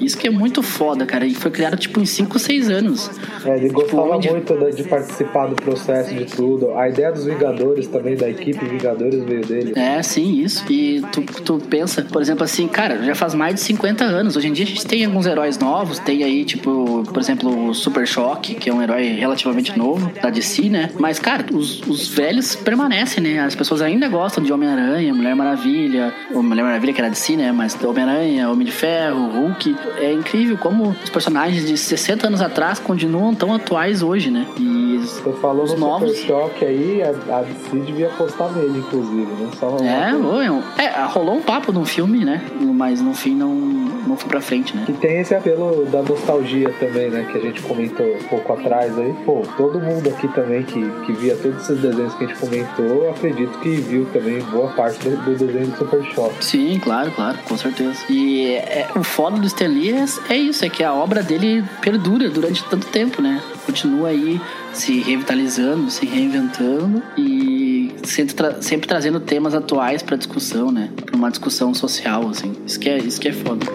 Isso 0.00 0.16
que 0.16 0.28
é 0.28 0.30
muito 0.30 0.62
foda, 0.62 1.06
cara. 1.06 1.26
E 1.26 1.34
foi 1.34 1.50
criado 1.50 1.76
tipo 1.76 2.00
em 2.00 2.06
5, 2.06 2.38
6 2.38 2.70
anos. 2.70 3.10
É, 3.44 3.56
ele 3.56 3.68
gostava 3.68 4.18
tipo, 4.18 4.34
muito 4.34 4.76
de 4.76 4.84
participar 4.84 5.46
do 5.46 5.56
processo 5.56 6.14
de 6.14 6.24
tudo. 6.24 6.76
A 6.76 6.88
ideia 6.88 7.12
dos 7.12 7.24
Vingadores 7.24 7.86
também, 7.86 8.16
da 8.16 8.28
equipe 8.28 8.64
Vingadores 8.64 9.22
veio 9.24 9.44
dele. 9.44 9.72
É, 9.76 10.02
sim, 10.02 10.40
isso. 10.42 10.64
E 10.70 11.02
tu, 11.12 11.22
tu 11.22 11.58
pensa, 11.68 12.02
por 12.02 12.20
exemplo, 12.20 12.44
assim, 12.44 12.66
cara, 12.68 13.02
já 13.02 13.14
faz 13.14 13.34
mais 13.34 13.54
de 13.54 13.60
50 13.60 14.04
anos. 14.04 14.36
Hoje 14.36 14.48
em 14.48 14.52
dia 14.52 14.64
a 14.64 14.68
gente 14.68 14.86
tem 14.86 15.04
alguns 15.04 15.26
heróis 15.26 15.58
novos. 15.58 15.98
Tem 15.98 16.22
aí, 16.24 16.44
tipo, 16.44 17.04
por 17.04 17.18
exemplo, 17.18 17.68
o 17.68 17.74
Super 17.74 18.06
Choque, 18.06 18.54
que 18.54 18.70
é 18.70 18.74
um 18.74 18.82
herói 18.82 19.08
relativamente 19.08 19.76
novo 19.76 20.10
da 20.20 20.30
DC, 20.30 20.68
né? 20.68 20.90
Mas, 20.98 21.18
cara, 21.18 21.44
os, 21.52 21.80
os 21.82 22.08
velhos 22.08 22.54
permanecem, 22.54 23.22
né? 23.22 23.40
As 23.40 23.54
pessoas 23.54 23.82
ainda 23.82 24.08
gostam 24.08 24.42
de 24.42 24.52
Homem-Aranha, 24.52 25.14
Mulher 25.14 25.34
Maravilha, 25.34 26.12
Mulher 26.30 26.62
Maravilha 26.62 26.92
que 26.92 27.00
era 27.00 27.10
DC, 27.10 27.36
né? 27.36 27.52
Mas 27.52 27.76
Homem-Aranha, 27.82 28.50
Homem 28.50 28.66
de 28.66 28.72
Ferro, 28.72 29.28
Hulk 29.28 29.76
é 29.98 30.12
incrível 30.12 30.56
como 30.58 30.90
os 30.90 31.10
personagens 31.10 31.66
de 31.66 31.76
60 31.76 32.26
anos 32.26 32.40
atrás 32.40 32.78
continuam 32.78 33.34
tão 33.34 33.52
atuais 33.52 34.02
hoje, 34.02 34.30
né? 34.30 34.46
E 34.58 34.98
Você 34.98 35.32
falou 35.40 35.64
os 35.64 35.72
no 35.72 35.80
novos... 35.80 36.16
Super 36.18 36.26
Choque 36.26 36.64
aí, 36.64 37.02
a, 37.02 37.38
a 37.38 37.42
DC 37.42 37.76
devia 37.80 38.06
apostar 38.08 38.52
nele, 38.52 38.78
inclusive, 38.78 39.32
né? 39.32 39.50
Só 39.58 39.76
é, 39.80 40.82
é, 40.82 40.84
é, 40.84 41.04
rolou 41.06 41.36
um 41.36 41.42
papo 41.42 41.72
num 41.72 41.84
filme, 41.84 42.24
né? 42.24 42.42
Mas 42.60 43.00
no 43.00 43.14
fim 43.14 43.34
não 43.34 43.84
não 44.06 44.16
foi 44.16 44.28
pra 44.28 44.40
frente, 44.40 44.76
né? 44.76 44.84
E 44.88 44.92
tem 44.92 45.20
esse 45.20 45.34
apelo 45.34 45.84
da 45.86 46.02
nostalgia 46.02 46.72
também, 46.78 47.10
né? 47.10 47.26
Que 47.30 47.38
a 47.38 47.40
gente 47.40 47.62
comentou 47.62 48.06
um 48.06 48.22
pouco 48.24 48.52
atrás 48.52 48.96
aí. 48.98 49.12
Pô, 49.24 49.42
todo 49.56 49.80
mundo 49.80 50.08
aqui 50.08 50.28
também 50.28 50.62
que, 50.62 50.80
que 51.04 51.12
via 51.12 51.36
todos 51.36 51.62
esses 51.62 51.80
desenhos 51.80 52.14
que 52.14 52.24
a 52.24 52.26
gente 52.28 52.38
comentou, 52.38 53.10
acredito 53.10 53.58
que 53.58 53.76
viu 53.76 54.06
também 54.12 54.40
boa 54.44 54.70
parte 54.72 54.98
do, 55.08 55.16
do 55.16 55.36
desenho 55.36 55.66
do 55.68 55.76
Super 55.76 56.02
Choque. 56.14 56.44
Sim, 56.44 56.80
claro, 56.82 57.10
claro, 57.12 57.38
com 57.48 57.56
certeza. 57.56 57.98
E 58.08 58.54
é, 58.54 58.88
o 58.94 59.02
foda 59.02 59.38
do 59.38 59.46
Stan 59.46 59.68
Lee 59.74 59.92
é, 59.92 60.04
é 60.30 60.36
isso, 60.36 60.64
é 60.64 60.68
que 60.68 60.82
a 60.82 60.92
obra 60.92 61.22
dele 61.22 61.64
perdura 61.80 62.30
durante 62.30 62.64
tanto 62.64 62.86
tempo, 62.86 63.20
né? 63.20 63.42
Continua 63.66 64.08
aí 64.08 64.40
se 64.72 65.00
revitalizando, 65.00 65.90
se 65.90 66.06
reinventando 66.06 67.02
e 67.16 67.92
sempre, 68.04 68.34
tra 68.34 68.62
sempre 68.62 68.88
trazendo 68.88 69.20
temas 69.20 69.54
atuais 69.54 70.02
para 70.02 70.16
discussão, 70.16 70.70
né? 70.70 70.90
Para 71.04 71.16
uma 71.16 71.30
discussão 71.30 71.74
social, 71.74 72.28
assim. 72.28 72.54
Isso 72.66 72.78
que 72.78 72.88
é, 72.88 72.98
isso 72.98 73.20
que 73.20 73.28
é 73.28 73.32
foda. 73.32 73.66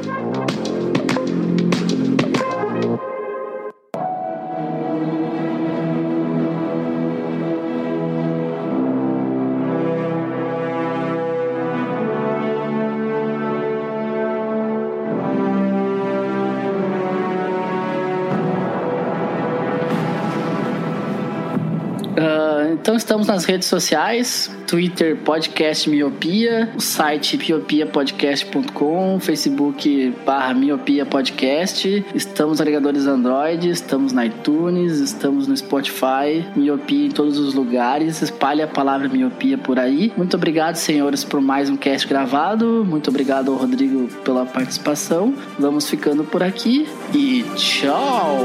Então 22.90 22.98
estamos 22.98 23.28
nas 23.28 23.46
redes 23.46 23.68
sociais, 23.68 24.50
Twitter 24.66 25.16
Podcast 25.18 25.88
Miopia, 25.88 26.72
o 26.76 26.82
site 26.82 27.38
miopiapodcast.com, 27.38 29.20
Facebook 29.20 30.12
barra 30.26 30.56
Miopia 30.56 31.06
Podcast, 31.06 32.04
estamos 32.16 32.60
agregadores 32.60 33.06
Android, 33.06 33.70
estamos 33.70 34.12
na 34.12 34.26
iTunes, 34.26 34.94
estamos 34.98 35.46
no 35.48 35.56
Spotify, 35.56 36.44
Miopia 36.56 37.06
em 37.06 37.12
todos 37.12 37.38
os 37.38 37.54
lugares, 37.54 38.24
espalhe 38.24 38.64
a 38.64 38.68
palavra 38.68 39.08
Miopia 39.08 39.56
por 39.56 39.78
aí. 39.78 40.12
Muito 40.18 40.36
obrigado, 40.36 40.76
senhores, 40.78 41.24
por 41.24 41.40
mais 41.40 41.70
um 41.70 41.78
cast 41.78 42.08
gravado, 42.08 42.84
muito 42.90 43.12
obrigado 43.12 43.52
ao 43.52 43.58
Rodrigo 43.58 44.08
pela 44.24 44.48
participação. 44.48 45.36
Vamos 45.60 45.88
ficando 45.88 46.24
por 46.24 46.42
aqui 46.42 46.90
e 47.14 47.46
tchau! 47.56 48.40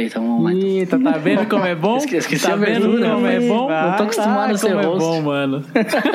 Peraí, 0.00 0.06
então 0.06 0.22
vamos 0.22 0.44
lá. 0.44 0.54
Eita, 0.54 0.98
tá 0.98 1.10
vendo 1.18 1.46
como 1.48 1.64
é 1.66 1.74
bom? 1.74 1.96
Esque- 1.98 2.16
esqueci 2.16 2.46
tá 2.46 2.54
a 2.54 2.56
vendo 2.56 2.90
como 3.00 3.26
é 3.26 3.40
bom? 3.40 3.68
Não 3.68 3.96
tô 3.96 4.02
acostumado 4.04 4.50
Ah, 4.50 4.54
a 4.54 4.58
ser 4.58 4.68
como 4.68 4.80
é 4.80 4.84
host. 4.86 4.98
bom, 5.06 5.20
mano. 5.22 5.64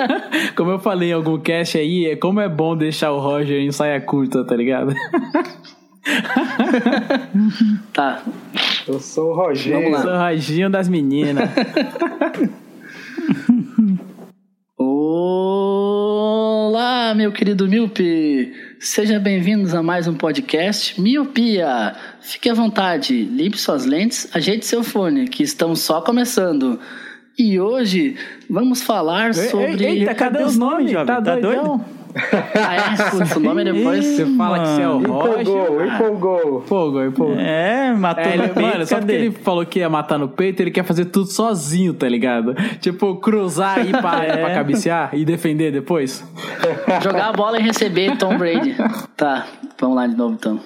como 0.55 0.71
eu 0.71 0.79
falei 0.79 1.09
em 1.09 1.13
algum 1.13 1.37
cast 1.39 1.77
aí, 1.77 2.05
é 2.07 2.15
como 2.15 2.39
é 2.39 2.49
bom 2.49 2.75
deixar 2.75 3.11
o 3.11 3.19
Roger 3.19 3.59
em 3.61 3.71
saia 3.71 3.99
curta, 4.01 4.43
tá 4.45 4.55
ligado? 4.55 4.93
Tá, 7.91 8.21
Eu 8.87 8.99
sou 8.99 9.31
o 9.31 9.35
Rogério. 9.35 9.89
Vamos 9.89 9.97
lá. 9.97 10.01
Sou 10.03 10.11
o 10.13 10.17
Roginho 10.19 10.69
das 10.69 10.87
meninas. 10.87 11.49
Olá, 15.97 17.13
meu 17.15 17.31
querido 17.31 17.67
Miope! 17.67 18.51
Sejam 18.85 19.19
bem-vindos 19.19 19.73
a 19.73 19.81
mais 19.81 20.07
um 20.07 20.13
podcast 20.13 21.01
Miopia. 21.01 21.95
Fique 22.21 22.47
à 22.47 22.53
vontade, 22.53 23.23
limpe 23.23 23.57
suas 23.57 23.83
lentes, 23.83 24.29
ajeite 24.31 24.63
seu 24.63 24.83
fone, 24.83 25.27
que 25.27 25.41
estamos 25.41 25.79
só 25.79 26.01
começando. 26.01 26.79
E 27.35 27.59
hoje 27.59 28.15
vamos 28.47 28.83
falar 28.83 29.33
sobre. 29.33 29.83
Eita, 29.83 30.13
cadê 30.13 30.43
os 30.43 30.55
nomes, 30.55 30.91
jovem? 30.91 31.07
Tá, 31.07 31.19
Tá 31.19 31.35
doidão? 31.35 31.83
Ah, 31.83 32.04
é? 32.15 33.09
Putz, 33.11 33.35
o 33.35 33.39
nome 33.39 33.61
é 33.61 33.73
depois. 33.73 34.05
Você 34.05 34.25
fala 34.37 34.59
que 34.59 34.67
você 34.69 34.81
é 34.81 34.89
o 34.89 34.99
Empolgou, 34.99 35.67
Roger. 35.77 35.93
empolgou. 35.95 36.61
Empolgou, 36.65 37.05
empolgou. 37.05 37.39
É, 37.39 37.93
matou 37.93 38.23
É, 38.23 38.33
ele, 38.33 38.37
no 38.47 38.53
peito, 38.53 38.61
mano, 38.61 38.85
só 38.87 38.95
porque 38.95 39.11
cadê? 39.13 39.25
ele 39.25 39.31
falou 39.31 39.65
que 39.65 39.79
ia 39.79 39.89
matar 39.89 40.17
no 40.17 40.27
peito, 40.29 40.61
ele 40.61 40.71
quer 40.71 40.83
fazer 40.85 41.05
tudo 41.05 41.27
sozinho, 41.27 41.93
tá 41.93 42.07
ligado? 42.07 42.55
Tipo, 42.79 43.15
cruzar 43.17 43.79
aí 43.79 43.91
pra, 44.01 44.23
É. 44.23 44.37
pra 44.37 44.53
cabecear 44.53 45.09
e 45.13 45.25
defender 45.25 45.71
depois. 45.71 46.23
Jogar 47.03 47.29
a 47.29 47.33
bola 47.33 47.59
e 47.59 47.63
receber 47.63 48.17
Tom 48.17 48.37
Brady. 48.37 48.75
Tá, 49.15 49.45
vamos 49.79 49.95
lá 49.95 50.07
de 50.07 50.15
novo 50.15 50.33
então. 50.37 50.59